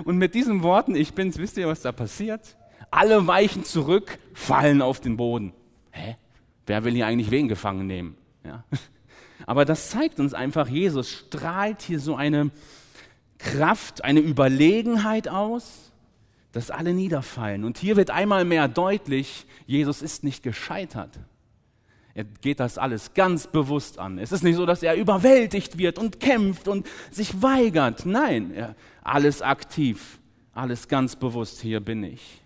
Und 0.03 0.18
mit 0.18 0.36
diesen 0.36 0.62
Worten, 0.64 0.95
ich 0.95 1.14
bin's, 1.14 1.38
wisst 1.38 1.57
ihr, 1.57 1.68
was 1.68 1.82
da 1.82 1.91
passiert? 1.91 2.55
Alle 2.91 3.28
weichen 3.28 3.64
zurück, 3.64 4.20
fallen 4.34 4.82
auf 4.82 4.99
den 4.99 5.18
Boden. 5.18 5.53
Hä? 5.91 6.18
Wer 6.66 6.84
will 6.84 6.93
hier 6.93 7.07
eigentlich 7.07 7.32
wen 7.32 7.47
gefangen 7.47 7.88
nehmen? 7.88 8.16
Ja. 8.43 8.64
Aber 9.46 9.66
das 9.66 9.90
zeigt 9.90 10.20
uns 10.20 10.34
einfach, 10.34 10.68
Jesus 10.68 11.10
strahlt 11.10 11.82
hier 11.82 12.00
so 12.00 12.16
eine 12.16 12.52
Kraft, 13.38 14.04
eine 14.04 14.20
Überlegenheit 14.20 15.28
aus, 15.28 15.92
dass 16.52 16.72
alle 16.72 16.94
niederfallen. 16.94 17.64
Und 17.64 17.78
hier 17.78 17.96
wird 17.96 18.10
einmal 18.12 18.46
mehr 18.46 18.68
deutlich, 18.68 19.46
Jesus 19.66 20.02
ist 20.02 20.24
nicht 20.24 20.44
gescheitert. 20.44 21.20
Er 22.16 22.26
geht 22.26 22.60
das 22.60 22.78
alles 22.78 23.14
ganz 23.14 23.48
bewusst 23.48 24.00
an. 24.00 24.18
Es 24.18 24.32
ist 24.32 24.44
nicht 24.44 24.56
so, 24.56 24.66
dass 24.66 24.84
er 24.84 24.96
überwältigt 24.96 25.78
wird 25.78 25.98
und 25.98 26.20
kämpft 26.20 26.68
und 26.68 26.88
sich 27.12 27.42
weigert. 27.42 28.06
Nein, 28.06 28.52
er, 28.54 28.76
alles 29.04 29.42
aktiv, 29.42 30.20
alles 30.54 30.88
ganz 30.88 31.16
bewusst, 31.16 31.62
hier 31.62 31.80
bin 31.80 32.04
ich. 32.04 32.42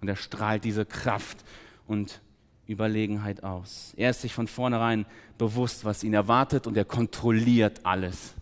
Und 0.00 0.08
er 0.08 0.16
strahlt 0.16 0.64
diese 0.64 0.84
Kraft 0.84 1.38
und 1.86 2.20
Überlegenheit 2.66 3.44
aus. 3.44 3.92
Er 3.96 4.10
ist 4.10 4.22
sich 4.22 4.34
von 4.34 4.48
vornherein 4.48 5.06
bewusst, 5.38 5.84
was 5.84 6.02
ihn 6.02 6.14
erwartet 6.14 6.66
und 6.66 6.76
er 6.76 6.84
kontrolliert 6.84 7.80
alles. 7.84 8.34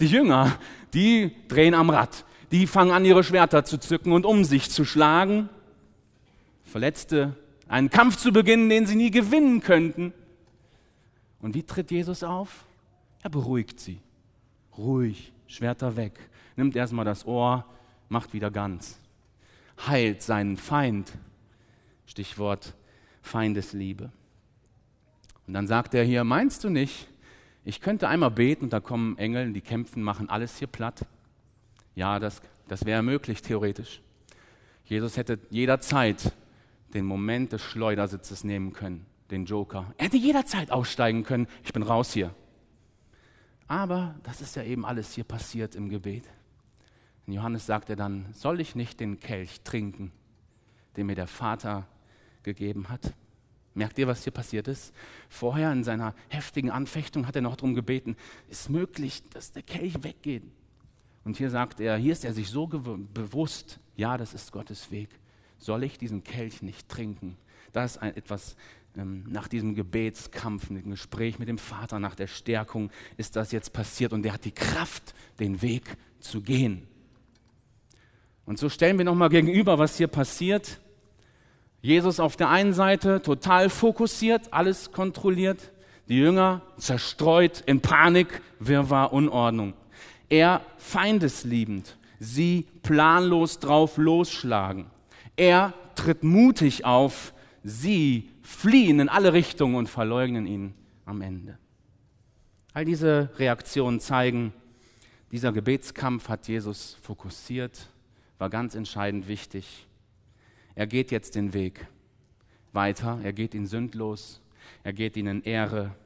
Die 0.00 0.06
Jünger, 0.06 0.58
die 0.94 1.32
drehen 1.48 1.74
am 1.74 1.90
Rad, 1.90 2.24
die 2.50 2.66
fangen 2.66 2.92
an, 2.92 3.04
ihre 3.04 3.22
Schwerter 3.22 3.64
zu 3.64 3.78
zücken 3.78 4.12
und 4.12 4.24
um 4.24 4.44
sich 4.44 4.70
zu 4.70 4.84
schlagen. 4.84 5.48
Verletzte, 6.64 7.36
einen 7.68 7.90
Kampf 7.90 8.16
zu 8.16 8.32
beginnen, 8.32 8.68
den 8.68 8.86
sie 8.86 8.96
nie 8.96 9.10
gewinnen 9.10 9.60
könnten. 9.60 10.12
Und 11.40 11.54
wie 11.54 11.62
tritt 11.62 11.90
Jesus 11.90 12.22
auf? 12.22 12.64
Er 13.22 13.30
beruhigt 13.30 13.80
sie. 13.80 14.00
Ruhig, 14.76 15.32
Schwerter 15.46 15.96
weg, 15.96 16.12
nimmt 16.56 16.76
erstmal 16.76 17.04
das 17.04 17.26
Ohr, 17.26 17.64
macht 18.08 18.32
wieder 18.32 18.50
ganz, 18.50 18.98
heilt 19.86 20.22
seinen 20.22 20.56
Feind. 20.56 21.12
Stichwort 22.06 22.74
Feindesliebe. 23.28 24.10
Und 25.46 25.54
dann 25.54 25.66
sagt 25.66 25.94
er 25.94 26.04
hier, 26.04 26.24
meinst 26.24 26.64
du 26.64 26.70
nicht, 26.70 27.08
ich 27.64 27.80
könnte 27.80 28.08
einmal 28.08 28.30
beten 28.30 28.64
und 28.64 28.72
da 28.72 28.80
kommen 28.80 29.16
Engel, 29.18 29.52
die 29.52 29.60
kämpfen, 29.60 30.02
machen 30.02 30.28
alles 30.28 30.58
hier 30.58 30.68
platt? 30.68 31.06
Ja, 31.94 32.18
das, 32.18 32.40
das 32.68 32.84
wäre 32.84 33.02
möglich, 33.02 33.42
theoretisch. 33.42 34.00
Jesus 34.84 35.16
hätte 35.16 35.38
jederzeit 35.50 36.32
den 36.94 37.04
Moment 37.04 37.52
des 37.52 37.62
Schleudersitzes 37.62 38.44
nehmen 38.44 38.72
können, 38.72 39.04
den 39.30 39.44
Joker. 39.44 39.92
Er 39.98 40.06
hätte 40.06 40.16
jederzeit 40.16 40.70
aussteigen 40.70 41.24
können, 41.24 41.46
ich 41.62 41.72
bin 41.72 41.82
raus 41.82 42.12
hier. 42.12 42.34
Aber 43.66 44.14
das 44.22 44.40
ist 44.40 44.56
ja 44.56 44.62
eben 44.62 44.86
alles 44.86 45.12
hier 45.12 45.24
passiert 45.24 45.74
im 45.74 45.90
Gebet. 45.90 46.24
In 47.26 47.34
Johannes 47.34 47.66
sagt 47.66 47.90
er 47.90 47.96
dann, 47.96 48.32
soll 48.32 48.60
ich 48.60 48.74
nicht 48.74 49.00
den 49.00 49.20
Kelch 49.20 49.60
trinken, 49.60 50.12
den 50.96 51.06
mir 51.06 51.14
der 51.14 51.26
Vater 51.26 51.86
gegeben 52.42 52.88
hat? 52.88 53.14
Merkt 53.74 53.98
ihr, 53.98 54.08
was 54.08 54.24
hier 54.24 54.32
passiert 54.32 54.66
ist? 54.66 54.92
Vorher 55.28 55.72
in 55.72 55.84
seiner 55.84 56.14
heftigen 56.28 56.70
Anfechtung 56.70 57.26
hat 57.26 57.36
er 57.36 57.42
noch 57.42 57.56
darum 57.56 57.74
gebeten, 57.74 58.16
ist 58.48 58.70
möglich, 58.70 59.22
dass 59.30 59.52
der 59.52 59.62
Kelch 59.62 60.02
weggeht. 60.02 60.42
Und 61.24 61.36
hier 61.36 61.50
sagt 61.50 61.78
er, 61.80 61.96
hier 61.96 62.12
ist 62.12 62.24
er 62.24 62.32
sich 62.32 62.48
so 62.48 62.66
bewusst, 62.66 63.78
ja, 63.96 64.16
das 64.16 64.34
ist 64.34 64.50
Gottes 64.50 64.90
Weg. 64.90 65.10
Soll 65.58 65.84
ich 65.84 65.98
diesen 65.98 66.24
Kelch 66.24 66.62
nicht 66.62 66.88
trinken? 66.88 67.36
Das 67.72 67.92
ist 67.92 67.98
ein, 67.98 68.16
etwas 68.16 68.56
ähm, 68.96 69.24
nach 69.28 69.46
diesem 69.46 69.74
Gebetskampf, 69.74 70.68
dem 70.68 70.90
Gespräch 70.90 71.38
mit 71.38 71.48
dem 71.48 71.58
Vater, 71.58 72.00
nach 72.00 72.14
der 72.14 72.26
Stärkung 72.26 72.90
ist 73.16 73.36
das 73.36 73.52
jetzt 73.52 73.72
passiert 73.72 74.12
und 74.12 74.24
er 74.24 74.32
hat 74.32 74.44
die 74.44 74.52
Kraft, 74.52 75.14
den 75.38 75.62
Weg 75.62 75.96
zu 76.20 76.40
gehen. 76.40 76.88
Und 78.44 78.58
so 78.58 78.68
stellen 78.68 78.98
wir 78.98 79.04
nochmal 79.04 79.28
gegenüber, 79.28 79.78
was 79.78 79.98
hier 79.98 80.08
passiert. 80.08 80.80
Jesus 81.88 82.20
auf 82.20 82.36
der 82.36 82.50
einen 82.50 82.74
Seite 82.74 83.22
total 83.22 83.70
fokussiert, 83.70 84.52
alles 84.52 84.92
kontrolliert, 84.92 85.72
die 86.10 86.18
Jünger 86.18 86.60
zerstreut 86.76 87.62
in 87.64 87.80
Panik, 87.80 88.42
Wirrwarr, 88.58 89.14
Unordnung. 89.14 89.72
Er 90.28 90.60
feindesliebend, 90.76 91.96
sie 92.18 92.66
planlos 92.82 93.58
drauf 93.58 93.96
losschlagen. 93.96 94.90
Er 95.36 95.72
tritt 95.94 96.24
mutig 96.24 96.84
auf, 96.84 97.32
sie 97.64 98.28
fliehen 98.42 99.00
in 99.00 99.08
alle 99.08 99.32
Richtungen 99.32 99.76
und 99.76 99.88
verleugnen 99.88 100.46
ihn 100.46 100.74
am 101.06 101.22
Ende. 101.22 101.56
All 102.74 102.84
diese 102.84 103.30
Reaktionen 103.38 104.00
zeigen, 104.00 104.52
dieser 105.32 105.52
Gebetskampf 105.52 106.28
hat 106.28 106.48
Jesus 106.48 106.98
fokussiert, 107.00 107.88
war 108.36 108.50
ganz 108.50 108.74
entscheidend 108.74 109.26
wichtig. 109.26 109.87
Er 110.78 110.86
geht 110.86 111.10
jetzt 111.10 111.34
den 111.34 111.54
Weg 111.54 111.88
weiter, 112.72 113.18
er 113.24 113.32
geht 113.32 113.52
ihn 113.52 113.66
sündlos, 113.66 114.40
er 114.84 114.92
geht 114.92 115.16
ihn 115.16 115.26
in 115.26 115.42
Ehre, 115.42 115.96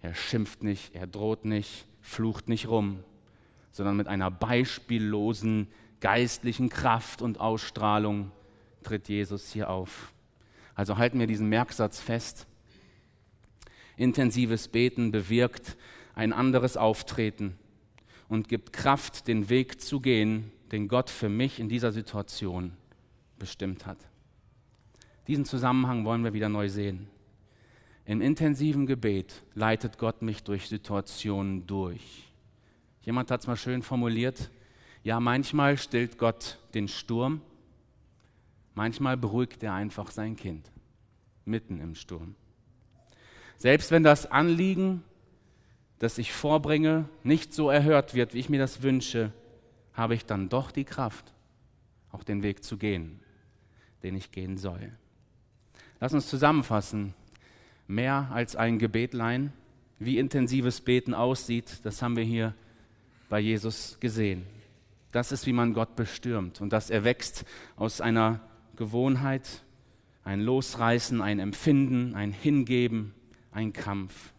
er 0.00 0.14
schimpft 0.14 0.62
nicht, 0.62 0.94
er 0.94 1.08
droht 1.08 1.44
nicht, 1.44 1.88
flucht 2.00 2.48
nicht 2.48 2.68
rum, 2.68 3.02
sondern 3.72 3.96
mit 3.96 4.06
einer 4.06 4.30
beispiellosen 4.30 5.66
geistlichen 5.98 6.68
Kraft 6.68 7.20
und 7.20 7.40
Ausstrahlung 7.40 8.30
tritt 8.84 9.08
Jesus 9.08 9.50
hier 9.52 9.68
auf. 9.68 10.12
Also 10.76 10.98
halten 10.98 11.18
wir 11.18 11.26
diesen 11.26 11.48
Merksatz 11.48 11.98
fest. 11.98 12.46
Intensives 13.96 14.68
Beten 14.68 15.10
bewirkt 15.10 15.76
ein 16.14 16.32
anderes 16.32 16.76
Auftreten 16.76 17.58
und 18.28 18.48
gibt 18.48 18.72
Kraft, 18.72 19.26
den 19.26 19.48
Weg 19.48 19.80
zu 19.80 19.98
gehen, 19.98 20.52
den 20.70 20.86
Gott 20.86 21.10
für 21.10 21.28
mich 21.28 21.58
in 21.58 21.68
dieser 21.68 21.90
Situation 21.90 22.76
bestimmt 23.36 23.84
hat. 23.84 24.11
Diesen 25.32 25.46
Zusammenhang 25.46 26.04
wollen 26.04 26.24
wir 26.24 26.34
wieder 26.34 26.50
neu 26.50 26.68
sehen. 26.68 27.06
Im 28.04 28.20
intensiven 28.20 28.84
Gebet 28.84 29.42
leitet 29.54 29.96
Gott 29.96 30.20
mich 30.20 30.42
durch 30.42 30.68
Situationen 30.68 31.66
durch. 31.66 32.30
Jemand 33.00 33.30
hat 33.30 33.40
es 33.40 33.46
mal 33.46 33.56
schön 33.56 33.80
formuliert. 33.80 34.50
Ja, 35.04 35.20
manchmal 35.20 35.78
stillt 35.78 36.18
Gott 36.18 36.58
den 36.74 36.86
Sturm, 36.86 37.40
manchmal 38.74 39.16
beruhigt 39.16 39.62
er 39.62 39.72
einfach 39.72 40.10
sein 40.10 40.36
Kind 40.36 40.70
mitten 41.46 41.80
im 41.80 41.94
Sturm. 41.94 42.34
Selbst 43.56 43.90
wenn 43.90 44.02
das 44.02 44.30
Anliegen, 44.30 45.02
das 45.98 46.18
ich 46.18 46.34
vorbringe, 46.34 47.08
nicht 47.22 47.54
so 47.54 47.70
erhört 47.70 48.12
wird, 48.12 48.34
wie 48.34 48.40
ich 48.40 48.50
mir 48.50 48.60
das 48.60 48.82
wünsche, 48.82 49.32
habe 49.94 50.14
ich 50.14 50.26
dann 50.26 50.50
doch 50.50 50.72
die 50.72 50.84
Kraft, 50.84 51.32
auch 52.10 52.22
den 52.22 52.42
Weg 52.42 52.62
zu 52.62 52.76
gehen, 52.76 53.20
den 54.02 54.14
ich 54.14 54.30
gehen 54.30 54.58
soll. 54.58 54.92
Lass 56.02 56.14
uns 56.14 56.26
zusammenfassen. 56.26 57.14
Mehr 57.86 58.28
als 58.32 58.56
ein 58.56 58.80
Gebetlein, 58.80 59.52
wie 60.00 60.18
intensives 60.18 60.80
Beten 60.80 61.14
aussieht, 61.14 61.78
das 61.84 62.02
haben 62.02 62.16
wir 62.16 62.24
hier 62.24 62.54
bei 63.28 63.38
Jesus 63.38 63.98
gesehen. 64.00 64.44
Das 65.12 65.30
ist, 65.30 65.46
wie 65.46 65.52
man 65.52 65.74
Gott 65.74 65.94
bestürmt. 65.94 66.60
Und 66.60 66.72
das 66.72 66.90
erwächst 66.90 67.44
aus 67.76 68.00
einer 68.00 68.40
Gewohnheit, 68.74 69.62
ein 70.24 70.40
Losreißen, 70.40 71.22
ein 71.22 71.38
Empfinden, 71.38 72.16
ein 72.16 72.32
Hingeben, 72.32 73.14
ein 73.52 73.72
Kampf. 73.72 74.32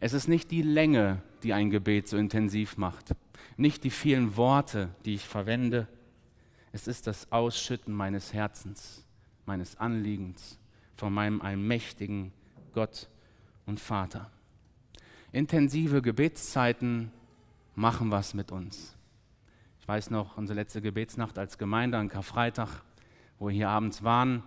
Es 0.00 0.14
ist 0.14 0.26
nicht 0.26 0.50
die 0.50 0.62
Länge, 0.62 1.20
die 1.42 1.52
ein 1.52 1.68
Gebet 1.68 2.08
so 2.08 2.16
intensiv 2.16 2.78
macht, 2.78 3.14
nicht 3.58 3.84
die 3.84 3.90
vielen 3.90 4.38
Worte, 4.38 4.88
die 5.04 5.16
ich 5.16 5.28
verwende. 5.28 5.86
Es 6.72 6.88
ist 6.88 7.06
das 7.06 7.30
Ausschütten 7.30 7.92
meines 7.92 8.32
Herzens, 8.32 9.04
meines 9.44 9.76
Anliegens, 9.76 10.58
von 10.96 11.12
meinem 11.12 11.40
allmächtigen 11.40 12.32
Gott 12.72 13.08
und 13.66 13.80
Vater. 13.80 14.30
Intensive 15.32 16.02
Gebetszeiten 16.02 17.10
machen 17.74 18.10
was 18.10 18.34
mit 18.34 18.52
uns. 18.52 18.96
Ich 19.80 19.88
weiß 19.88 20.10
noch, 20.10 20.36
unsere 20.36 20.60
letzte 20.60 20.80
Gebetsnacht 20.80 21.38
als 21.38 21.58
Gemeinde 21.58 21.98
an 21.98 22.08
Karfreitag, 22.08 22.82
wo 23.38 23.48
wir 23.48 23.54
hier 23.54 23.68
abends 23.68 24.02
waren, 24.04 24.42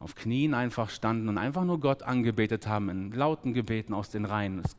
auf 0.00 0.14
Knien 0.14 0.54
einfach 0.54 0.90
standen 0.90 1.28
und 1.28 1.38
einfach 1.38 1.64
nur 1.64 1.78
Gott 1.78 2.02
angebetet 2.02 2.66
haben, 2.66 2.88
in 2.88 3.12
lauten 3.12 3.52
Gebeten 3.52 3.94
aus 3.94 4.10
den 4.10 4.24
Reihen. 4.24 4.58
Es 4.58 4.76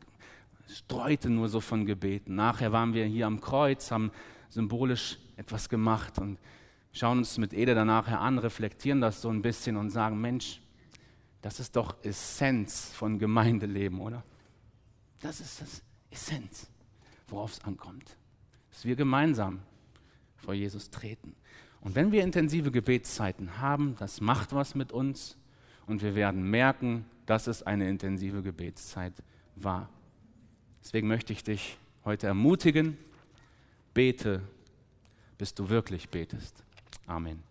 streute 0.76 1.30
nur 1.30 1.48
so 1.48 1.60
von 1.60 1.86
Gebeten. 1.86 2.34
Nachher 2.34 2.72
waren 2.72 2.92
wir 2.92 3.06
hier 3.06 3.26
am 3.26 3.40
Kreuz, 3.40 3.90
haben 3.90 4.10
symbolisch 4.50 5.18
etwas 5.36 5.68
gemacht 5.68 6.18
und 6.18 6.38
schauen 6.92 7.18
uns 7.18 7.38
mit 7.38 7.52
Ede 7.52 7.74
danach 7.74 8.08
an, 8.08 8.38
reflektieren 8.38 9.00
das 9.00 9.22
so 9.22 9.30
ein 9.30 9.42
bisschen 9.42 9.76
und 9.76 9.90
sagen, 9.90 10.20
Mensch, 10.20 10.60
das 11.44 11.60
ist 11.60 11.76
doch 11.76 12.02
Essenz 12.02 12.90
von 12.94 13.18
Gemeindeleben, 13.18 14.00
oder? 14.00 14.24
Das 15.20 15.40
ist 15.40 15.60
das 15.60 15.82
Essenz, 16.10 16.68
worauf 17.28 17.52
es 17.52 17.62
ankommt. 17.64 18.16
Dass 18.70 18.86
wir 18.86 18.96
gemeinsam 18.96 19.60
vor 20.38 20.54
Jesus 20.54 20.88
treten. 20.88 21.36
Und 21.82 21.96
wenn 21.96 22.12
wir 22.12 22.22
intensive 22.22 22.70
Gebetszeiten 22.70 23.58
haben, 23.58 23.94
das 23.98 24.22
macht 24.22 24.54
was 24.54 24.74
mit 24.74 24.90
uns 24.90 25.36
und 25.86 26.00
wir 26.00 26.14
werden 26.14 26.48
merken, 26.48 27.04
dass 27.26 27.46
es 27.46 27.62
eine 27.62 27.90
intensive 27.90 28.40
Gebetszeit 28.40 29.12
war. 29.54 29.90
Deswegen 30.82 31.08
möchte 31.08 31.34
ich 31.34 31.44
dich 31.44 31.76
heute 32.06 32.26
ermutigen, 32.26 32.96
bete, 33.92 34.40
bis 35.36 35.54
du 35.54 35.68
wirklich 35.68 36.08
betest. 36.08 36.64
Amen. 37.06 37.42